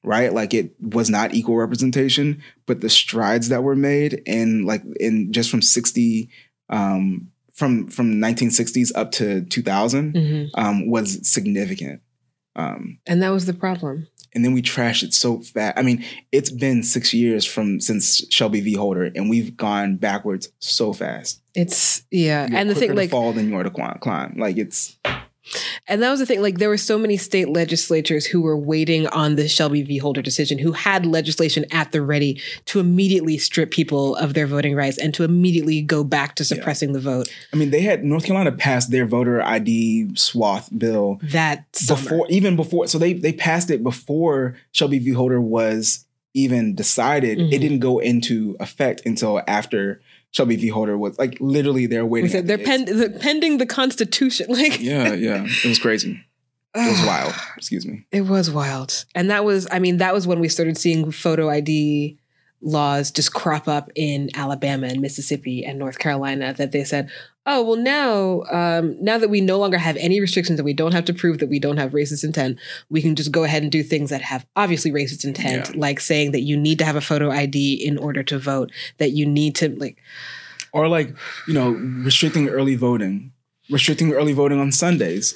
right? 0.07 0.33
Like 0.33 0.53
it 0.53 0.71
was 0.79 1.09
not 1.09 1.33
equal 1.33 1.57
representation, 1.57 2.41
but 2.65 2.81
the 2.81 2.89
strides 2.89 3.49
that 3.49 3.63
were 3.63 3.75
made 3.75 4.21
in 4.25 4.65
like 4.65 4.83
in 4.99 5.31
just 5.33 5.51
from 5.51 5.61
60 5.61 6.29
um 6.69 7.31
from 7.53 7.87
from 7.87 8.13
1960s 8.15 8.91
up 8.95 9.11
to 9.13 9.43
2000 9.45 10.13
mm-hmm. 10.13 10.59
um 10.59 10.89
was 10.89 11.27
significant. 11.29 12.01
Um 12.55 12.99
and 13.05 13.21
that 13.21 13.29
was 13.29 13.45
the 13.45 13.53
problem. 13.53 14.07
And 14.33 14.45
then 14.45 14.53
we 14.53 14.61
trashed 14.61 15.03
it 15.03 15.13
so 15.13 15.41
fast. 15.41 15.77
I 15.77 15.81
mean, 15.81 16.05
it's 16.31 16.51
been 16.51 16.83
six 16.83 17.13
years 17.13 17.43
from 17.45 17.79
since 17.79 18.23
Shelby 18.29 18.61
v. 18.61 18.75
Holder, 18.75 19.09
and 19.15 19.29
we've 19.29 19.57
gone 19.57 19.95
backwards 19.95 20.49
so 20.59 20.93
fast. 20.93 21.41
It's 21.55 22.03
yeah, 22.11 22.45
You're 22.47 22.59
and 22.59 22.69
the 22.69 22.75
thing 22.75 22.93
like 22.93 23.09
fall 23.09 23.33
than 23.33 23.49
you 23.49 23.55
are 23.55 23.63
to 23.63 23.69
climb. 23.69 24.35
Like 24.37 24.57
it's 24.57 24.95
and 25.87 26.01
that 26.01 26.09
was 26.09 26.19
the 26.19 26.25
thing. 26.25 26.41
Like 26.41 26.57
there 26.57 26.69
were 26.69 26.77
so 26.77 26.97
many 26.97 27.17
state 27.17 27.49
legislatures 27.49 28.25
who 28.25 28.41
were 28.41 28.57
waiting 28.57 29.07
on 29.07 29.35
the 29.35 29.47
Shelby 29.47 29.83
v. 29.83 29.97
Holder 29.97 30.21
decision, 30.21 30.57
who 30.57 30.71
had 30.71 31.05
legislation 31.05 31.65
at 31.71 31.91
the 31.91 32.01
ready 32.01 32.41
to 32.65 32.79
immediately 32.79 33.37
strip 33.37 33.71
people 33.71 34.15
of 34.15 34.33
their 34.33 34.47
voting 34.47 34.75
rights 34.75 34.97
and 34.97 35.13
to 35.13 35.23
immediately 35.23 35.81
go 35.81 36.03
back 36.03 36.35
to 36.35 36.45
suppressing 36.45 36.89
yeah. 36.89 36.93
the 36.93 36.99
vote. 36.99 37.33
I 37.53 37.57
mean, 37.57 37.71
they 37.71 37.81
had 37.81 38.03
North 38.03 38.25
Carolina 38.25 38.51
passed 38.51 38.91
their 38.91 39.05
voter 39.05 39.41
ID 39.41 40.15
swath 40.15 40.69
bill 40.77 41.19
that 41.23 41.65
summer. 41.75 42.01
before, 42.01 42.27
even 42.29 42.55
before. 42.55 42.87
So 42.87 42.97
they 42.97 43.13
they 43.13 43.33
passed 43.33 43.69
it 43.69 43.83
before 43.83 44.55
Shelby 44.71 44.99
v. 44.99 45.11
Holder 45.11 45.41
was 45.41 46.05
even 46.33 46.75
decided. 46.75 47.39
Mm-hmm. 47.39 47.53
It 47.53 47.59
didn't 47.59 47.79
go 47.79 47.99
into 47.99 48.55
effect 48.59 49.01
until 49.05 49.41
after 49.47 50.01
Shelby 50.31 50.55
v. 50.55 50.67
Holder 50.67 50.97
was 50.97 51.17
like 51.17 51.37
literally 51.39 51.85
they're 51.85 52.05
waiting. 52.05 52.29
Said 52.29 52.47
they're 52.47 52.57
the, 52.57 53.17
pending 53.19 53.57
the 53.57 53.65
Constitution. 53.65 54.47
Like 54.57 54.79
yeah, 54.79 55.13
yeah, 55.13 55.45
it 55.45 55.67
was 55.67 55.79
crazy. 55.79 56.23
It 56.75 56.91
was 56.91 57.05
wild. 57.05 57.33
Excuse 57.57 57.85
me. 57.85 58.05
It 58.11 58.21
was 58.21 58.49
wild, 58.49 59.05
and 59.15 59.29
that 59.29 59.45
was 59.45 59.67
I 59.71 59.79
mean 59.79 59.97
that 59.97 60.13
was 60.13 60.27
when 60.27 60.39
we 60.39 60.49
started 60.49 60.77
seeing 60.77 61.11
photo 61.11 61.49
ID 61.49 62.17
laws 62.61 63.11
just 63.11 63.33
crop 63.33 63.67
up 63.67 63.89
in 63.95 64.29
Alabama 64.33 64.87
and 64.87 65.01
Mississippi 65.01 65.63
and 65.63 65.77
North 65.77 65.99
Carolina 65.99 66.53
that 66.53 66.71
they 66.71 66.83
said, 66.83 67.09
oh 67.47 67.63
well 67.63 67.77
now 67.77 68.43
um, 68.51 68.95
now 69.03 69.17
that 69.17 69.29
we 69.29 69.41
no 69.41 69.57
longer 69.57 69.77
have 69.77 69.97
any 69.97 70.19
restrictions 70.19 70.59
and 70.59 70.65
we 70.65 70.73
don't 70.73 70.93
have 70.93 71.05
to 71.05 71.13
prove 71.13 71.39
that 71.39 71.49
we 71.49 71.57
don't 71.59 71.77
have 71.77 71.91
racist 71.91 72.23
intent 72.23 72.59
we 72.89 73.01
can 73.01 73.15
just 73.15 73.31
go 73.31 73.43
ahead 73.43 73.63
and 73.63 73.71
do 73.71 73.81
things 73.81 74.11
that 74.11 74.21
have 74.21 74.45
obviously 74.55 74.91
racist 74.91 75.25
intent 75.25 75.69
yeah. 75.69 75.79
like 75.79 75.99
saying 75.99 76.31
that 76.33 76.41
you 76.41 76.55
need 76.55 76.77
to 76.77 76.85
have 76.85 76.95
a 76.95 77.01
photo 77.01 77.31
id 77.31 77.73
in 77.73 77.97
order 77.97 78.21
to 78.21 78.37
vote 78.37 78.71
that 78.97 79.11
you 79.11 79.25
need 79.25 79.55
to 79.55 79.69
like 79.77 79.97
or 80.73 80.87
like 80.87 81.15
you 81.47 81.53
know 81.53 81.71
restricting 81.71 82.49
early 82.49 82.75
voting 82.75 83.31
restricting 83.71 84.13
early 84.13 84.33
voting 84.33 84.59
on 84.59 84.71
sundays 84.71 85.33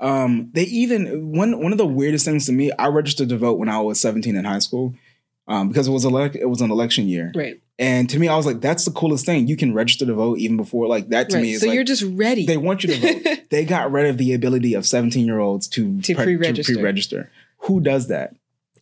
um, 0.00 0.50
they 0.54 0.62
even 0.62 1.30
one 1.30 1.62
one 1.62 1.72
of 1.72 1.78
the 1.78 1.86
weirdest 1.86 2.24
things 2.24 2.46
to 2.46 2.52
me 2.52 2.72
i 2.78 2.86
registered 2.86 3.28
to 3.28 3.36
vote 3.36 3.58
when 3.58 3.68
i 3.68 3.78
was 3.78 4.00
17 4.00 4.34
in 4.34 4.46
high 4.46 4.58
school 4.58 4.94
um, 5.50 5.68
because 5.68 5.88
it 5.88 5.90
was 5.90 6.04
elect 6.04 6.36
it 6.36 6.48
was 6.48 6.60
an 6.60 6.70
election 6.70 7.08
year. 7.08 7.32
Right. 7.34 7.60
And 7.78 8.08
to 8.10 8.18
me, 8.18 8.28
I 8.28 8.36
was 8.36 8.46
like, 8.46 8.60
that's 8.60 8.84
the 8.84 8.92
coolest 8.92 9.26
thing. 9.26 9.48
You 9.48 9.56
can 9.56 9.74
register 9.74 10.06
to 10.06 10.14
vote 10.14 10.38
even 10.38 10.56
before 10.56 10.86
like 10.86 11.08
that. 11.08 11.30
To 11.30 11.36
right. 11.36 11.42
me, 11.42 11.56
so 11.56 11.66
like, 11.66 11.74
you're 11.74 11.84
just 11.84 12.04
ready. 12.04 12.46
They 12.46 12.56
want 12.56 12.84
you 12.84 12.94
to 12.94 13.00
vote. 13.00 13.38
they 13.50 13.64
got 13.64 13.90
rid 13.90 14.06
of 14.06 14.16
the 14.16 14.32
ability 14.32 14.74
of 14.74 14.86
17 14.86 15.26
year 15.26 15.40
olds 15.40 15.66
to, 15.68 16.00
to, 16.02 16.14
pre- 16.14 16.24
pre-register. 16.24 16.72
to 16.72 16.78
pre-register. 16.78 17.30
Who 17.62 17.80
does 17.80 18.08
that? 18.08 18.36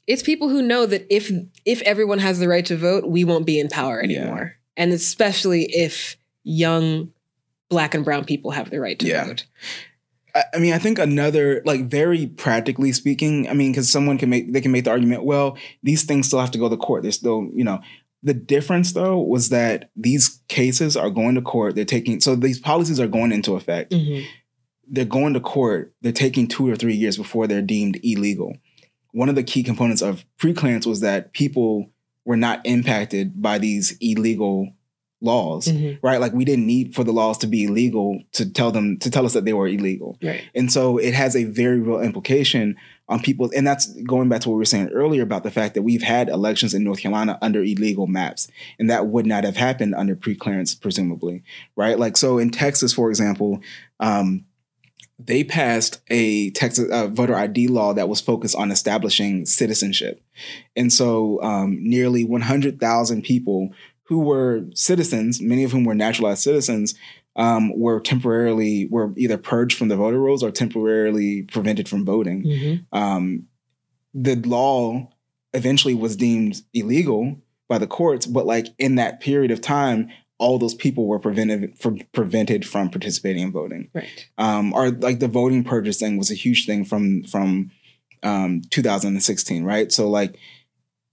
It's 0.06 0.22
people 0.22 0.48
who 0.48 0.62
know 0.62 0.84
that 0.84 1.06
if 1.14 1.30
if 1.64 1.80
everyone 1.82 2.18
has 2.18 2.38
the 2.38 2.48
right 2.48 2.66
to 2.66 2.76
vote, 2.76 3.06
we 3.06 3.24
won't 3.24 3.46
be 3.46 3.58
in 3.58 3.68
power 3.68 4.02
anymore. 4.02 4.54
Yeah. 4.76 4.82
And 4.82 4.92
especially 4.92 5.64
if 5.64 6.16
young 6.44 7.12
black 7.70 7.94
and 7.94 8.04
brown 8.04 8.24
people 8.24 8.50
have 8.50 8.70
the 8.70 8.80
right 8.80 8.98
to 8.98 9.06
yeah. 9.06 9.26
vote. 9.26 9.46
I 10.34 10.58
mean, 10.58 10.72
I 10.72 10.78
think 10.78 10.98
another, 10.98 11.62
like, 11.64 11.86
very 11.88 12.26
practically 12.26 12.92
speaking, 12.92 13.48
I 13.48 13.54
mean, 13.54 13.72
because 13.72 13.90
someone 13.90 14.18
can 14.18 14.30
make, 14.30 14.52
they 14.52 14.60
can 14.60 14.72
make 14.72 14.84
the 14.84 14.90
argument, 14.90 15.24
well, 15.24 15.56
these 15.82 16.04
things 16.04 16.26
still 16.26 16.38
have 16.40 16.50
to 16.52 16.58
go 16.58 16.68
to 16.68 16.76
court. 16.76 17.02
They're 17.02 17.12
still, 17.12 17.48
you 17.54 17.64
know, 17.64 17.80
the 18.22 18.34
difference 18.34 18.92
though 18.92 19.18
was 19.18 19.48
that 19.50 19.90
these 19.96 20.40
cases 20.48 20.96
are 20.96 21.10
going 21.10 21.36
to 21.36 21.42
court. 21.42 21.74
They're 21.74 21.84
taking, 21.84 22.20
so 22.20 22.34
these 22.34 22.58
policies 22.58 23.00
are 23.00 23.06
going 23.06 23.32
into 23.32 23.54
effect. 23.54 23.92
Mm-hmm. 23.92 24.26
They're 24.88 25.04
going 25.04 25.34
to 25.34 25.40
court. 25.40 25.94
They're 26.02 26.12
taking 26.12 26.48
two 26.48 26.68
or 26.68 26.76
three 26.76 26.94
years 26.94 27.16
before 27.16 27.46
they're 27.46 27.62
deemed 27.62 28.00
illegal. 28.02 28.54
one 29.12 29.28
of 29.28 29.34
the 29.34 29.42
key 29.42 29.62
components 29.62 30.02
of 30.02 30.24
preclearance 30.38 30.86
was 30.86 31.00
that 31.00 31.32
people 31.32 31.90
were 32.24 32.36
not 32.36 32.60
impacted 32.64 33.40
by 33.40 33.58
these 33.58 33.96
illegal 34.00 34.68
laws, 35.20 35.66
Mhm. 35.66 35.98
right? 36.02 36.20
Like 36.20 36.32
we 36.32 36.44
didn't 36.44 36.66
need 36.66 36.94
for 36.94 37.02
the 37.02 37.12
laws 37.12 37.38
to 37.38 37.46
be 37.48 37.64
illegal 37.64 38.22
to 38.32 38.48
tell 38.48 38.70
them 38.70 38.98
to 38.98 39.10
tell 39.10 39.26
us 39.26 39.32
that 39.32 39.44
they 39.44 39.52
were 39.52 39.66
illegal. 39.66 40.16
Right. 40.22 40.42
And 40.54 40.72
so 40.72 40.96
it 40.98 41.12
has 41.14 41.34
a 41.34 41.44
very 41.44 41.80
real 41.80 42.00
implication 42.00 42.76
on 43.08 43.20
people. 43.20 43.50
And 43.56 43.66
that's 43.66 43.86
going 44.02 44.28
back 44.28 44.42
to 44.42 44.48
what 44.48 44.54
we 44.56 44.60
were 44.60 44.64
saying 44.66 44.90
earlier 44.90 45.22
about 45.22 45.42
the 45.42 45.50
fact 45.50 45.74
that 45.74 45.82
we've 45.82 46.02
had 46.02 46.28
elections 46.28 46.72
in 46.74 46.84
North 46.84 47.00
Carolina 47.00 47.36
under 47.42 47.62
illegal 47.62 48.06
maps. 48.06 48.48
And 48.78 48.88
that 48.90 49.08
would 49.08 49.26
not 49.26 49.44
have 49.44 49.56
happened 49.56 49.94
under 49.94 50.14
preclearance, 50.14 50.78
presumably. 50.80 51.42
Right. 51.74 51.98
Like, 51.98 52.16
so 52.16 52.38
in 52.38 52.50
Texas, 52.50 52.92
for 52.92 53.08
example, 53.08 53.60
um, 53.98 54.44
they 55.18 55.42
passed 55.42 56.00
a 56.10 56.50
Texas 56.50 56.88
uh, 56.92 57.08
voter 57.08 57.34
ID 57.34 57.66
law 57.66 57.92
that 57.92 58.08
was 58.08 58.20
focused 58.20 58.54
on 58.54 58.70
establishing 58.70 59.46
citizenship. 59.46 60.22
And 60.76 60.92
so 60.92 61.42
um, 61.42 61.78
nearly 61.82 62.22
100,000 62.24 63.22
people 63.22 63.70
who 64.08 64.20
were 64.20 64.64
citizens, 64.74 65.40
many 65.40 65.64
of 65.64 65.72
whom 65.72 65.84
were 65.84 65.94
naturalized 65.94 66.42
citizens, 66.42 66.94
um, 67.36 67.78
were 67.78 68.00
temporarily 68.00 68.88
were 68.90 69.12
either 69.16 69.38
purged 69.38 69.76
from 69.76 69.88
the 69.88 69.96
voter 69.96 70.18
rolls 70.18 70.42
or 70.42 70.50
temporarily 70.50 71.42
prevented 71.42 71.88
from 71.88 72.04
voting. 72.04 72.42
Mhm. 72.42 72.84
Um, 72.92 73.46
the 74.14 74.36
law 74.36 75.10
eventually 75.52 75.94
was 75.94 76.16
deemed 76.16 76.62
illegal 76.74 77.40
by 77.68 77.78
the 77.78 77.86
courts, 77.86 78.26
but 78.26 78.46
like 78.46 78.66
in 78.78 78.96
that 78.96 79.20
period 79.20 79.50
of 79.50 79.60
time, 79.60 80.08
all 80.38 80.58
those 80.58 80.74
people 80.74 81.06
were 81.06 81.18
prevented 81.18 81.76
from 81.78 81.98
prevented 82.12 82.66
from 82.66 82.88
participating 82.90 83.42
in 83.42 83.52
voting. 83.52 83.90
Right. 83.92 84.28
Um, 84.38 84.72
or 84.72 84.90
like 84.90 85.18
the 85.18 85.28
voting 85.28 85.64
purges 85.64 85.98
thing 85.98 86.16
was 86.16 86.30
a 86.30 86.34
huge 86.34 86.64
thing 86.64 86.84
from 86.84 87.24
from 87.24 87.70
um, 88.22 88.62
2016, 88.70 89.64
right? 89.64 89.92
So 89.92 90.08
like, 90.08 90.38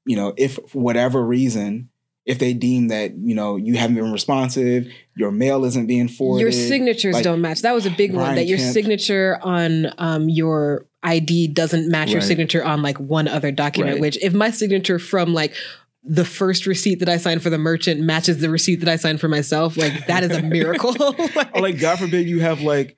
you 0.06 0.16
know, 0.16 0.34
if 0.38 0.56
for 0.68 0.80
whatever 0.82 1.24
reason, 1.24 1.90
if 2.26 2.40
they 2.40 2.54
deem 2.54 2.88
that 2.88 3.16
you 3.18 3.36
know 3.36 3.56
you 3.56 3.76
haven't 3.76 3.96
been 3.96 4.12
responsive, 4.12 4.88
your 5.16 5.32
mail 5.32 5.64
isn't 5.66 5.86
being 5.88 6.08
forwarded, 6.08 6.42
Your 6.42 6.52
signatures 6.52 7.14
like, 7.16 7.24
don't 7.24 7.42
match. 7.42 7.62
That 7.62 7.74
was 7.76 7.86
a 7.86 7.92
big 7.92 8.14
one. 8.14 8.36
That 8.36 8.48
your 8.48 8.58
Kemp- 8.58 8.74
signature 8.74 9.40
on 9.42 9.88
um, 9.98 10.30
your 10.30 10.86
ID 11.04 11.50
doesn't 11.50 11.90
match 11.90 12.10
your 12.12 12.22
signature 12.22 12.64
on 12.64 12.82
like 12.82 13.00
one 13.00 13.28
other 13.28 13.52
document. 13.52 13.96
Right. 13.96 14.02
Which, 14.02 14.18
if 14.24 14.34
my 14.34 14.50
signature 14.52 14.98
from 15.00 15.34
like 15.34 15.54
the 16.04 16.26
first 16.26 16.66
receipt 16.68 17.00
that 17.00 17.10
I 17.10 17.18
signed 17.18 17.42
for 17.44 17.50
the 17.50 17.58
merchant 17.58 18.02
matches 18.02 18.40
the 18.40 18.50
receipt 18.50 18.76
that 18.78 18.90
I 18.90 18.96
signed 18.96 19.20
for 19.22 19.28
myself, 19.28 19.78
like 19.78 20.08
that 20.08 20.24
is 20.24 20.32
a 20.32 20.42
miracle. 20.58 20.96
Like- 21.36 21.56
or 21.56 21.62
like 21.62 21.80
God 21.80 22.00
forbid 22.00 22.28
you 22.28 22.40
have 22.42 22.62
like 22.62 22.98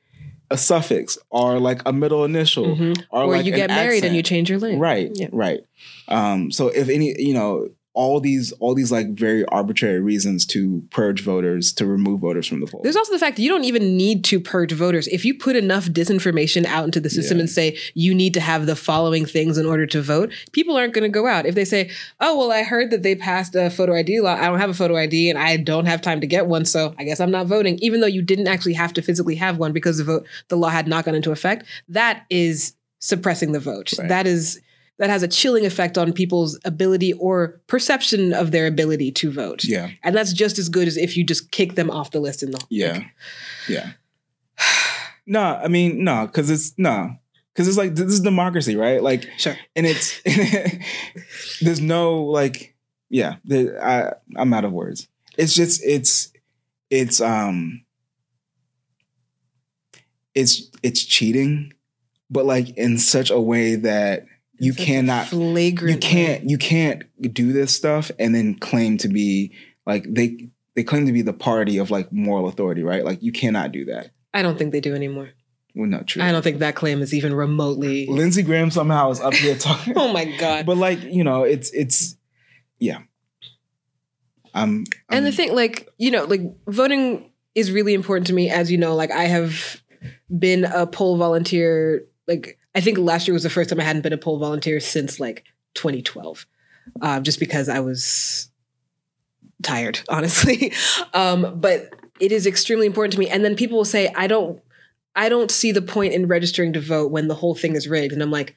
a 0.50 0.58
suffix 0.58 1.18
or 1.30 1.60
like 1.60 1.82
a 1.86 1.92
middle 1.92 2.24
initial 2.24 2.66
Mhm. 2.78 2.98
or, 3.10 3.24
or 3.24 3.28
like 3.36 3.46
you 3.46 3.52
get 3.54 3.70
married 3.70 4.06
and 4.06 4.16
you 4.16 4.24
change 4.24 4.50
your 4.50 4.60
name. 4.60 4.80
right 4.80 5.12
Yeah. 5.14 5.28
right 5.34 5.60
um 6.08 6.52
so 6.52 6.70
if 6.70 6.88
any 6.88 7.14
you 7.22 7.34
know 7.34 7.68
all 7.98 8.20
these 8.20 8.52
all 8.60 8.76
these 8.76 8.92
like 8.92 9.10
very 9.10 9.44
arbitrary 9.46 10.00
reasons 10.00 10.46
to 10.46 10.84
purge 10.92 11.24
voters 11.24 11.74
to 11.74 11.84
remove 11.84 12.20
voters 12.22 12.46
from 12.46 12.60
the 12.60 12.68
polls 12.68 12.84
There's 12.84 12.96
also 12.96 13.12
the 13.12 13.18
fact 13.18 13.38
that 13.38 13.42
you 13.42 13.50
don't 13.50 13.64
even 13.64 13.98
need 13.98 14.24
to 14.26 14.40
purge 14.40 14.72
voters. 14.72 15.08
If 15.08 15.26
you 15.26 15.34
put 15.34 15.56
enough 15.56 15.88
disinformation 15.88 16.64
out 16.66 16.86
into 16.86 17.00
the 17.00 17.10
system 17.10 17.38
Yeah. 17.38 17.42
and 17.42 17.50
say 17.50 17.76
you 17.96 18.14
need 18.14 18.36
to 18.36 18.40
have 18.40 18.68
the 18.68 18.76
following 18.76 19.26
things 19.26 19.58
in 19.58 19.66
order 19.66 19.88
to 19.88 20.00
vote, 20.00 20.32
people 20.52 20.78
aren't 20.78 20.94
going 20.94 21.12
to 21.12 21.20
go 21.20 21.26
out. 21.26 21.48
If 21.48 21.56
they 21.56 21.66
say, 21.66 21.90
"Oh, 22.20 22.38
well, 22.38 22.52
I 22.52 22.62
heard 22.62 22.92
that 22.92 23.02
they 23.02 23.16
passed 23.16 23.56
a 23.56 23.72
photo 23.72 23.96
ID 23.96 24.22
law. 24.22 24.36
I 24.36 24.46
don't 24.46 24.60
have 24.60 24.70
a 24.70 24.76
photo 24.76 24.96
ID 24.96 25.32
and 25.32 25.40
I 25.40 25.58
don't 25.58 25.88
have 25.88 26.02
time 26.04 26.22
to 26.22 26.28
get 26.28 26.46
one, 26.46 26.66
so 26.66 26.94
I 27.00 27.04
guess 27.04 27.20
I'm 27.20 27.32
not 27.32 27.48
voting," 27.48 27.80
even 27.82 28.02
though 28.02 28.08
you 28.08 28.22
didn't 28.22 28.48
actually 28.48 28.74
have 28.74 28.94
to 28.94 29.02
physically 29.02 29.36
have 29.36 29.58
one 29.58 29.74
because 29.74 29.98
the 29.98 30.04
vote 30.04 30.24
the 30.50 30.56
law 30.56 30.70
had 30.70 30.88
not 30.88 31.06
gone 31.06 31.16
into 31.16 31.32
effect, 31.32 31.66
that 31.90 32.26
is 32.30 32.74
suppressing 33.00 33.54
the 33.54 33.60
vote. 33.60 33.92
Right. 33.98 34.08
That 34.08 34.28
is 34.28 34.62
that 35.00 35.10
has 35.10 35.22
a 35.24 35.28
chilling 35.28 35.66
effect 35.66 35.98
on 35.98 36.12
people's 36.12 36.60
ability 36.66 37.14
or 37.14 37.62
perception 37.68 38.34
of 38.34 38.52
their 38.52 38.66
ability 38.66 39.12
to 39.12 39.32
vote. 39.32 39.64
yeah. 39.64 39.90
And 40.04 40.16
that's 40.16 40.34
just 40.34 40.58
as 40.58 40.70
good 40.70 40.88
as 40.88 40.98
if 40.98 41.16
you 41.16 41.24
just 41.24 41.52
kick 41.52 41.76
them 41.76 41.92
off 41.92 42.12
the 42.12 42.20
list 42.20 42.42
in 42.44 42.52
the 42.52 42.60
yeah. 42.70 43.04
yeah. 43.70 43.92
No 45.30 45.42
i 45.42 45.68
mean 45.68 46.04
no 46.06 46.26
because 46.26 46.50
it's 46.50 46.74
no 46.78 47.14
because 47.54 47.68
it's 47.68 47.78
like 47.78 47.96
this 47.96 48.06
is 48.14 48.22
democracy 48.22 48.76
right? 48.78 49.04
Like 49.04 49.28
Sure. 49.38 49.58
and 49.76 49.86
it's 49.86 50.22
there's 51.62 51.82
no 51.82 52.24
like 52.24 52.76
yeah 53.10 53.36
the, 53.46 53.78
i 53.84 54.14
i'm 54.40 54.54
out 54.54 54.64
of 54.66 54.72
words. 54.72 55.08
It's 55.38 55.54
just 55.54 55.84
it's 55.86 56.32
it's 56.90 57.20
um 57.22 57.84
it's 60.34 60.70
it's 60.84 61.04
cheating 61.04 61.74
but 62.30 62.46
like 62.46 62.70
in 62.78 62.98
such 62.98 63.30
a 63.30 63.40
way 63.40 63.76
that 63.76 64.26
you 64.60 64.72
a 64.72 64.76
cannot 64.76 65.28
flagrant. 65.28 65.94
you 66.04 66.10
can't 66.10 66.50
you 66.50 66.58
can't 66.58 67.04
do 67.34 67.54
this 67.54 67.74
stuff 67.76 68.12
and 68.20 68.34
then 68.34 68.56
claim 68.56 68.98
to 68.98 69.08
be 69.08 69.54
like 69.86 70.06
they 70.08 70.50
they 70.76 70.84
claim 70.84 71.06
to 71.06 71.12
be 71.12 71.22
the 71.22 71.34
party 71.34 71.78
of 71.78 71.92
like 71.92 72.12
moral 72.12 72.48
authority 72.48 72.84
right 72.84 73.04
like 73.06 73.22
you 73.22 73.32
cannot 73.32 73.72
do 73.72 73.86
that 73.86 74.12
I 74.34 74.42
don't 74.42 74.58
think 74.58 74.72
they 74.72 74.82
do 74.82 74.94
anymore. 74.96 75.30
well 75.76 75.88
not 75.88 76.08
true 76.08 76.22
I 76.24 76.32
don't 76.32 76.42
think 76.44 76.60
that 76.60 76.76
claim 76.76 77.02
is 77.02 77.14
even 77.14 77.34
remotely. 77.34 78.06
lindsey 78.08 78.44
graham 78.44 78.72
somehow 78.72 79.10
is 79.12 79.20
up 79.20 79.34
here 79.34 79.56
talking 79.58 79.94
Oh 79.98 80.12
my 80.12 80.26
god! 80.38 80.66
but 80.66 80.78
like 80.78 81.02
you 81.04 81.24
know 81.24 81.44
it's 81.44 81.72
it's 81.72 82.16
yeah 82.80 83.00
i'm, 84.54 84.86
and 85.10 85.26
the 85.26 85.32
thing, 85.32 85.54
like 85.56 85.88
you 85.98 86.12
know, 86.12 86.24
like 86.26 86.42
voting 86.68 87.32
is 87.56 87.72
really 87.72 87.94
important 87.94 88.28
to 88.28 88.34
me. 88.34 88.50
As 88.50 88.72
you 88.72 88.78
know, 88.78 88.96
like 88.96 89.12
I 89.12 89.26
have 89.26 89.82
been 90.38 90.66
a 90.66 90.86
poll 90.88 91.18
volunteer. 91.18 92.06
Like 92.28 92.58
I 92.78 92.80
think 92.80 93.00
last 93.00 93.28
year 93.28 93.34
was 93.34 93.42
the 93.42 93.50
first 93.50 93.72
time 93.72 93.80
I 93.80 93.84
hadn't 93.84 94.04
been 94.04 94.14
a 94.14 94.20
poll 94.20 94.38
volunteer 94.38 94.80
since 94.80 95.20
like 95.20 95.46
2012, 95.74 96.46
uh, 97.02 97.20
just 97.22 97.40
because 97.40 97.70
I 97.70 97.80
was 97.80 98.52
tired, 99.64 100.00
honestly. 100.10 100.72
um, 101.12 101.60
but 101.60 101.90
it 102.20 102.32
is 102.32 102.46
extremely 102.46 102.86
important 102.86 103.14
to 103.14 103.20
me. 103.20 103.30
And 103.30 103.44
then 103.44 103.56
people 103.56 103.78
will 103.78 103.86
say, 103.86 104.14
I 104.16 104.28
don't, 104.28 104.62
I 105.16 105.28
don't 105.28 105.50
see 105.50 105.72
the 105.72 105.82
point 105.82 106.14
in 106.14 106.28
registering 106.28 106.72
to 106.74 106.80
vote 106.80 107.12
when 107.12 107.28
the 107.28 107.34
whole 107.34 107.56
thing 107.56 107.76
is 107.76 107.88
rigged. 107.88 108.14
And 108.14 108.22
I'm 108.22 108.30
like, 108.30 108.56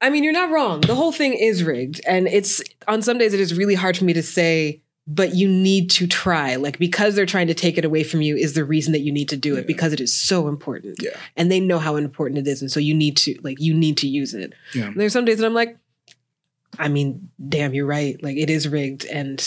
I 0.00 0.10
mean, 0.10 0.24
you're 0.24 0.32
not 0.32 0.50
wrong. 0.50 0.80
The 0.80 0.96
whole 0.96 1.12
thing 1.12 1.34
is 1.34 1.62
rigged. 1.62 2.00
And 2.04 2.26
it's 2.26 2.60
on 2.88 3.02
some 3.02 3.18
days 3.18 3.34
it 3.34 3.38
is 3.40 3.56
really 3.56 3.76
hard 3.76 3.96
for 3.96 4.04
me 4.04 4.14
to 4.14 4.22
say, 4.24 4.81
but 5.06 5.34
you 5.34 5.48
need 5.48 5.90
to 5.90 6.06
try. 6.06 6.56
Like 6.56 6.78
because 6.78 7.14
they're 7.14 7.26
trying 7.26 7.48
to 7.48 7.54
take 7.54 7.76
it 7.76 7.84
away 7.84 8.04
from 8.04 8.22
you 8.22 8.36
is 8.36 8.54
the 8.54 8.64
reason 8.64 8.92
that 8.92 9.00
you 9.00 9.10
need 9.12 9.28
to 9.30 9.36
do 9.36 9.54
it 9.56 9.60
Yeah. 9.60 9.66
because 9.66 9.92
it 9.92 10.00
is 10.00 10.12
so 10.12 10.46
important. 10.48 10.96
Yeah. 11.02 11.16
And 11.36 11.50
they 11.50 11.58
know 11.60 11.78
how 11.78 11.96
important 11.96 12.38
it 12.38 12.48
is. 12.50 12.62
And 12.62 12.70
so 12.70 12.78
you 12.80 12.94
need 12.94 13.16
to 13.18 13.36
like 13.42 13.60
you 13.60 13.74
need 13.74 13.96
to 13.98 14.06
use 14.08 14.32
it. 14.34 14.52
Yeah. 14.74 14.86
And 14.86 15.00
there's 15.00 15.12
some 15.12 15.24
days 15.24 15.38
that 15.38 15.46
I'm 15.46 15.54
like, 15.54 15.76
I 16.78 16.88
mean, 16.88 17.30
damn, 17.48 17.74
you're 17.74 17.86
right. 17.86 18.22
Like 18.22 18.36
it 18.36 18.48
is 18.48 18.68
rigged. 18.68 19.04
And 19.06 19.42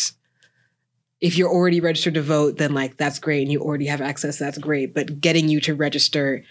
if 1.22 1.38
you're 1.38 1.50
already 1.50 1.80
registered 1.80 2.16
to 2.16 2.22
vote, 2.22 2.58
then 2.58 2.74
like 2.74 2.98
that's 2.98 3.20
great 3.20 3.44
and 3.44 3.52
you 3.52 3.62
already 3.62 3.86
have 3.88 4.02
access, 4.02 4.38
that's 4.38 4.58
great. 4.58 4.94
But 4.94 5.22
getting 5.22 5.48
you 5.48 5.60
to 5.62 5.74
register 5.74 6.44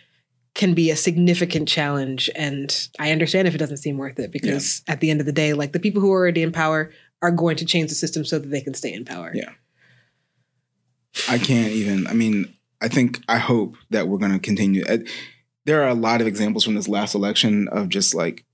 can 0.55 0.73
be 0.73 0.91
a 0.91 0.97
significant 0.97 1.69
challenge. 1.69 2.31
And 2.35 2.89
I 2.99 3.11
understand 3.13 3.47
if 3.49 3.55
it 3.55 3.59
doesn't 3.59 3.79
seem 3.79 3.99
worth 3.99 4.19
it 4.19 4.31
because 4.33 4.83
at 4.89 5.01
the 5.01 5.11
end 5.11 5.21
of 5.21 5.27
the 5.27 5.33
day, 5.33 5.53
like 5.53 5.73
the 5.73 5.81
people 5.81 6.01
who 6.01 6.13
are 6.13 6.19
already 6.21 6.43
in 6.43 6.53
power 6.53 6.91
are 7.25 7.31
going 7.31 7.57
to 7.57 7.65
change 7.65 7.89
the 7.89 7.95
system 7.95 8.25
so 8.25 8.39
that 8.39 8.49
they 8.51 8.61
can 8.61 8.75
stay 8.75 8.93
in 8.93 9.05
power. 9.05 9.31
Yeah. 9.35 9.51
I 11.29 11.39
can't 11.39 11.73
even. 11.73 12.07
I 12.07 12.13
mean, 12.13 12.53
I 12.83 12.89
think 12.89 13.21
I 13.29 13.39
hope 13.39 13.77
that 13.91 14.09
we're 14.09 14.19
going 14.19 14.33
to 14.33 14.39
continue. 14.39 14.85
uh, 14.85 14.99
There 15.65 15.83
are 15.83 15.89
a 15.89 15.95
lot 15.95 16.21
of 16.21 16.27
examples 16.27 16.65
from 16.65 16.75
this 16.75 16.89
last 16.89 17.15
election 17.15 17.69
of 17.69 17.89
just 17.89 18.15
like 18.15 18.45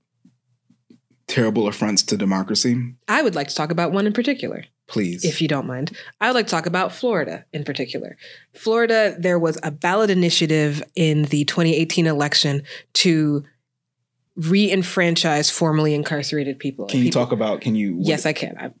terrible 1.27 1.67
affronts 1.67 2.03
to 2.03 2.17
democracy. 2.17 2.93
I 3.07 3.21
would 3.23 3.35
like 3.35 3.47
to 3.49 3.55
talk 3.55 3.71
about 3.71 3.91
one 3.91 4.07
in 4.07 4.13
particular. 4.13 4.63
Please, 4.87 5.23
if 5.23 5.41
you 5.41 5.47
don't 5.47 5.67
mind. 5.67 5.95
I 6.19 6.27
would 6.27 6.35
like 6.35 6.47
to 6.47 6.51
talk 6.51 6.65
about 6.65 6.91
Florida 6.93 7.45
in 7.53 7.63
particular. 7.63 8.17
Florida, 8.53 9.15
there 9.17 9.39
was 9.39 9.57
a 9.63 9.71
ballot 9.71 10.09
initiative 10.09 10.83
in 10.95 11.23
the 11.23 11.45
2018 11.45 12.07
election 12.07 12.63
to 12.93 13.43
re-enfranchise 14.35 15.49
formerly 15.49 15.93
incarcerated 15.93 16.57
people. 16.59 16.85
can 16.87 16.99
you 16.99 17.05
People- 17.05 17.21
talk 17.21 17.31
about? 17.31 17.61
Can 17.61 17.75
you? 17.75 17.97
Yes, 17.99 18.25
I 18.25 18.33
can. 18.33 18.57
I, 18.57 18.71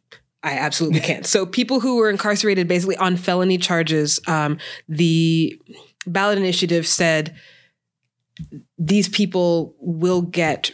I 0.43 0.57
absolutely 0.57 1.01
can. 1.01 1.23
So 1.23 1.45
people 1.45 1.79
who 1.79 1.97
were 1.97 2.09
incarcerated 2.09 2.67
basically 2.67 2.97
on 2.97 3.15
felony 3.17 3.57
charges, 3.57 4.19
um, 4.27 4.57
the 4.87 5.59
ballot 6.07 6.37
initiative 6.37 6.87
said 6.87 7.35
these 8.77 9.07
people 9.07 9.75
will 9.79 10.21
get 10.21 10.71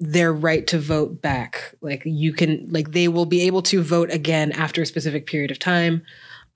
their 0.00 0.32
right 0.32 0.66
to 0.66 0.78
vote 0.78 1.22
back. 1.22 1.74
Like 1.80 2.02
you 2.04 2.32
can, 2.32 2.66
like 2.70 2.90
they 2.90 3.06
will 3.08 3.26
be 3.26 3.42
able 3.42 3.62
to 3.62 3.82
vote 3.82 4.10
again 4.10 4.50
after 4.52 4.82
a 4.82 4.86
specific 4.86 5.26
period 5.26 5.50
of 5.50 5.58
time. 5.58 6.02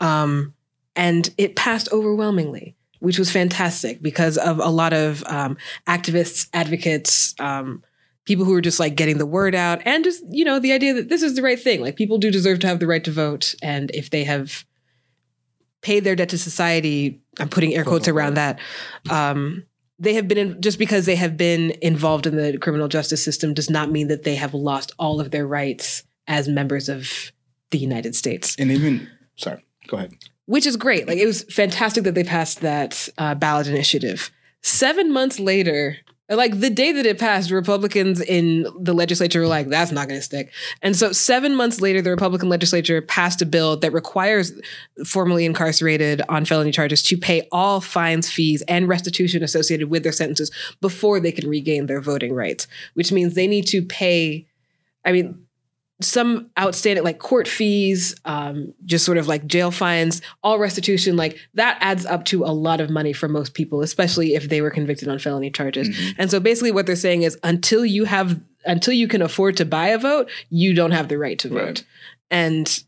Um, 0.00 0.54
and 0.96 1.30
it 1.38 1.54
passed 1.54 1.88
overwhelmingly, 1.92 2.74
which 3.00 3.18
was 3.18 3.30
fantastic 3.30 4.02
because 4.02 4.36
of 4.38 4.58
a 4.58 4.68
lot 4.68 4.92
of 4.92 5.24
um, 5.26 5.56
activists, 5.86 6.48
advocates, 6.52 7.34
um, 7.38 7.82
people 8.24 8.44
who 8.44 8.54
are 8.54 8.60
just 8.60 8.80
like 8.80 8.94
getting 8.94 9.18
the 9.18 9.26
word 9.26 9.54
out 9.54 9.80
and 9.86 10.04
just 10.04 10.22
you 10.30 10.44
know 10.44 10.58
the 10.58 10.72
idea 10.72 10.92
that 10.92 11.08
this 11.08 11.22
is 11.22 11.34
the 11.34 11.42
right 11.42 11.60
thing. 11.60 11.80
Like 11.80 11.96
people 11.96 12.18
do 12.18 12.30
deserve 12.30 12.58
to 12.60 12.66
have 12.66 12.80
the 12.80 12.86
right 12.86 13.04
to 13.04 13.10
vote. 13.10 13.54
And 13.62 13.90
if 13.92 14.10
they 14.10 14.24
have 14.24 14.64
paid 15.80 16.04
their 16.04 16.16
debt 16.16 16.28
to 16.28 16.36
society 16.36 17.22
i'm 17.38 17.48
putting 17.48 17.72
air 17.72 17.84
quotes 17.84 18.08
around 18.08 18.34
that 18.34 18.58
um 19.10 19.62
they 19.98 20.14
have 20.14 20.28
been 20.28 20.38
in, 20.38 20.60
just 20.60 20.78
because 20.78 21.06
they 21.06 21.16
have 21.16 21.36
been 21.36 21.72
involved 21.82 22.26
in 22.26 22.36
the 22.36 22.56
criminal 22.58 22.88
justice 22.88 23.22
system 23.22 23.52
does 23.52 23.68
not 23.68 23.90
mean 23.90 24.08
that 24.08 24.22
they 24.22 24.36
have 24.36 24.54
lost 24.54 24.92
all 24.98 25.20
of 25.20 25.30
their 25.30 25.46
rights 25.46 26.04
as 26.26 26.48
members 26.48 26.88
of 26.88 27.32
the 27.70 27.78
United 27.78 28.14
States. 28.14 28.54
And 28.58 28.70
even 28.70 29.08
sorry, 29.36 29.64
go 29.88 29.96
ahead. 29.96 30.14
Which 30.46 30.66
is 30.66 30.76
great. 30.76 31.06
Like 31.08 31.18
it 31.18 31.26
was 31.26 31.42
fantastic 31.44 32.04
that 32.04 32.14
they 32.14 32.24
passed 32.24 32.60
that 32.60 33.08
uh, 33.18 33.34
ballot 33.34 33.66
initiative. 33.66 34.30
Seven 34.62 35.12
months 35.12 35.38
later, 35.38 35.96
like 36.30 36.60
the 36.60 36.68
day 36.68 36.92
that 36.92 37.06
it 37.06 37.18
passed, 37.18 37.50
Republicans 37.50 38.20
in 38.20 38.66
the 38.78 38.92
legislature 38.92 39.40
were 39.40 39.46
like, 39.46 39.68
that's 39.68 39.90
not 39.90 40.08
going 40.08 40.20
to 40.20 40.24
stick. 40.24 40.52
And 40.82 40.94
so, 40.94 41.10
seven 41.12 41.54
months 41.54 41.80
later, 41.80 42.02
the 42.02 42.10
Republican 42.10 42.50
legislature 42.50 43.00
passed 43.00 43.40
a 43.40 43.46
bill 43.46 43.78
that 43.78 43.92
requires 43.92 44.52
formerly 45.06 45.46
incarcerated 45.46 46.20
on 46.28 46.44
felony 46.44 46.70
charges 46.70 47.02
to 47.04 47.16
pay 47.16 47.48
all 47.50 47.80
fines, 47.80 48.30
fees, 48.30 48.62
and 48.68 48.88
restitution 48.88 49.42
associated 49.42 49.88
with 49.88 50.02
their 50.02 50.12
sentences 50.12 50.50
before 50.82 51.18
they 51.18 51.32
can 51.32 51.48
regain 51.48 51.86
their 51.86 52.00
voting 52.00 52.34
rights, 52.34 52.66
which 52.92 53.10
means 53.10 53.34
they 53.34 53.46
need 53.46 53.66
to 53.68 53.82
pay. 53.82 54.46
I 55.06 55.12
mean, 55.12 55.46
some 56.00 56.50
outstanding 56.58 57.04
like 57.04 57.18
court 57.18 57.48
fees, 57.48 58.14
um, 58.24 58.72
just 58.84 59.04
sort 59.04 59.18
of 59.18 59.26
like 59.26 59.46
jail 59.46 59.70
fines, 59.70 60.22
all 60.42 60.58
restitution, 60.58 61.16
like 61.16 61.38
that 61.54 61.76
adds 61.80 62.06
up 62.06 62.24
to 62.26 62.44
a 62.44 62.52
lot 62.52 62.80
of 62.80 62.88
money 62.88 63.12
for 63.12 63.28
most 63.28 63.54
people, 63.54 63.82
especially 63.82 64.34
if 64.34 64.48
they 64.48 64.60
were 64.60 64.70
convicted 64.70 65.08
on 65.08 65.18
felony 65.18 65.50
charges. 65.50 65.88
Mm-hmm. 65.88 66.20
And 66.20 66.30
so 66.30 66.38
basically 66.38 66.70
what 66.70 66.86
they're 66.86 66.96
saying 66.96 67.22
is 67.22 67.36
until 67.42 67.84
you 67.84 68.04
have 68.04 68.40
until 68.64 68.92
you 68.92 69.08
can 69.08 69.22
afford 69.22 69.56
to 69.56 69.64
buy 69.64 69.88
a 69.88 69.98
vote, 69.98 70.30
you 70.50 70.74
don't 70.74 70.90
have 70.90 71.08
the 71.08 71.18
right 71.18 71.38
to 71.38 71.48
vote. 71.48 71.56
Right. 71.58 71.84
And 72.30 72.84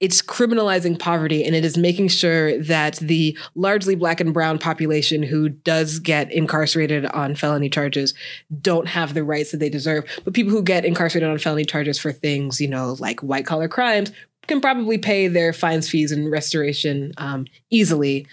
it's 0.00 0.22
criminalizing 0.22 0.98
poverty 0.98 1.44
and 1.44 1.56
it 1.56 1.64
is 1.64 1.76
making 1.76 2.08
sure 2.08 2.56
that 2.62 2.96
the 2.96 3.36
largely 3.54 3.96
black 3.96 4.20
and 4.20 4.32
brown 4.32 4.58
population 4.58 5.22
who 5.22 5.48
does 5.48 5.98
get 5.98 6.32
incarcerated 6.32 7.06
on 7.06 7.34
felony 7.34 7.68
charges 7.68 8.14
don't 8.60 8.86
have 8.86 9.14
the 9.14 9.24
rights 9.24 9.50
that 9.50 9.58
they 9.58 9.68
deserve. 9.68 10.04
But 10.24 10.34
people 10.34 10.52
who 10.52 10.62
get 10.62 10.84
incarcerated 10.84 11.28
on 11.28 11.38
felony 11.38 11.64
charges 11.64 11.98
for 11.98 12.12
things, 12.12 12.60
you 12.60 12.68
know, 12.68 12.96
like 13.00 13.20
white 13.20 13.46
collar 13.46 13.68
crimes 13.68 14.12
can 14.46 14.60
probably 14.60 14.98
pay 14.98 15.28
their 15.28 15.52
fines, 15.52 15.88
fees, 15.88 16.12
and 16.12 16.30
restoration 16.30 17.12
um, 17.18 17.46
easily. 17.70 18.26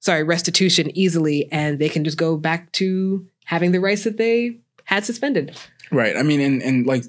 Sorry, 0.00 0.22
restitution 0.22 0.90
easily, 0.96 1.46
and 1.52 1.78
they 1.78 1.90
can 1.90 2.04
just 2.04 2.16
go 2.16 2.38
back 2.38 2.72
to 2.72 3.26
having 3.44 3.72
the 3.72 3.80
rights 3.80 4.04
that 4.04 4.16
they 4.16 4.58
had 4.84 5.04
suspended. 5.04 5.56
Right. 5.92 6.16
I 6.16 6.22
mean, 6.22 6.40
and, 6.40 6.62
and 6.62 6.86
like 6.86 7.04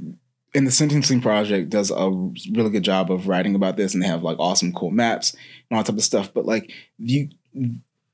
and 0.53 0.67
the 0.67 0.71
sentencing 0.71 1.21
project 1.21 1.69
does 1.69 1.91
a 1.91 2.09
really 2.51 2.69
good 2.69 2.83
job 2.83 3.11
of 3.11 3.27
writing 3.27 3.55
about 3.55 3.77
this 3.77 3.93
and 3.93 4.03
they 4.03 4.07
have 4.07 4.23
like 4.23 4.37
awesome 4.39 4.73
cool 4.73 4.91
maps 4.91 5.35
and 5.69 5.77
all 5.77 5.83
type 5.83 5.95
of 5.95 6.03
stuff 6.03 6.33
but 6.33 6.45
like 6.45 6.71
you 6.97 7.29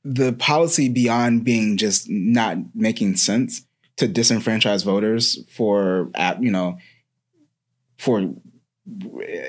the 0.04 0.34
policy 0.34 0.88
beyond 0.90 1.44
being 1.44 1.78
just 1.78 2.10
not 2.10 2.58
making 2.74 3.16
sense 3.16 3.66
to 3.98 4.08
disenfranchise 4.08 4.86
voters 4.86 5.44
for 5.50 6.10
you 6.40 6.52
know 6.52 6.78
for 7.98 8.30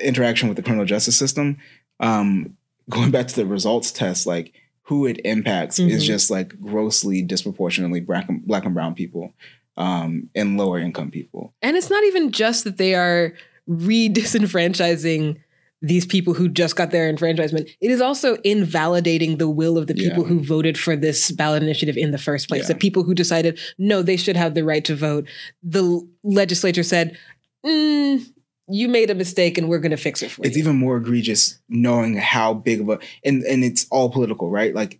interaction 0.01 0.49
with 0.49 0.57
the 0.57 0.63
criminal 0.63 0.85
justice 0.85 1.17
system 1.17 1.57
um 1.99 2.55
going 2.89 3.11
back 3.11 3.27
to 3.27 3.35
the 3.35 3.45
results 3.45 3.91
test 3.91 4.25
like 4.25 4.53
who 4.83 5.05
it 5.05 5.21
impacts 5.23 5.79
mm-hmm. 5.79 5.91
is 5.91 6.05
just 6.05 6.31
like 6.31 6.59
grossly 6.59 7.21
disproportionately 7.21 7.99
black 7.99 8.27
and, 8.27 8.45
black 8.45 8.65
and 8.65 8.73
brown 8.73 8.95
people 8.95 9.33
um, 9.79 10.29
and 10.35 10.57
lower 10.57 10.77
income 10.77 11.09
people. 11.09 11.53
And 11.61 11.75
it's 11.75 11.89
not 11.89 12.03
even 12.03 12.31
just 12.31 12.65
that 12.65 12.77
they 12.77 12.93
are 12.93 13.33
re 13.65 14.09
disenfranchising 14.09 15.37
these 15.81 16.05
people 16.05 16.33
who 16.33 16.49
just 16.49 16.75
got 16.75 16.91
their 16.91 17.07
enfranchisement. 17.09 17.69
It 17.79 17.89
is 17.89 18.01
also 18.01 18.35
invalidating 18.43 19.37
the 19.37 19.49
will 19.49 19.77
of 19.77 19.87
the 19.87 19.93
people 19.93 20.23
yeah. 20.23 20.29
who 20.29 20.43
voted 20.43 20.77
for 20.77 20.97
this 20.97 21.31
ballot 21.31 21.63
initiative 21.63 21.95
in 21.95 22.11
the 22.11 22.17
first 22.17 22.49
place. 22.49 22.63
Yeah. 22.63 22.73
The 22.73 22.75
people 22.75 23.03
who 23.03 23.13
decided, 23.13 23.57
no, 23.77 24.01
they 24.01 24.17
should 24.17 24.35
have 24.35 24.55
the 24.55 24.65
right 24.65 24.83
to 24.83 24.95
vote. 24.95 25.25
The 25.63 26.05
legislature 26.21 26.83
said, 26.83 27.17
mm, 27.65 28.25
you 28.67 28.89
made 28.89 29.09
a 29.09 29.15
mistake 29.15 29.57
and 29.57 29.69
we're 29.69 29.79
going 29.79 29.91
to 29.91 29.97
fix 29.97 30.21
it 30.21 30.31
for 30.31 30.41
it's 30.41 30.55
you. 30.55 30.59
It's 30.59 30.67
even 30.67 30.75
more 30.75 30.97
egregious 30.97 31.59
knowing 31.69 32.17
how 32.17 32.53
big 32.53 32.81
of 32.81 32.89
a, 32.89 32.99
and, 33.23 33.43
and 33.43 33.63
it's 33.63 33.87
all 33.89 34.09
political, 34.11 34.49
right? 34.49 34.75
Like 34.75 34.99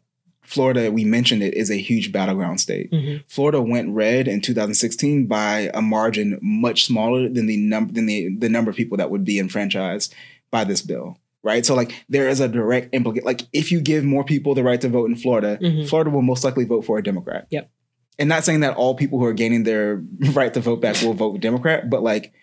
Florida, 0.49 0.91
we 0.91 1.05
mentioned 1.05 1.43
it, 1.43 1.53
is 1.53 1.69
a 1.69 1.75
huge 1.75 2.11
battleground 2.11 2.59
state. 2.59 2.91
Mm-hmm. 2.91 3.17
Florida 3.27 3.61
went 3.61 3.93
red 3.93 4.27
in 4.27 4.41
2016 4.41 5.27
by 5.27 5.69
a 5.75 5.81
margin 5.81 6.39
much 6.41 6.85
smaller 6.85 7.29
than 7.29 7.45
the 7.45 7.55
number 7.55 7.93
than 7.93 8.07
the, 8.07 8.35
the 8.35 8.49
number 8.49 8.71
of 8.71 8.75
people 8.75 8.97
that 8.97 9.11
would 9.11 9.23
be 9.23 9.37
enfranchised 9.37 10.15
by 10.49 10.63
this 10.63 10.81
bill. 10.81 11.19
Right. 11.43 11.63
So 11.63 11.75
like 11.75 11.93
there 12.09 12.27
is 12.27 12.39
a 12.39 12.47
direct 12.47 12.95
implication. 12.95 13.25
Like 13.25 13.43
if 13.53 13.71
you 13.71 13.79
give 13.79 14.03
more 14.03 14.23
people 14.23 14.55
the 14.55 14.63
right 14.63 14.81
to 14.81 14.89
vote 14.89 15.07
in 15.07 15.15
Florida, 15.15 15.59
mm-hmm. 15.61 15.85
Florida 15.85 16.09
will 16.09 16.23
most 16.23 16.43
likely 16.43 16.65
vote 16.65 16.83
for 16.83 16.97
a 16.97 17.03
Democrat. 17.03 17.45
Yep. 17.51 17.69
And 18.17 18.27
not 18.27 18.43
saying 18.43 18.61
that 18.61 18.75
all 18.75 18.95
people 18.95 19.19
who 19.19 19.25
are 19.25 19.33
gaining 19.33 19.65
their 19.65 20.03
right 20.33 20.51
to 20.53 20.61
vote 20.61 20.81
back 20.81 20.99
will 21.03 21.13
vote 21.13 21.39
Democrat, 21.41 21.91
but 21.91 22.01
like 22.01 22.33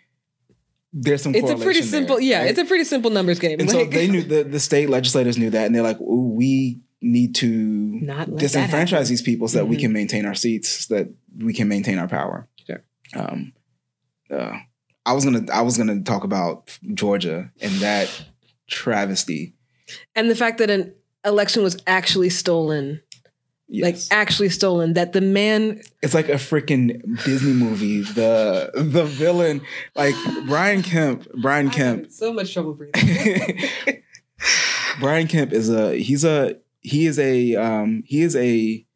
there's 0.92 1.22
some. 1.22 1.34
It's 1.34 1.50
a 1.50 1.56
pretty 1.56 1.82
simple, 1.82 2.16
there, 2.16 2.24
yeah. 2.24 2.38
Right? 2.38 2.50
It's 2.50 2.58
a 2.58 2.64
pretty 2.64 2.84
simple 2.84 3.10
numbers 3.10 3.40
game. 3.40 3.58
And 3.58 3.68
like, 3.68 3.84
so 3.86 3.90
they 3.90 4.08
knew 4.08 4.22
the 4.22 4.44
the 4.44 4.60
state 4.60 4.88
legislators 4.88 5.36
knew 5.36 5.50
that, 5.50 5.66
and 5.66 5.74
they're 5.74 5.82
like, 5.82 6.00
"Ooh, 6.00 6.32
we 6.34 6.80
need 7.02 7.34
to 7.36 7.46
Not 7.46 8.28
disenfranchise 8.28 9.08
these 9.08 9.22
people 9.22 9.48
so 9.48 9.58
that 9.58 9.64
mm-hmm. 9.64 9.70
we 9.70 9.76
can 9.76 9.92
maintain 9.92 10.26
our 10.26 10.34
seats, 10.34 10.86
so 10.86 10.96
that 10.96 11.08
we 11.38 11.52
can 11.52 11.68
maintain 11.68 11.98
our 11.98 12.08
power. 12.08 12.48
Sure. 12.66 12.82
Um, 13.14 13.52
uh, 14.30 14.58
I 15.04 15.12
was 15.12 15.24
gonna 15.24 15.46
I 15.52 15.62
was 15.62 15.76
gonna 15.76 16.02
talk 16.02 16.24
about 16.24 16.76
Georgia 16.94 17.50
and 17.60 17.72
that 17.74 18.24
travesty, 18.66 19.54
and 20.14 20.30
the 20.30 20.34
fact 20.34 20.58
that 20.58 20.70
an 20.70 20.94
election 21.24 21.62
was 21.62 21.76
actually 21.86 22.30
stolen. 22.30 23.00
Yes. 23.68 24.10
Like 24.10 24.18
actually 24.18 24.50
stolen. 24.50 24.92
That 24.92 25.12
the 25.12 25.20
man. 25.20 25.82
It's 26.00 26.14
like 26.14 26.28
a 26.28 26.34
freaking 26.34 27.00
Disney 27.24 27.52
movie. 27.52 28.02
The 28.02 28.70
the 28.74 29.04
villain, 29.04 29.60
like 29.96 30.14
Brian 30.46 30.84
Kemp. 30.84 31.26
Brian 31.40 31.70
Kemp. 31.70 32.10
so 32.12 32.32
much 32.32 32.52
trouble 32.52 32.74
breathing. 32.74 33.68
Brian 35.00 35.26
Kemp 35.26 35.52
is 35.52 35.68
a 35.68 35.96
he's 35.96 36.24
a 36.24 36.56
he 36.86 37.06
is 37.06 37.18
a 37.18 37.56
um 37.56 38.04
he 38.06 38.22
is 38.22 38.36
a 38.36 38.86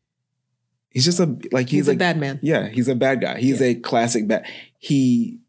he's 0.91 1.05
just 1.05 1.19
a 1.19 1.27
like 1.51 1.69
he's, 1.69 1.81
he's 1.81 1.89
like, 1.89 1.97
a 1.97 1.99
bad 1.99 2.19
man. 2.19 2.39
Yeah, 2.41 2.69
he's 2.69 2.87
a 2.87 2.95
bad 2.95 3.21
guy. 3.21 3.41
He's 3.41 3.61
yeah. 3.61 3.69
a 3.69 3.75
classic 3.75 4.29
bad. 4.29 4.47
He 4.79 5.41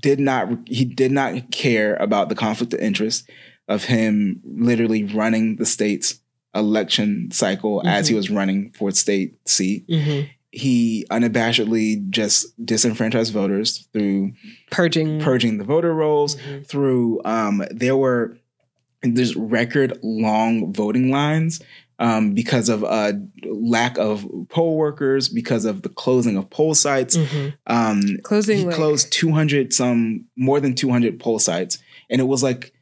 did 0.00 0.18
not 0.18 0.48
he 0.66 0.84
did 0.84 1.12
not 1.12 1.52
care 1.52 1.94
about 1.96 2.28
the 2.28 2.34
conflict 2.34 2.74
of 2.74 2.80
interest 2.80 3.30
of 3.68 3.84
him 3.84 4.40
literally 4.44 5.04
running 5.04 5.56
the 5.56 5.66
state's 5.66 6.20
election 6.56 7.30
cycle 7.30 7.78
mm-hmm. 7.78 7.86
as 7.86 8.08
he 8.08 8.12
mm-hmm. 8.12 8.16
was 8.16 8.30
running 8.30 8.72
for 8.72 8.90
state 8.90 9.36
seat. 9.48 9.86
Mm-hmm. 9.86 10.26
He 10.50 11.06
unabashedly 11.08 12.10
just 12.10 12.52
disenfranchised 12.64 13.32
voters 13.32 13.86
through 13.92 14.32
purging 14.72 15.20
purging 15.20 15.58
the 15.58 15.64
voter 15.64 15.94
rolls. 15.94 16.34
Mm-hmm. 16.34 16.62
Through 16.62 17.20
um, 17.24 17.62
there 17.70 17.96
were 17.96 18.37
there's 19.02 19.36
record 19.36 19.98
long 20.02 20.72
voting 20.72 21.10
lines 21.10 21.60
um, 21.98 22.34
because 22.34 22.68
of 22.68 22.82
a 22.82 23.20
lack 23.44 23.98
of 23.98 24.28
poll 24.48 24.76
workers, 24.76 25.28
because 25.28 25.64
of 25.64 25.82
the 25.82 25.88
closing 25.88 26.36
of 26.36 26.48
poll 26.50 26.74
sites. 26.74 27.16
Mm-hmm. 27.16 27.48
Um, 27.66 28.02
Closing, 28.22 28.58
he 28.58 28.64
like- 28.64 28.76
closed 28.76 29.12
200 29.12 29.72
some 29.72 30.26
more 30.36 30.60
than 30.60 30.74
200 30.74 31.18
poll 31.18 31.38
sites, 31.38 31.78
and 32.08 32.20
it 32.20 32.24
was 32.24 32.42
like 32.42 32.72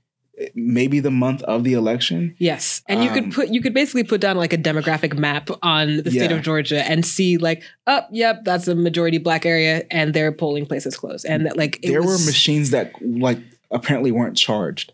maybe 0.54 1.00
the 1.00 1.10
month 1.10 1.42
of 1.44 1.64
the 1.64 1.72
election. 1.72 2.34
Yes. 2.38 2.82
And 2.88 3.02
you 3.02 3.08
um, 3.08 3.14
could 3.14 3.32
put 3.32 3.48
you 3.48 3.62
could 3.62 3.72
basically 3.72 4.04
put 4.04 4.20
down 4.20 4.36
like 4.36 4.52
a 4.52 4.58
demographic 4.58 5.16
map 5.16 5.48
on 5.62 6.02
the 6.02 6.10
state 6.10 6.30
yeah. 6.30 6.36
of 6.36 6.42
Georgia 6.42 6.86
and 6.86 7.06
see 7.06 7.38
like, 7.38 7.62
oh, 7.86 8.02
yep, 8.10 8.44
that's 8.44 8.68
a 8.68 8.74
majority 8.74 9.16
black 9.16 9.46
area 9.46 9.84
and 9.90 10.12
their 10.12 10.32
polling 10.32 10.66
places 10.66 10.94
closed. 10.94 11.24
And 11.24 11.46
that 11.46 11.56
like 11.56 11.80
there 11.82 12.02
was, 12.02 12.20
were 12.20 12.26
machines 12.26 12.70
that 12.70 12.92
like 13.00 13.38
apparently 13.70 14.12
weren't 14.12 14.36
charged 14.36 14.92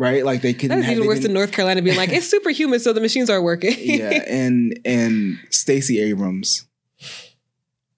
right? 0.00 0.24
Like 0.24 0.40
they 0.40 0.54
couldn't. 0.54 0.80
That's 0.80 0.92
even 0.92 1.06
worse 1.06 1.20
than 1.20 1.34
North 1.34 1.52
Carolina 1.52 1.82
being 1.82 1.96
like 1.96 2.08
it's 2.08 2.26
superhuman, 2.30 2.80
so 2.80 2.92
the 2.92 3.00
machines 3.00 3.30
are 3.30 3.40
working. 3.40 3.74
yeah, 3.78 4.24
and 4.26 4.80
and 4.84 5.38
Stacey 5.50 6.00
Abrams, 6.00 6.66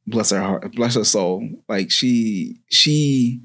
bless 0.06 0.30
her 0.30 0.40
heart, 0.40 0.74
bless 0.74 0.96
her 0.96 1.04
soul, 1.04 1.48
like 1.68 1.90
she 1.90 2.60
she 2.68 3.40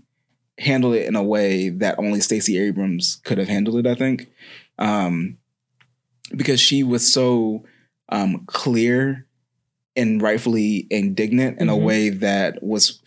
handled 0.57 0.95
it 0.95 1.05
in 1.05 1.15
a 1.15 1.23
way 1.23 1.69
that 1.69 1.99
only 1.99 2.19
Stacey 2.19 2.57
Abrams 2.57 3.21
could 3.23 3.37
have 3.37 3.47
handled 3.47 3.77
it. 3.77 3.87
I 3.87 3.93
think, 3.93 4.27
um, 4.79 5.37
because 6.35 6.59
she 6.59 6.83
was 6.83 7.13
so 7.13 7.63
um, 8.09 8.43
clear 8.47 9.27
and 9.95 10.19
rightfully 10.21 10.87
indignant 10.89 11.59
in 11.59 11.67
mm-hmm. 11.67 11.81
a 11.81 11.85
way 11.85 12.09
that 12.09 12.61
was 12.63 13.01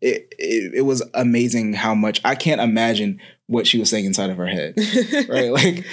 it, 0.00 0.32
it, 0.38 0.74
it 0.74 0.80
was 0.82 1.02
amazing 1.14 1.74
how 1.74 1.94
much 1.94 2.20
I 2.24 2.36
can't 2.36 2.60
imagine 2.60 3.20
what 3.46 3.66
she 3.66 3.78
was 3.78 3.90
saying 3.90 4.04
inside 4.04 4.30
of 4.30 4.36
her 4.36 4.46
head. 4.46 4.74
right? 5.28 5.50
Like 5.52 5.84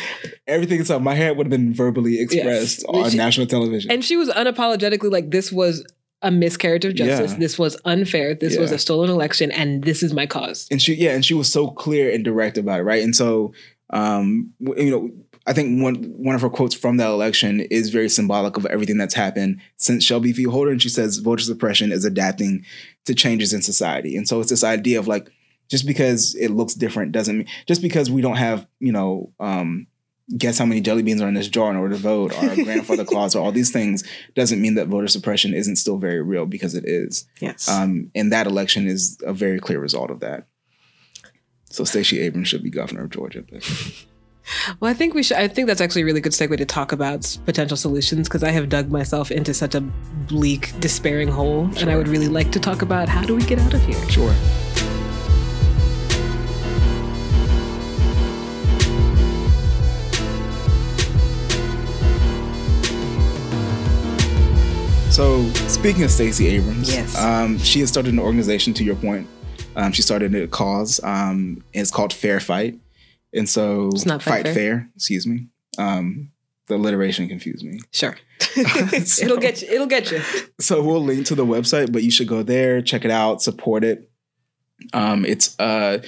everything 0.47 0.79
inside 0.79 1.01
my 1.01 1.15
head 1.15 1.37
would 1.37 1.47
have 1.47 1.51
been 1.51 1.73
verbally 1.73 2.21
expressed 2.21 2.79
yes. 2.79 2.85
on 2.87 3.09
she, 3.09 3.17
national 3.17 3.47
television. 3.47 3.91
And 3.91 4.03
she 4.03 4.15
was 4.15 4.29
unapologetically 4.29 5.11
like, 5.11 5.31
this 5.31 5.51
was 5.51 5.85
a 6.21 6.31
miscarriage 6.31 6.85
of 6.85 6.95
justice. 6.95 7.33
Yeah. 7.33 7.39
This 7.39 7.57
was 7.57 7.79
unfair. 7.85 8.35
This 8.35 8.55
yeah. 8.55 8.61
was 8.61 8.71
a 8.71 8.77
stolen 8.77 9.09
election, 9.09 9.51
and 9.51 9.83
this 9.83 10.03
is 10.03 10.13
my 10.13 10.25
cause. 10.25 10.67
And 10.69 10.81
she, 10.81 10.93
yeah, 10.95 11.11
and 11.11 11.23
she 11.23 11.33
was 11.33 11.51
so 11.51 11.69
clear 11.69 12.13
and 12.13 12.23
direct 12.23 12.57
about 12.57 12.81
it, 12.81 12.83
right? 12.83 13.03
And 13.03 13.15
so, 13.15 13.53
um, 13.91 14.53
you 14.59 14.91
know, 14.91 15.09
I 15.47 15.53
think 15.53 15.81
one 15.81 15.95
one 16.17 16.35
of 16.35 16.41
her 16.41 16.49
quotes 16.49 16.75
from 16.75 16.97
that 16.97 17.09
election 17.09 17.61
is 17.61 17.89
very 17.89 18.09
symbolic 18.09 18.57
of 18.57 18.65
everything 18.67 18.97
that's 18.97 19.15
happened 19.15 19.61
since 19.77 20.03
Shelby 20.03 20.31
v. 20.31 20.43
Holder. 20.43 20.71
And 20.71 20.81
she 20.81 20.89
says 20.89 21.17
voter 21.17 21.43
suppression 21.43 21.91
is 21.91 22.05
adapting 22.05 22.65
to 23.05 23.15
changes 23.15 23.53
in 23.53 23.61
society. 23.61 24.15
And 24.15 24.27
so 24.27 24.41
it's 24.41 24.49
this 24.49 24.63
idea 24.63 24.99
of 24.99 25.07
like 25.07 25.31
just 25.69 25.85
because 25.85 26.35
it 26.35 26.49
looks 26.49 26.73
different 26.73 27.11
doesn't 27.11 27.37
mean 27.37 27.47
just 27.67 27.81
because 27.81 28.11
we 28.11 28.21
don't 28.21 28.37
have 28.37 28.67
you 28.79 28.91
know 28.91 29.31
um, 29.39 29.87
guess 30.37 30.59
how 30.59 30.65
many 30.65 30.81
jelly 30.81 31.01
beans 31.01 31.21
are 31.21 31.27
in 31.27 31.33
this 31.33 31.47
jar 31.47 31.71
in 31.71 31.77
order 31.77 31.95
to 31.95 32.01
vote 32.01 32.31
or 32.43 32.55
grandfather 32.63 33.05
clause 33.05 33.35
or 33.35 33.43
all 33.43 33.51
these 33.51 33.71
things 33.71 34.03
doesn't 34.35 34.61
mean 34.61 34.75
that 34.75 34.87
voter 34.87 35.07
suppression 35.07 35.53
isn't 35.53 35.77
still 35.77 35.97
very 35.97 36.21
real 36.21 36.45
because 36.45 36.75
it 36.75 36.85
is. 36.85 37.25
Yes. 37.39 37.67
Um, 37.67 38.11
and 38.13 38.31
that 38.31 38.45
election 38.45 38.87
is 38.87 39.17
a 39.25 39.33
very 39.33 39.59
clear 39.59 39.79
result 39.79 40.11
of 40.11 40.19
that. 40.19 40.45
So 41.71 41.83
Stacey 41.83 42.19
Abrams 42.19 42.47
should 42.47 42.63
be 42.63 42.69
governor 42.69 43.03
of 43.03 43.09
Georgia. 43.09 43.43
Well, 44.79 44.89
I 44.89 44.95
think 44.95 45.13
we 45.13 45.21
should. 45.21 45.37
I 45.37 45.47
think 45.47 45.67
that's 45.67 45.79
actually 45.79 46.01
a 46.01 46.05
really 46.05 46.21
good 46.21 46.31
segue 46.31 46.57
to 46.57 46.65
talk 46.65 46.91
about 46.91 47.37
potential 47.45 47.77
solutions 47.77 48.27
because 48.27 48.43
I 48.43 48.49
have 48.49 48.67
dug 48.67 48.89
myself 48.89 49.29
into 49.29 49.53
such 49.53 49.75
a 49.75 49.81
bleak, 49.81 50.73
despairing 50.79 51.27
hole, 51.27 51.71
sure. 51.71 51.81
and 51.81 51.91
I 51.91 51.95
would 51.95 52.07
really 52.07 52.29
like 52.29 52.51
to 52.53 52.59
talk 52.59 52.81
about 52.81 53.07
how 53.07 53.21
do 53.21 53.35
we 53.35 53.43
get 53.43 53.59
out 53.59 53.75
of 53.75 53.85
here. 53.85 54.09
Sure. 54.09 54.33
So, 65.19 65.43
speaking 65.67 66.03
of 66.03 66.11
Stacey 66.11 66.47
Abrams, 66.47 66.89
yes. 66.89 67.17
um, 67.17 67.57
she 67.57 67.81
has 67.81 67.89
started 67.89 68.13
an 68.13 68.19
organization. 68.19 68.73
To 68.75 68.85
your 68.85 68.95
point, 68.95 69.27
um, 69.75 69.91
she 69.91 70.01
started 70.01 70.33
a 70.33 70.47
cause. 70.47 71.01
Um, 71.03 71.61
it's 71.73 71.91
called 71.91 72.13
Fair 72.13 72.39
Fight, 72.39 72.79
and 73.33 73.49
so 73.49 73.89
it's 73.89 74.05
not 74.05 74.23
Fight 74.23 74.45
fair. 74.45 74.53
Fair. 74.53 74.89
Excuse 74.95 75.27
me. 75.27 75.47
Um, 75.77 76.31
the 76.67 76.75
alliteration 76.75 77.27
confused 77.27 77.65
me. 77.65 77.81
Sure, 77.91 78.15
so, 78.39 78.61
it'll 79.25 79.35
get 79.35 79.61
you. 79.61 79.67
It'll 79.67 79.87
get 79.87 80.09
you. 80.09 80.21
So 80.61 80.81
we'll 80.81 81.03
link 81.03 81.25
to 81.25 81.35
the 81.35 81.45
website, 81.45 81.91
but 81.91 82.01
you 82.01 82.11
should 82.11 82.29
go 82.29 82.41
there, 82.41 82.81
check 82.81 83.03
it 83.03 83.11
out, 83.11 83.41
support 83.41 83.83
it. 83.83 84.09
Um, 84.93 85.25
it's 85.25 85.59
uh, 85.59 86.01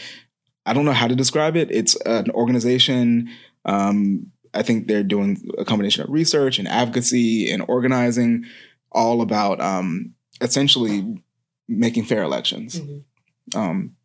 I 0.65 0.71
don't 0.71 0.85
know 0.85 0.93
how 0.93 1.09
to 1.09 1.17
describe 1.17 1.57
it. 1.57 1.69
It's 1.69 1.97
an 2.05 2.31
organization. 2.31 3.29
Um, 3.65 4.31
I 4.53 4.61
think 4.63 4.87
they're 4.87 5.03
doing 5.03 5.51
a 5.57 5.65
combination 5.65 6.05
of 6.05 6.09
research 6.09 6.59
and 6.59 6.67
advocacy 6.69 7.51
and 7.51 7.65
organizing 7.67 8.45
all 8.91 9.21
about 9.21 9.61
um, 9.61 10.13
essentially 10.41 11.23
making 11.67 12.05
fair 12.05 12.23
elections. 12.23 12.79
Mm-hmm. 12.79 13.57
Um, 13.57 13.95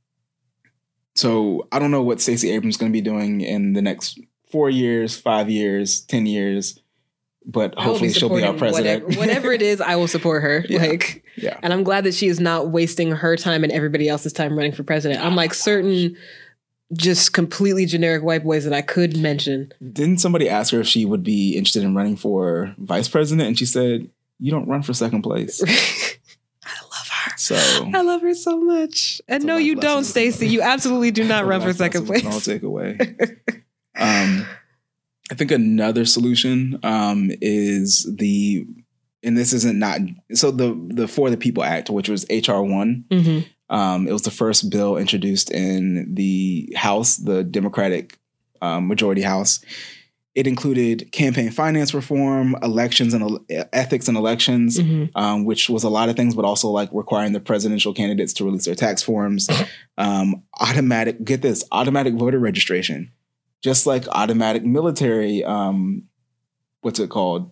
so 1.15 1.67
I 1.73 1.79
don't 1.79 1.91
know 1.91 2.03
what 2.03 2.21
Stacey 2.21 2.51
Abrams 2.51 2.75
is 2.75 2.79
going 2.79 2.93
to 2.93 2.97
be 2.97 3.01
doing 3.01 3.41
in 3.41 3.73
the 3.73 3.83
next 3.83 4.21
four 4.51 4.71
years, 4.71 5.19
five 5.19 5.49
years, 5.49 6.01
ten 6.01 6.27
years, 6.27 6.79
but 7.47 7.75
hopefully 7.79 8.13
she'll 8.13 8.29
be 8.29 8.45
our 8.45 8.53
president. 8.53 9.05
Whatever, 9.05 9.21
whatever, 9.21 9.53
it 9.53 9.63
is, 9.63 9.81
I 9.81 9.97
will 9.97 10.09
support 10.09 10.43
her. 10.43 10.65
Yeah. 10.69 10.81
Like, 10.81 11.25
yeah. 11.37 11.59
And 11.63 11.73
I'm 11.73 11.85
glad 11.85 12.05
that 12.05 12.15
she 12.15 12.27
is 12.27 12.41
not 12.41 12.71
wasting 12.71 13.13
her 13.13 13.37
time 13.37 13.63
and 13.63 13.73
everybody 13.73 14.09
else's 14.09 14.33
time 14.33 14.57
running 14.57 14.73
for 14.73 14.83
president. 14.83 15.25
I'm 15.25 15.37
like 15.37 15.55
certain 15.55 16.17
just 16.93 17.33
completely 17.33 17.87
generic 17.87 18.23
white 18.23 18.45
boys 18.45 18.65
that 18.65 18.73
I 18.73 18.83
could 18.83 19.17
mention. 19.17 19.73
Didn't 19.93 20.19
somebody 20.19 20.49
ask 20.49 20.73
her 20.73 20.81
if 20.81 20.87
she 20.87 21.05
would 21.05 21.23
be 21.23 21.57
interested 21.57 21.83
in 21.83 21.95
running 21.95 22.17
for 22.17 22.75
vice 22.79 23.09
president? 23.09 23.49
And 23.49 23.59
she 23.59 23.67
said, 23.67 24.11
You 24.39 24.51
don't 24.51 24.69
run 24.69 24.83
for 24.83 24.93
second 24.93 25.23
place. 25.23 25.63
I 26.65 26.83
love 26.83 27.09
her. 27.09 27.37
So 27.37 27.91
I 27.95 28.03
love 28.03 28.23
her 28.23 28.35
so 28.35 28.61
much. 28.61 29.21
And 29.29 29.45
no, 29.45 29.57
you 29.57 29.77
don't, 29.77 30.05
Stacey. 30.05 30.49
You 30.49 30.63
absolutely 30.63 31.11
do 31.11 31.25
not 31.25 31.47
run 31.47 31.61
for 31.61 31.73
second 31.73 32.07
place. 32.07 32.25
I'll 32.27 32.41
take 32.41 32.63
away. 32.63 32.99
um, 33.97 34.47
I 35.31 35.35
think 35.35 35.51
another 35.51 36.05
solution 36.05 36.79
um, 36.83 37.31
is 37.41 38.09
the, 38.19 38.67
and 39.23 39.37
this 39.37 39.53
isn't 39.53 39.79
not 39.79 40.01
so 40.35 40.51
the 40.51 40.79
the 40.89 41.09
For 41.09 41.31
the 41.31 41.37
People 41.37 41.65
Act, 41.65 41.91
which 41.91 42.09
was 42.09 42.27
HR 42.31 42.61
one. 42.61 43.05
Mm-hmm. 43.11 43.75
Um, 43.75 44.07
it 44.07 44.13
was 44.13 44.23
the 44.23 44.31
first 44.31 44.71
bill 44.71 44.97
introduced 44.97 45.51
in 45.51 46.15
the 46.15 46.73
House, 46.77 47.17
the 47.17 47.43
Democratic 47.43 48.19
um, 48.63 48.87
majority 48.87 49.23
House. 49.23 49.61
It 50.37 50.47
included 50.47 51.11
campaign 51.13 51.51
finance 51.51 51.95
reform, 51.95 52.55
elections 52.63 53.15
and 53.15 53.41
ethics 53.73 54.07
and 54.07 54.19
elections, 54.19 54.77
mm-hmm. 54.77 55.17
um, 55.17 55.47
which 55.47 55.71
was 55.71 55.83
a 55.83 55.89
lot 55.89 56.11
of 56.11 56.17
things, 56.17 56.35
but 56.35 56.45
also 56.45 56.69
like 56.69 56.91
requiring 56.93 57.33
the 57.33 57.41
presidential 57.41 57.95
candidates 57.95 58.35
to 58.35 58.45
release 58.45 58.67
their 58.67 58.75
tax 58.75 59.03
forms, 59.03 59.49
um, 59.99 60.43
automatic, 60.61 61.25
get 61.25 61.41
this, 61.41 61.65
automatic 61.73 62.13
voter 62.15 62.39
registration, 62.39 63.13
just 63.63 63.87
like 63.87 64.07
automatic 64.09 64.63
military, 64.63 65.43
um, 65.43 66.03
what's 66.83 67.01
it 67.01 67.09
called? 67.09 67.51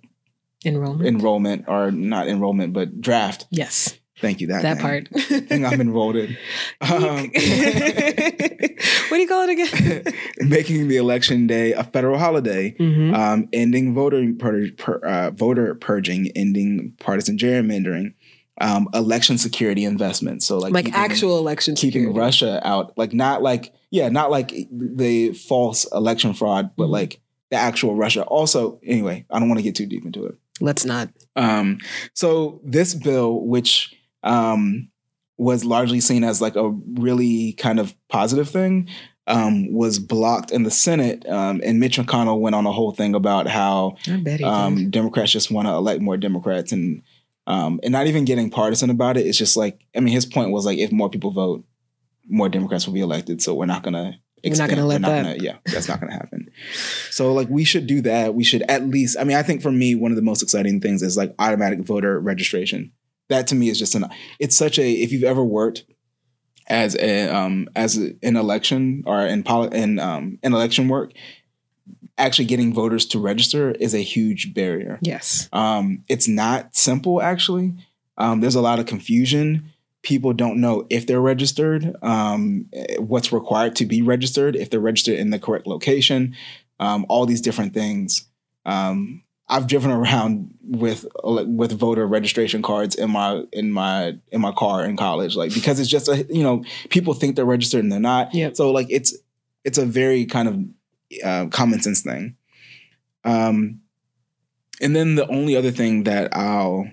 Enrollment. 0.62 1.08
Enrollment, 1.08 1.64
or 1.66 1.90
not 1.90 2.28
enrollment, 2.28 2.74
but 2.74 3.00
draft. 3.00 3.46
Yes. 3.50 3.98
Thank 4.20 4.40
you. 4.40 4.46
That 4.46 4.62
that 4.62 4.78
part. 4.78 5.08
thing 5.08 5.66
I'm 5.66 5.80
enrolled 5.80 6.16
in. 6.16 6.36
Um, 6.80 7.30
what 7.32 7.32
do 7.32 9.18
you 9.18 9.28
call 9.28 9.48
it 9.48 9.50
again? 9.50 10.04
making 10.48 10.88
the 10.88 10.96
election 10.96 11.46
day 11.46 11.72
a 11.72 11.82
federal 11.84 12.18
holiday, 12.18 12.72
mm-hmm. 12.78 13.14
um, 13.14 13.48
ending 13.52 13.94
voter 13.94 14.32
pur- 14.38 14.70
pur- 14.76 15.04
uh, 15.04 15.30
voter 15.30 15.74
purging, 15.74 16.28
ending 16.36 16.94
partisan 17.00 17.36
gerrymandering, 17.38 18.14
um, 18.60 18.88
election 18.94 19.38
security 19.38 19.84
investments. 19.84 20.46
So 20.46 20.58
like 20.58 20.72
like 20.72 20.84
keeping, 20.86 21.00
actual 21.00 21.38
election 21.38 21.74
keeping 21.74 22.02
security. 22.02 22.18
Russia 22.18 22.60
out, 22.64 22.96
like 22.96 23.12
not 23.12 23.42
like 23.42 23.72
yeah, 23.90 24.08
not 24.08 24.30
like 24.30 24.52
the 24.70 25.32
false 25.32 25.86
election 25.92 26.34
fraud, 26.34 26.70
but 26.76 26.86
Mhm. 26.86 26.90
like 26.90 27.20
the 27.50 27.56
actual 27.56 27.94
Russia. 27.94 28.22
Also, 28.24 28.78
anyway, 28.84 29.24
I 29.30 29.38
don't 29.38 29.48
want 29.48 29.58
to 29.58 29.62
get 29.64 29.74
too 29.74 29.86
deep 29.86 30.04
into 30.04 30.26
it. 30.26 30.34
Let's 30.60 30.84
not. 30.84 31.08
Um, 31.36 31.78
so 32.12 32.60
this 32.64 32.94
bill, 32.94 33.40
which 33.40 33.94
um, 34.24 34.88
was 35.36 35.64
largely 35.64 36.00
seen 36.00 36.24
as 36.24 36.40
like 36.40 36.56
a 36.56 36.70
really 36.70 37.52
kind 37.52 37.78
of 37.78 37.94
positive 38.08 38.48
thing, 38.48 38.88
um, 39.26 39.72
was 39.72 39.98
blocked 39.98 40.50
in 40.50 40.64
the 40.64 40.70
Senate. 40.70 41.26
Um, 41.28 41.60
and 41.64 41.80
Mitch 41.80 41.98
McConnell 41.98 42.40
went 42.40 42.54
on 42.54 42.66
a 42.66 42.72
whole 42.72 42.92
thing 42.92 43.14
about 43.14 43.46
how 43.46 43.96
I 44.08 44.16
bet 44.16 44.40
he 44.40 44.44
um. 44.44 44.90
Democrats 44.90 45.32
just 45.32 45.50
want 45.50 45.68
to 45.68 45.72
elect 45.72 46.00
more 46.00 46.16
Democrats 46.16 46.72
and 46.72 47.02
um, 47.46 47.78
and 47.82 47.92
not 47.92 48.06
even 48.06 48.24
getting 48.24 48.50
partisan 48.50 48.90
about 48.90 49.16
it. 49.16 49.26
It's 49.26 49.38
just 49.38 49.56
like 49.56 49.80
I 49.94 50.00
mean, 50.00 50.14
his 50.14 50.26
point 50.26 50.50
was 50.50 50.66
like 50.66 50.78
if 50.78 50.92
more 50.92 51.10
people 51.10 51.30
vote, 51.30 51.64
more 52.28 52.48
Democrats 52.48 52.86
will 52.86 52.94
be 52.94 53.00
elected. 53.00 53.42
So 53.42 53.54
we're 53.54 53.66
not 53.66 53.82
gonna. 53.82 54.18
We're 54.44 54.54
not 54.56 54.68
gonna 54.68 54.84
let 54.84 55.00
not 55.00 55.08
that. 55.08 55.22
Gonna, 55.22 55.36
yeah, 55.42 55.56
that's 55.64 55.88
not 55.88 56.00
gonna 56.00 56.12
happen. 56.12 56.50
So 57.10 57.32
like 57.32 57.48
we 57.48 57.64
should 57.64 57.86
do 57.86 58.02
that. 58.02 58.34
We 58.34 58.44
should 58.44 58.62
at 58.68 58.86
least. 58.86 59.16
I 59.18 59.24
mean, 59.24 59.38
I 59.38 59.42
think 59.42 59.62
for 59.62 59.72
me, 59.72 59.94
one 59.94 60.12
of 60.12 60.16
the 60.16 60.22
most 60.22 60.42
exciting 60.42 60.82
things 60.82 61.02
is 61.02 61.16
like 61.16 61.34
automatic 61.38 61.80
voter 61.80 62.20
registration. 62.20 62.92
That 63.34 63.48
to 63.48 63.54
me 63.54 63.68
is 63.68 63.78
just 63.78 63.94
an. 63.94 64.06
It's 64.38 64.56
such 64.56 64.78
a. 64.78 64.90
If 64.90 65.12
you've 65.12 65.24
ever 65.24 65.44
worked 65.44 65.84
as 66.66 66.96
a 66.96 67.28
um 67.28 67.68
as 67.76 67.96
an 67.96 68.36
election 68.36 69.02
or 69.06 69.20
in 69.20 69.42
poli- 69.42 69.76
in 69.76 69.98
um 69.98 70.38
in 70.42 70.54
election 70.54 70.88
work, 70.88 71.12
actually 72.16 72.44
getting 72.44 72.72
voters 72.72 73.06
to 73.06 73.18
register 73.18 73.72
is 73.72 73.94
a 73.94 73.98
huge 73.98 74.54
barrier. 74.54 74.98
Yes. 75.02 75.48
Um, 75.52 76.04
it's 76.08 76.28
not 76.28 76.76
simple, 76.76 77.20
actually. 77.20 77.74
Um, 78.16 78.40
there's 78.40 78.54
a 78.54 78.60
lot 78.60 78.78
of 78.78 78.86
confusion. 78.86 79.72
People 80.02 80.32
don't 80.32 80.60
know 80.60 80.86
if 80.90 81.06
they're 81.06 81.20
registered, 81.20 81.96
um, 82.02 82.66
what's 82.98 83.32
required 83.32 83.74
to 83.76 83.86
be 83.86 84.02
registered, 84.02 84.54
if 84.54 84.70
they're 84.70 84.78
registered 84.78 85.18
in 85.18 85.30
the 85.30 85.38
correct 85.38 85.66
location, 85.66 86.36
um, 86.78 87.04
all 87.08 87.26
these 87.26 87.40
different 87.40 87.74
things. 87.74 88.26
Um, 88.64 89.23
I've 89.48 89.66
driven 89.66 89.90
around 89.90 90.54
with 90.62 91.06
with 91.22 91.78
voter 91.78 92.06
registration 92.06 92.62
cards 92.62 92.94
in 92.94 93.10
my 93.10 93.44
in 93.52 93.72
my 93.72 94.16
in 94.32 94.40
my 94.40 94.52
car 94.52 94.84
in 94.84 94.96
college, 94.96 95.36
like 95.36 95.52
because 95.52 95.78
it's 95.78 95.90
just 95.90 96.08
a 96.08 96.26
you 96.30 96.42
know 96.42 96.64
people 96.88 97.14
think 97.14 97.36
they're 97.36 97.44
registered 97.44 97.82
and 97.82 97.92
they're 97.92 98.00
not. 98.00 98.34
Yep. 98.34 98.56
So 98.56 98.70
like 98.70 98.86
it's 98.90 99.16
it's 99.64 99.78
a 99.78 99.84
very 99.84 100.24
kind 100.24 100.48
of 100.48 101.24
uh, 101.24 101.46
common 101.48 101.80
sense 101.80 102.02
thing. 102.02 102.36
Um, 103.24 103.80
and 104.80 104.94
then 104.94 105.14
the 105.14 105.26
only 105.28 105.56
other 105.56 105.70
thing 105.70 106.04
that 106.04 106.36
I'll 106.36 106.88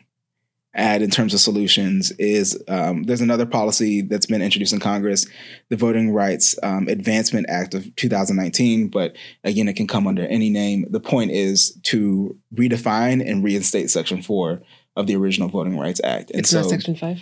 add 0.74 1.02
in 1.02 1.10
terms 1.10 1.34
of 1.34 1.40
solutions 1.40 2.12
is 2.20 2.58
um, 2.68 3.04
there's 3.04 3.22
another 3.22 3.46
policy 3.46 4.02
that's 4.02 4.26
been 4.26 4.42
introduced 4.42 4.74
in 4.74 4.80
Congress, 4.80 5.26
the 5.70 5.76
Voting 5.76 6.12
Rights 6.14 6.56
um, 6.64 6.88
Advancement 6.88 7.48
Act 7.50 7.74
of 7.74 7.94
2019. 7.98 8.88
But 8.88 9.16
again, 9.44 9.68
it 9.68 9.76
can 9.76 9.88
come 9.88 10.08
under 10.08 10.26
any 10.28 10.50
name. 10.50 10.86
The 10.90 11.00
point 11.00 11.32
is 11.32 11.78
to 11.84 12.38
redefine 12.56 13.28
and 13.28 13.44
reinstate 13.44 13.90
Section 13.90 14.22
4 14.22 14.62
of 14.96 15.08
the 15.08 15.16
original 15.16 15.50
Voting 15.50 15.78
Rights 15.78 16.02
Act. 16.04 16.32
And 16.32 16.40
It's 16.40 16.50
so, 16.50 16.62
not 16.62 16.70
Section 16.70 16.96
5? 16.96 17.20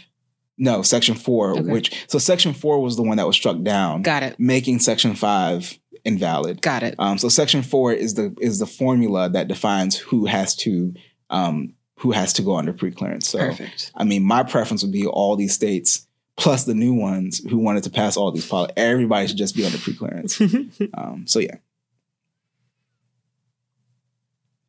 No, 0.57 0.81
Section 0.81 1.15
4, 1.15 1.51
Okay. 1.51 1.61
which, 1.61 2.05
so 2.07 2.19
Section 2.19 2.53
4 2.53 2.81
was 2.81 2.97
the 2.97 3.03
one 3.03 3.17
that 3.17 3.25
was 3.27 3.35
struck 3.35 3.61
down, 3.63 4.01
Got 4.03 4.23
it. 4.23 4.39
making 4.39 4.79
Section 4.79 5.15
5 5.15 5.79
invalid. 6.05 6.61
Got 6.61 6.83
it. 6.83 6.95
Um, 6.99 7.17
so 7.17 7.29
section 7.29 7.61
four 7.61 7.91
is 7.91 8.13
the 8.13 8.33
is 8.39 8.59
the 8.59 8.65
formula 8.65 9.29
that 9.29 9.47
defines 9.49 9.97
who 9.97 10.25
has 10.25 10.55
to 10.57 10.93
um, 11.29 11.73
who 11.99 12.11
has 12.11 12.31
to 12.33 12.41
go 12.41 12.55
under 12.55 12.73
preclearance. 12.73 13.23
So 13.23 13.39
Perfect. 13.39 13.91
I 13.95 14.05
mean, 14.05 14.23
my 14.23 14.43
preference 14.43 14.83
would 14.83 14.91
be 14.91 15.05
all 15.05 15.35
these 15.35 15.53
states 15.53 16.07
plus 16.37 16.63
the 16.63 16.73
new 16.73 16.93
ones 16.93 17.39
who 17.49 17.57
wanted 17.57 17.83
to 17.83 17.89
pass 17.89 18.15
all 18.15 18.31
these 18.31 18.47
policies. 18.47 18.73
Everybody 18.77 19.27
should 19.27 19.37
just 19.37 19.55
be 19.55 19.65
under 19.65 19.77
preclearance. 19.77 20.89
um, 20.97 21.27
so 21.27 21.39
yeah, 21.39 21.57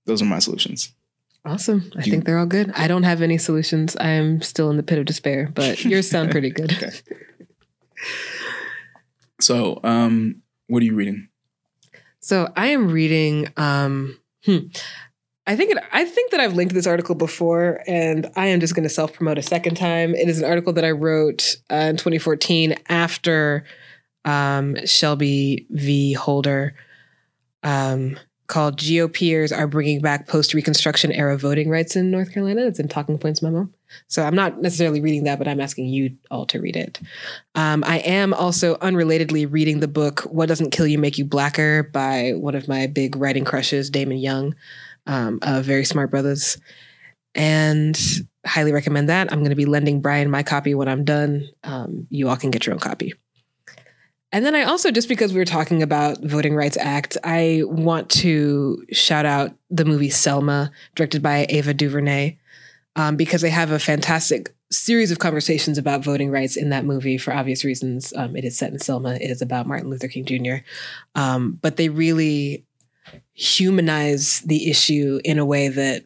those 0.07 0.21
are 0.21 0.27
my 0.27 0.41
solutions. 0.41 0.93
Awesome. 1.45 1.91
I 1.97 2.03
think 2.03 2.25
they're 2.25 2.39
all 2.39 2.47
good. 2.47 2.73
I 2.75 2.89
don't 2.89 3.05
have 3.05 3.23
any 3.23 3.39
solutions. 3.39 3.97
I 3.97 4.09
am 4.09 4.43
still 4.43 4.69
in 4.69 4.77
the 4.77 4.83
pit 4.83 4.99
of 4.99 5.07
despair, 5.07 5.51
but 5.55 5.85
yours 5.85 6.11
sound 6.11 6.33
pretty 6.33 6.51
good. 6.51 6.73
okay. 6.73 6.91
So, 9.41 9.81
um, 9.85 10.43
what 10.67 10.83
are 10.83 10.87
you 10.87 10.97
reading? 10.97 11.29
So 12.19 12.53
I 12.57 12.69
am 12.69 12.91
reading. 12.91 13.49
Um, 13.57 14.19
hmm, 14.45 14.67
I 15.47 15.57
think 15.57 15.73
it, 15.73 15.79
I 15.93 16.05
think 16.05 16.31
that 16.31 16.41
I've 16.41 16.55
linked 16.55 16.75
this 16.75 16.87
article 16.87 17.15
before, 17.15 17.83
and 17.87 18.31
I 18.37 18.47
am 18.49 18.61
just 18.61 18.75
going 18.75 18.85
to 18.85 18.95
self 18.95 19.13
promote 19.13 19.39
a 19.39 19.43
second 19.43 19.77
time. 19.77 20.15
It 20.15 20.29
is 20.29 20.41
an 20.41 20.45
article 20.49 20.73
that 20.75 20.85
I 20.85 20.91
wrote 20.91 21.57
uh, 21.71 21.77
in 21.77 21.97
2014 21.97 22.75
after 22.89 23.65
um, 24.25 24.77
Shelby 24.87 25.67
v. 25.71 26.13
Holder, 26.13 26.75
um, 27.63 28.19
called 28.49 28.79
"GOPers 28.79 29.57
are 29.57 29.67
bringing 29.67 30.01
back 30.01 30.29
post 30.29 30.53
Reconstruction 30.53 31.11
era 31.11 31.39
voting 31.39 31.71
rights 31.71 31.97
in 31.97 32.11
North 32.11 32.33
Carolina." 32.33 32.67
It's 32.67 32.79
in 32.79 32.89
Talking 32.89 33.19
Points 33.19 33.43
memo. 33.43 33.69
So 34.09 34.23
I'm 34.23 34.37
not 34.37 34.61
necessarily 34.61 35.01
reading 35.01 35.25
that, 35.25 35.39
but 35.39 35.49
I'm 35.49 35.61
asking 35.61 35.87
you 35.87 36.17
all 36.31 36.47
to 36.47 36.61
read 36.61 36.77
it. 36.77 37.01
Um, 37.57 37.83
I 37.85 37.99
am 38.01 38.33
also 38.35 38.77
unrelatedly 38.77 39.51
reading 39.51 39.81
the 39.81 39.89
book 39.89 40.21
"What 40.21 40.47
Doesn't 40.47 40.71
Kill 40.71 40.87
You 40.87 40.99
Make 40.99 41.17
You 41.17 41.25
Blacker" 41.25 41.85
by 41.85 42.35
one 42.37 42.55
of 42.55 42.69
my 42.69 42.87
big 42.87 43.17
writing 43.17 43.45
crushes, 43.45 43.89
Damon 43.89 44.19
Young, 44.19 44.55
um, 45.07 45.39
of 45.43 45.65
Very 45.65 45.85
Smart 45.85 46.11
Brothas, 46.11 46.61
and 47.35 47.99
highly 48.47 48.73
recommend 48.73 49.09
that. 49.09 49.33
I'm 49.33 49.41
going 49.41 49.51
to 49.51 49.57
be 49.57 49.67
lending 49.67 50.01
Brian 50.01 50.31
my 50.31 50.43
copy 50.43 50.75
when 50.75 50.89
I'm 50.89 51.05
done. 51.05 51.49
Um, 51.65 52.07
you 52.11 52.29
all 52.29 52.37
can 52.37 52.51
get 52.51 52.67
your 52.67 52.75
own 52.75 52.81
copy. 52.81 53.13
And 54.33 54.45
then 54.45 54.55
I 54.55 54.63
also, 54.63 54.93
just 54.93 55.09
because 55.09 55.33
we 55.33 55.41
were 55.41 55.45
talking 55.45 55.83
about 55.83 56.23
Voting 56.23 56.55
Rights 56.55 56.77
Act, 56.77 57.17
I 57.25 57.63
want 57.65 58.09
to 58.11 58.85
shout 58.93 59.27
out 59.27 59.53
the 59.71 59.85
movie 59.85 60.11
Selma, 60.11 60.71
directed 60.95 61.21
by 61.21 61.47
Ava 61.49 61.75
DuVernay 61.75 62.39
um, 62.95 63.17
because 63.17 63.43
they 63.43 63.51
have 63.51 63.73
a 63.73 63.79
fantastic 63.79 64.55
series 64.71 65.11
of 65.11 65.19
conversations 65.19 65.79
about 65.79 66.05
voting 66.05 66.31
rights 66.31 66.57
in 66.57 66.71
that 66.71 66.85
movie 66.85 67.19
for 67.19 67.35
obvious 67.35 67.65
reasons. 67.65 68.13
Um, 68.15 68.37
it 68.37 68.45
is 68.45 68.57
set 68.57 68.73
in 68.73 68.79
Selma, 68.79 69.15
it 69.15 69.31
is 69.31 69.43
about 69.43 69.67
Martin 69.67 69.91
Luther 69.91 70.07
King 70.07 70.25
Jr., 70.25 70.65
um, 71.17 71.59
but 71.61 71.77
they 71.77 71.89
really 71.89 72.65
humanize 73.41 74.41
the 74.41 74.71
issue 74.71 75.19
in 75.25 75.39
a 75.39 75.47
way 75.47 75.69
that 75.69 76.05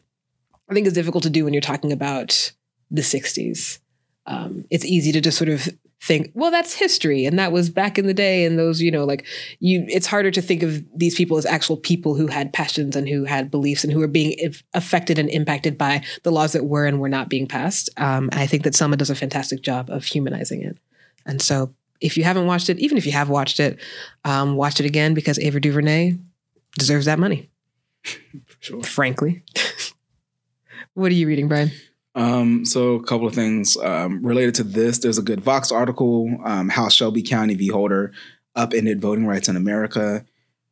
I 0.69 0.73
think 0.73 0.87
is 0.87 0.93
difficult 0.93 1.23
to 1.23 1.29
do 1.29 1.43
when 1.43 1.53
you're 1.53 1.61
talking 1.61 1.91
about 1.91 2.53
the 2.89 3.01
60s. 3.01 3.79
Um, 4.25 4.63
it's 4.69 4.85
easy 4.85 5.11
to 5.11 5.19
just 5.19 5.37
sort 5.37 5.49
of 5.49 5.67
think, 6.01 6.31
well, 6.33 6.49
that's 6.49 6.73
history 6.73 7.25
and 7.25 7.37
that 7.37 7.51
was 7.51 7.69
back 7.69 7.99
in 7.99 8.07
the 8.07 8.13
day. 8.13 8.45
And 8.45 8.57
those, 8.57 8.81
you 8.81 8.89
know, 8.89 9.03
like 9.03 9.25
you, 9.59 9.85
it's 9.89 10.07
harder 10.07 10.31
to 10.31 10.41
think 10.41 10.63
of 10.63 10.85
these 10.97 11.15
people 11.15 11.37
as 11.37 11.45
actual 11.45 11.75
people 11.75 12.15
who 12.15 12.27
had 12.27 12.53
passions 12.53 12.95
and 12.95 13.09
who 13.09 13.25
had 13.25 13.51
beliefs 13.51 13.83
and 13.83 13.91
who 13.91 13.99
were 13.99 14.07
being 14.07 14.37
affected 14.73 15.19
and 15.19 15.29
impacted 15.29 15.77
by 15.77 16.03
the 16.23 16.31
laws 16.31 16.53
that 16.53 16.65
were 16.65 16.85
and 16.85 17.01
were 17.01 17.09
not 17.09 17.27
being 17.27 17.47
passed. 17.47 17.89
Um, 17.97 18.29
and 18.31 18.39
I 18.39 18.47
think 18.47 18.63
that 18.63 18.75
Selma 18.75 18.95
does 18.95 19.09
a 19.09 19.15
fantastic 19.15 19.61
job 19.61 19.89
of 19.89 20.05
humanizing 20.05 20.61
it. 20.61 20.77
And 21.25 21.41
so 21.41 21.73
if 21.99 22.15
you 22.15 22.23
haven't 22.23 22.45
watched 22.45 22.69
it, 22.69 22.79
even 22.79 22.97
if 22.97 23.05
you 23.05 23.11
have 23.11 23.29
watched 23.29 23.59
it, 23.59 23.77
um, 24.23 24.55
watch 24.55 24.79
it 24.79 24.85
again 24.85 25.13
because 25.13 25.37
Ava 25.37 25.59
DuVernay 25.59 26.17
deserves 26.77 27.05
that 27.05 27.19
money. 27.19 27.49
sure. 28.59 28.83
Frankly. 28.83 29.43
what 30.93 31.11
are 31.11 31.15
you 31.15 31.27
reading, 31.27 31.47
Brian? 31.47 31.71
Um, 32.15 32.63
so 32.63 32.93
a 32.95 33.03
couple 33.03 33.27
of 33.27 33.35
things 33.35 33.75
um, 33.77 34.25
related 34.25 34.55
to 34.55 34.63
this. 34.63 34.99
There's 34.99 35.17
a 35.17 35.23
good 35.23 35.41
Vox 35.41 35.71
article, 35.71 36.37
um, 36.45 36.69
how 36.69 36.87
Shelby 36.87 37.21
County 37.21 37.55
v. 37.55 37.67
Holder 37.67 38.13
upended 38.55 39.01
voting 39.01 39.27
rights 39.27 39.49
in 39.49 39.57
America. 39.57 40.25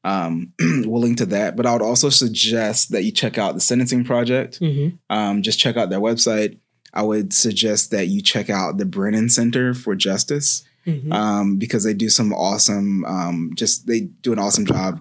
Um, 0.06 0.54
we'll 0.60 1.01
link 1.01 1.18
to 1.18 1.26
that. 1.28 1.56
But 1.56 1.66
I 1.66 1.74
would 1.74 1.82
also 1.82 2.10
suggest 2.10 2.91
that 2.91 3.04
you 3.04 3.12
check 3.12 3.38
out 3.38 3.56
the 3.56 3.62
Sentencing 3.62 4.06
Project. 4.06 4.60
Mm-hmm. 4.60 4.95
Um, 5.10 5.41
just 5.41 5.60
check 5.60 5.76
out 5.76 5.89
their 5.89 5.99
website. 5.99 6.60
I 6.93 7.01
would 7.01 7.34
suggest 7.34 7.91
that 7.91 8.08
you 8.08 8.22
check 8.22 8.49
out 8.49 8.78
the 8.78 8.86
Brennan 8.86 9.30
Center 9.30 9.74
for 9.74 9.95
Justice 9.95 10.64
mm-hmm. 10.86 11.12
um, 11.12 11.58
because 11.58 11.84
they 11.84 11.93
do 11.93 12.08
some 12.08 12.32
awesome, 12.34 13.04
um, 13.06 13.51
just 13.56 13.88
they 13.88 14.01
do 14.01 14.32
an 14.32 14.39
awesome 14.39 14.66
job 14.66 14.99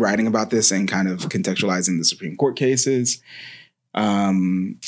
writing 0.00 0.26
about 0.26 0.50
this 0.50 0.70
and 0.70 0.88
kind 0.88 1.08
of 1.08 1.20
contextualizing 1.20 1.98
the 1.98 2.04
Supreme 2.04 2.36
Court 2.36 2.56
cases. 2.56 3.22
Um, 3.94 4.78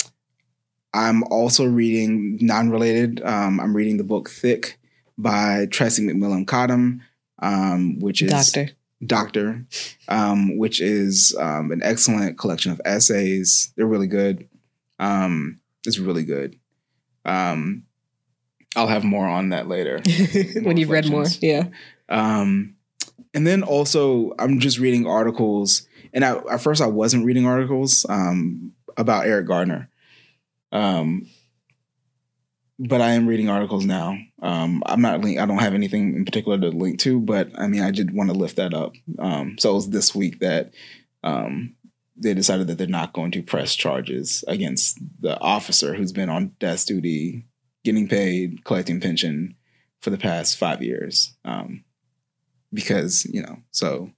I'm 0.92 1.22
also 1.24 1.64
reading 1.64 2.38
non-related. 2.40 3.22
Um, 3.24 3.61
I'm 3.61 3.76
reading 3.76 3.96
the 3.96 4.04
book 4.04 4.28
Thick 4.28 4.78
by 5.16 5.66
Tressie 5.66 6.04
McMillan 6.04 6.46
Cottom, 6.46 7.02
um, 7.40 7.98
which 8.00 8.22
is 8.22 8.30
Doctor. 8.30 8.70
Doctor, 9.04 9.64
um, 10.08 10.58
which 10.58 10.80
is 10.80 11.34
um, 11.38 11.70
an 11.70 11.80
excellent 11.82 12.38
collection 12.38 12.72
of 12.72 12.80
essays. 12.84 13.72
They're 13.76 13.86
really 13.86 14.06
good. 14.06 14.48
Um, 14.98 15.61
it's 15.86 15.98
really 15.98 16.24
good. 16.24 16.58
Um, 17.24 17.84
I'll 18.76 18.86
have 18.86 19.04
more 19.04 19.26
on 19.26 19.50
that 19.50 19.68
later 19.68 20.00
when 20.62 20.76
you've 20.76 20.90
read 20.90 21.08
more. 21.08 21.26
Yeah. 21.40 21.68
And 23.35 23.47
then 23.47 23.62
also, 23.62 24.33
I'm 24.39 24.59
just 24.59 24.78
reading 24.78 25.07
articles. 25.07 25.87
And 26.12 26.24
I, 26.24 26.37
at 26.51 26.61
first, 26.61 26.83
I 26.83 26.87
wasn't 26.87 27.24
reading 27.24 27.47
articles 27.47 28.05
about 28.97 29.26
Eric 29.26 29.47
Garner. 29.47 29.89
Um, 30.72 31.28
but 32.81 33.03
I 33.03 33.11
am 33.11 33.26
reading 33.26 33.51
articles 33.51 33.85
now. 33.85 34.16
Um, 34.41 34.83
I'm 34.87 35.03
not 35.03 35.20
link. 35.20 35.39
I 35.39 35.45
don't 35.45 35.59
have 35.59 35.74
anything 35.74 36.16
in 36.16 36.24
particular 36.24 36.59
to 36.59 36.70
link 36.70 36.99
to, 37.01 37.20
but 37.20 37.51
I 37.59 37.66
mean, 37.66 37.83
I 37.83 37.91
did 37.91 38.14
want 38.14 38.31
to 38.31 38.37
lift 38.37 38.57
that 38.57 38.72
up. 38.72 38.95
Um, 39.18 39.59
so 39.59 39.72
it 39.72 39.74
was 39.74 39.91
this 39.91 40.14
week 40.14 40.41
that 40.41 40.72
um, 41.22 41.74
they 42.16 42.33
decided 42.33 42.68
that 42.68 42.78
they're 42.78 42.87
not 42.87 43.12
going 43.12 43.33
to 43.33 43.43
press 43.43 43.74
charges 43.74 44.45
against 44.49 44.99
the 45.20 45.39
officer 45.41 45.95
who's 45.95 46.12
been 46.12 46.31
on 46.31 46.53
desk 46.59 46.87
duty, 46.87 47.45
getting 47.85 48.09
paid, 48.09 48.64
collecting 48.64 48.99
pension 48.99 49.57
for 50.01 50.09
the 50.09 50.18
past 50.18 50.57
five 50.57 50.83
years. 50.83 51.37
Um, 51.45 51.85
because 52.73 53.25
you 53.27 53.43
know, 53.43 53.59
so 53.71 54.11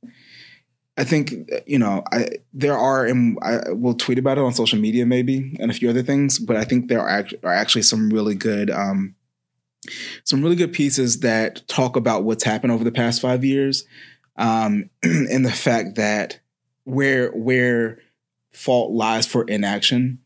I 0.97 1.05
think 1.05 1.33
you 1.67 1.79
know 1.79 2.05
I 2.13 2.29
there 2.53 2.77
are 2.77 3.07
and 3.07 3.39
I 3.43 3.71
will 3.71 3.95
tweet 3.95 4.19
about 4.19 4.39
it 4.39 4.45
on 4.45 4.53
social 4.53 4.79
media 4.79 5.07
maybe 5.07 5.57
and 5.59 5.71
a 5.71 5.75
few 5.75 5.89
other 5.89 6.03
things, 6.03 6.39
but 6.39 6.57
I 6.57 6.65
think 6.65 6.89
there 6.89 7.01
are, 7.01 7.27
are 7.43 7.55
actually 7.55 7.83
some 7.83 8.11
really 8.11 8.35
good 8.35 8.71
um, 8.71 9.15
some 10.25 10.43
really 10.43 10.57
good 10.57 10.73
pieces 10.73 11.21
that 11.21 11.67
talk 11.67 11.97
about 11.97 12.25
what's 12.25 12.45
happened 12.45 12.73
over 12.73 12.85
the 12.85 12.93
past 12.93 13.21
five 13.21 13.45
years 13.45 13.85
um, 14.37 14.91
and 15.03 15.45
the 15.45 15.53
fact 15.53 15.97
that 15.97 16.41
where 16.85 17.31
where 17.31 17.99
fault 18.53 18.93
lies 18.93 19.27
for 19.27 19.45
inaction, 19.45 20.19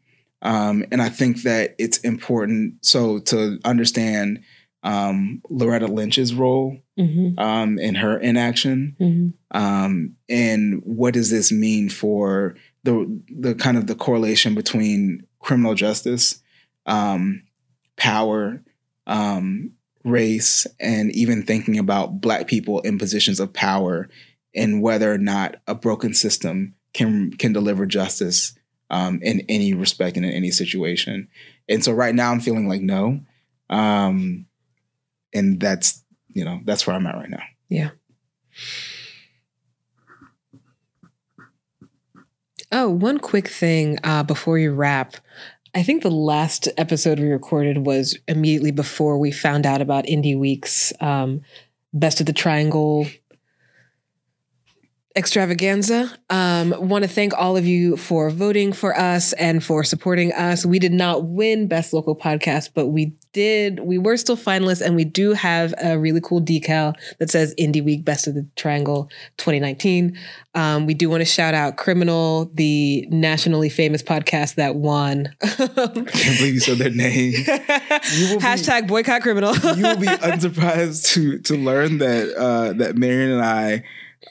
um, 0.43 0.85
and 0.91 1.01
I 1.01 1.09
think 1.09 1.43
that 1.43 1.75
it's 1.79 1.99
important 1.99 2.85
so 2.85 3.19
to 3.21 3.59
understand 3.65 4.43
um, 4.83 5.43
Loretta 5.49 5.87
Lynch's 5.87 6.35
role 6.35 6.79
mm-hmm. 6.99 7.39
um, 7.39 7.79
in 7.79 7.95
her 7.97 8.19
inaction, 8.19 8.97
mm-hmm. 9.01 9.57
um, 9.57 10.17
and 10.29 10.83
what 10.85 11.15
does 11.15 11.31
this 11.31 11.53
mean 11.53 11.89
for 11.89 12.57
the 12.85 13.23
the 13.29 13.55
kind 13.55 13.77
of 13.77 13.87
the 13.87 13.95
correlation 13.95 14.55
between 14.55 15.27
criminal 15.41 15.75
justice, 15.75 16.43
um, 16.87 17.43
power, 17.97 18.63
um, 19.07 19.73
race, 20.05 20.67
and 20.81 21.11
even 21.13 21.43
thinking 21.43 21.79
about 21.79 22.21
Black 22.21 22.47
people 22.47 22.81
in 22.81 22.99
positions 22.99 23.41
of 23.41 23.53
power, 23.53 24.09
and 24.55 24.83
whether 24.83 25.13
or 25.13 25.19
not 25.19 25.57
a 25.67 25.75
broken 25.75 26.15
system 26.15 26.75
can 26.93 27.33
can 27.33 27.53
deliver 27.53 27.87
justice 27.87 28.57
um, 28.91 29.21
in 29.23 29.43
any 29.49 29.75
respect 29.75 30.17
and 30.17 30.25
in 30.25 30.33
any 30.33 30.51
situation. 30.51 31.29
And 31.69 31.85
so 31.85 31.93
right 31.93 32.15
now 32.15 32.31
I'm 32.31 32.41
feeling 32.41 32.69
like 32.69 32.81
no. 32.81 33.21
Um, 33.69 34.47
and 35.35 35.61
that's 35.61 36.05
you 36.37 36.45
know 36.45 36.61
that's 36.65 36.87
where 36.87 36.95
I'm 36.95 37.07
at 37.07 37.15
right 37.15 37.31
now. 37.31 37.43
Yeah. 37.71 37.91
Oh, 42.71 42.91
one 42.91 43.19
quick 43.19 43.49
thing 43.49 43.99
uh, 44.05 44.23
before 44.23 44.59
you 44.59 44.73
wrap. 44.73 45.17
I 45.75 45.83
think 45.83 46.03
the 46.03 46.11
last 46.11 46.69
episode 46.77 47.19
we 47.19 47.29
recorded 47.29 47.87
was 47.87 48.19
immediately 48.29 48.71
before 48.71 49.19
we 49.19 49.31
found 49.31 49.65
out 49.65 49.81
about 49.81 50.07
INDY 50.07 50.37
Week's 50.37 50.93
um, 51.01 51.41
Best 51.95 52.21
of 52.21 52.27
the 52.27 52.35
Triangle 52.35 53.07
extravaganza. 55.17 56.11
Um, 56.31 56.75
Want 56.77 57.05
to 57.05 57.09
thank 57.09 57.33
all 57.35 57.57
of 57.57 57.67
you 57.67 57.97
for 57.97 58.31
voting 58.31 58.73
for 58.73 58.97
us 58.97 59.33
and 59.35 59.65
for 59.65 59.83
supporting 59.83 60.33
us. 60.33 60.67
We 60.67 60.79
did 60.79 60.93
not 60.93 61.25
win 61.25 61.67
Best 61.69 61.93
Local 61.93 62.15
Podcast, 62.15 62.71
but 62.75 62.89
we 62.89 63.17
did. 63.33 63.81
We 63.81 63.99
were 63.99 64.17
still 64.17 64.37
finalists, 64.37 64.81
and 64.81 64.95
we 64.95 65.05
do 65.05 65.33
have 65.33 65.75
a 65.83 65.99
really 65.99 66.21
cool 66.21 66.41
decal 66.41 66.95
that 67.19 67.31
says 67.31 67.55
INDY 67.59 67.83
Week 67.83 68.05
Best 68.05 68.27
of 68.27 68.35
the 68.35 68.47
Triangle 68.57 69.11
2019. 69.39 70.19
Um, 70.55 70.87
we 70.87 70.95
do 70.95 71.11
want 71.11 71.21
to 71.21 71.27
shout 71.27 71.55
out 71.55 71.77
Criminal, 71.77 72.51
the 72.55 73.07
nationally 73.11 73.69
famous 73.69 74.03
podcast 74.03 74.55
that 74.55 74.77
won. 74.77 75.35
I 75.43 75.47
can't 75.57 76.39
believe 76.39 76.55
you 76.55 76.61
said 76.61 76.79
their 76.79 76.91
name. 76.91 77.35
Hashtag 78.41 78.83
be, 78.83 78.89
boycott 78.89 79.23
criminal. 79.23 79.55
you 79.55 79.83
will 79.83 79.97
be 79.97 80.07
unsurprised 80.23 81.07
to 81.13 81.39
to 81.41 81.57
learn 81.57 81.99
that 81.99 82.35
uh, 82.35 82.73
that 82.75 82.97
Marion 82.97 83.33
and 83.33 83.43
I 83.45 83.83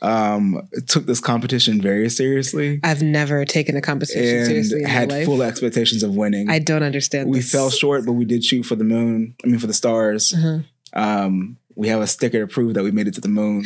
um, 0.01 0.67
took 0.87 1.05
this 1.05 1.19
competition 1.19 1.81
very 1.81 2.09
seriously. 2.09 2.79
I've 2.83 3.01
never 3.01 3.45
taken 3.45 3.75
a 3.77 3.81
competition 3.81 4.45
seriously 4.45 4.81
in 4.81 4.87
had 4.87 5.09
my 5.09 5.17
life. 5.17 5.25
full 5.25 5.41
expectations 5.41 6.03
of 6.03 6.15
winning. 6.15 6.49
I 6.49 6.59
don't 6.59 6.83
understand. 6.83 7.29
we 7.29 7.39
this. 7.39 7.51
fell 7.51 7.69
short, 7.69 8.05
but 8.05 8.13
we 8.13 8.25
did 8.25 8.43
shoot 8.43 8.63
for 8.63 8.75
the 8.75 8.83
moon. 8.83 9.35
I 9.43 9.47
mean, 9.47 9.59
for 9.59 9.67
the 9.67 9.73
stars. 9.73 10.33
Uh-huh. 10.33 10.59
Um, 10.93 11.57
we 11.75 11.89
have 11.89 12.01
a 12.01 12.07
sticker 12.07 12.39
to 12.39 12.47
prove 12.47 12.73
that 12.73 12.83
we 12.83 12.91
made 12.91 13.07
it 13.07 13.13
to 13.15 13.21
the 13.21 13.27
moon. 13.27 13.65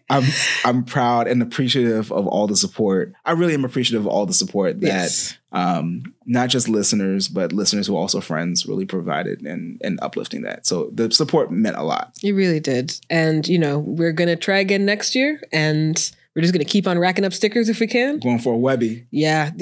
I'm 0.10 0.24
I'm 0.64 0.84
proud 0.84 1.28
and 1.28 1.42
appreciative 1.42 2.10
of 2.10 2.26
all 2.26 2.46
the 2.46 2.56
support. 2.56 3.12
I 3.24 3.32
really 3.32 3.54
am 3.54 3.64
appreciative 3.64 4.06
of 4.06 4.06
all 4.06 4.26
the 4.26 4.34
support 4.34 4.80
that 4.80 4.86
yes. 4.86 5.38
um, 5.52 6.14
not 6.26 6.48
just 6.48 6.68
listeners, 6.68 7.28
but 7.28 7.52
listeners 7.52 7.86
who 7.86 7.94
are 7.94 8.00
also 8.00 8.20
friends 8.20 8.66
really 8.66 8.86
provided 8.86 9.42
and 9.42 9.80
and 9.82 9.98
uplifting 10.02 10.42
that. 10.42 10.66
So 10.66 10.90
the 10.92 11.10
support 11.10 11.50
meant 11.50 11.76
a 11.76 11.82
lot. 11.82 12.12
You 12.20 12.34
really 12.34 12.60
did. 12.60 12.98
And, 13.08 13.46
you 13.46 13.58
know, 13.58 13.78
we're 13.78 14.12
going 14.12 14.28
to 14.28 14.36
try 14.36 14.58
again 14.58 14.84
next 14.84 15.14
year 15.14 15.40
and 15.52 16.10
we're 16.40 16.44
just 16.44 16.54
going 16.54 16.64
to 16.64 16.70
keep 16.70 16.86
on 16.86 16.98
racking 16.98 17.26
up 17.26 17.34
stickers 17.34 17.68
if 17.68 17.80
we 17.80 17.86
can. 17.86 18.18
Going 18.18 18.38
for 18.38 18.54
a 18.54 18.56
Webby. 18.56 19.06
Yeah. 19.10 19.50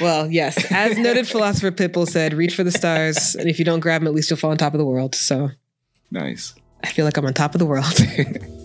well, 0.00 0.28
yes. 0.28 0.72
As 0.72 0.98
noted 0.98 1.28
philosopher 1.28 1.70
Pitbull 1.70 2.08
said, 2.08 2.34
reach 2.34 2.56
for 2.56 2.64
the 2.64 2.72
stars. 2.72 3.36
And 3.36 3.48
if 3.48 3.60
you 3.60 3.64
don't 3.64 3.78
grab 3.78 4.00
them, 4.00 4.08
at 4.08 4.14
least 4.14 4.28
you'll 4.28 4.38
fall 4.38 4.50
on 4.50 4.58
top 4.58 4.74
of 4.74 4.78
the 4.78 4.84
world. 4.84 5.14
So 5.14 5.50
Nice. 6.10 6.54
I 6.82 6.88
feel 6.88 7.04
like 7.04 7.16
I'm 7.16 7.24
on 7.24 7.32
top 7.32 7.54
of 7.54 7.60
the 7.60 7.66
world. 7.66 7.96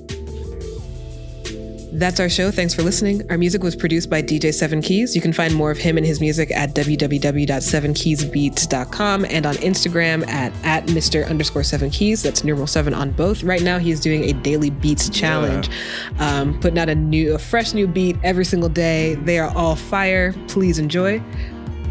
That's 1.97 2.19
our 2.19 2.29
show. 2.29 2.51
Thanks 2.51 2.75
for 2.75 2.83
listening. 2.83 3.27
Our 3.31 3.39
music 3.39 3.63
was 3.63 3.75
produced 3.75 4.07
by 4.07 4.21
DJ 4.21 4.53
Seven 4.53 4.83
Keys. 4.83 5.15
You 5.15 5.21
can 5.21 5.33
find 5.33 5.55
more 5.55 5.71
of 5.71 5.79
him 5.79 5.97
and 5.97 6.05
his 6.05 6.21
music 6.21 6.51
at 6.51 6.75
www.sevenkeysbeats.com 6.75 9.25
and 9.25 9.47
on 9.47 9.55
Instagram 9.55 10.27
at, 10.27 10.53
at 10.63 10.85
Mr. 10.85 11.27
underscore 11.27 11.63
seven 11.63 11.89
keys. 11.89 12.21
That's 12.21 12.43
numeral 12.43 12.67
seven 12.67 12.93
on 12.93 13.13
both. 13.13 13.41
Right 13.41 13.63
now, 13.63 13.79
he's 13.79 13.99
doing 13.99 14.25
a 14.25 14.33
daily 14.33 14.69
beats 14.69 15.09
challenge, 15.09 15.71
um, 16.19 16.59
putting 16.59 16.77
out 16.77 16.87
a 16.87 16.93
new, 16.93 17.33
a 17.33 17.39
fresh 17.39 17.73
new 17.73 17.87
beat 17.87 18.15
every 18.23 18.45
single 18.45 18.69
day. 18.69 19.15
They 19.15 19.39
are 19.39 19.51
all 19.57 19.75
fire. 19.75 20.33
Please 20.47 20.77
enjoy. 20.77 21.19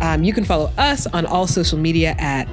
Um, 0.02 0.22
you 0.22 0.32
can 0.32 0.44
follow 0.44 0.70
us 0.78 1.08
on 1.08 1.26
all 1.26 1.48
social 1.48 1.78
media 1.78 2.14
at 2.18 2.46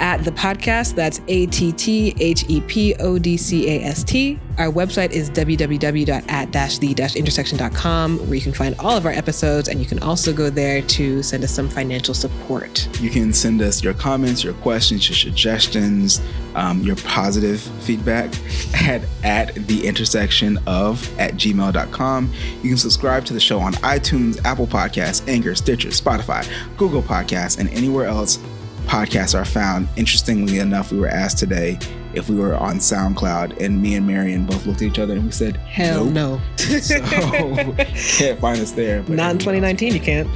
at 0.00 0.24
the 0.24 0.30
podcast. 0.30 0.94
That's 0.94 1.20
A 1.28 1.44
T 1.46 1.72
T 1.72 2.14
H 2.18 2.46
E 2.48 2.62
P 2.62 2.94
O 2.96 3.18
D 3.18 3.36
C 3.36 3.68
A 3.68 3.82
S 3.84 4.02
T. 4.04 4.38
Our 4.58 4.72
website 4.72 5.10
is 5.10 5.28
www.at-the-intersection.com, 5.30 8.18
where 8.18 8.34
you 8.34 8.40
can 8.40 8.54
find 8.54 8.74
all 8.78 8.96
of 8.96 9.04
our 9.04 9.12
episodes, 9.12 9.68
and 9.68 9.80
you 9.80 9.86
can 9.86 9.98
also 9.98 10.32
go 10.32 10.48
there 10.48 10.80
to 10.80 11.22
send 11.22 11.44
us 11.44 11.50
some 11.50 11.68
financial 11.68 12.14
support. 12.14 12.88
You 12.98 13.10
can 13.10 13.34
send 13.34 13.60
us 13.60 13.84
your 13.84 13.92
comments, 13.92 14.42
your 14.42 14.54
questions, 14.54 15.10
your 15.10 15.16
suggestions, 15.16 16.22
um, 16.54 16.80
your 16.80 16.96
positive 16.96 17.60
feedback 17.60 18.32
at 18.74 19.02
at 19.22 19.54
the 19.66 19.86
intersection 19.86 20.58
of 20.66 21.06
at 21.18 21.34
gmail.com. 21.34 22.32
You 22.62 22.70
can 22.70 22.78
subscribe 22.78 23.26
to 23.26 23.34
the 23.34 23.40
show 23.40 23.60
on 23.60 23.74
iTunes, 23.74 24.42
Apple 24.44 24.66
Podcasts, 24.66 25.28
Anchor, 25.28 25.54
Stitcher, 25.54 25.90
Spotify, 25.90 26.48
Google 26.78 27.02
Podcasts, 27.02 27.58
and 27.58 27.68
anywhere 27.70 28.06
else 28.06 28.38
podcasts 28.86 29.38
are 29.38 29.44
found. 29.44 29.88
Interestingly 29.96 30.58
enough, 30.58 30.90
we 30.92 30.98
were 30.98 31.08
asked 31.08 31.38
today 31.38 31.78
if 32.14 32.30
we 32.30 32.36
were 32.36 32.54
on 32.54 32.76
SoundCloud, 32.78 33.60
and 33.60 33.80
me 33.82 33.94
and 33.96 34.06
Marion 34.06 34.46
both 34.46 34.64
looked 34.66 34.80
at 34.80 34.88
each 34.88 34.98
other 34.98 35.14
and 35.14 35.24
we 35.24 35.30
said, 35.32 35.56
Hell 35.58 36.04
nope. 36.06 36.40
no. 36.40 36.40
So 36.80 37.00
can't 38.18 38.40
find 38.40 38.60
us 38.60 38.72
there. 38.72 39.02
but 39.02 39.16
Not 39.16 39.32
in 39.32 39.38
2019, 39.38 39.92
you 39.94 40.00
can't. 40.00 40.28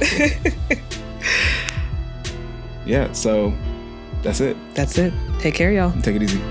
Yeah, 2.85 3.11
so 3.13 3.53
that's 4.21 4.41
it. 4.41 4.57
That's 4.73 4.97
it. 4.97 5.13
Take 5.39 5.53
care, 5.55 5.71
y'all. 5.71 5.91
Take 6.01 6.15
it 6.17 6.23
easy. 6.23 6.41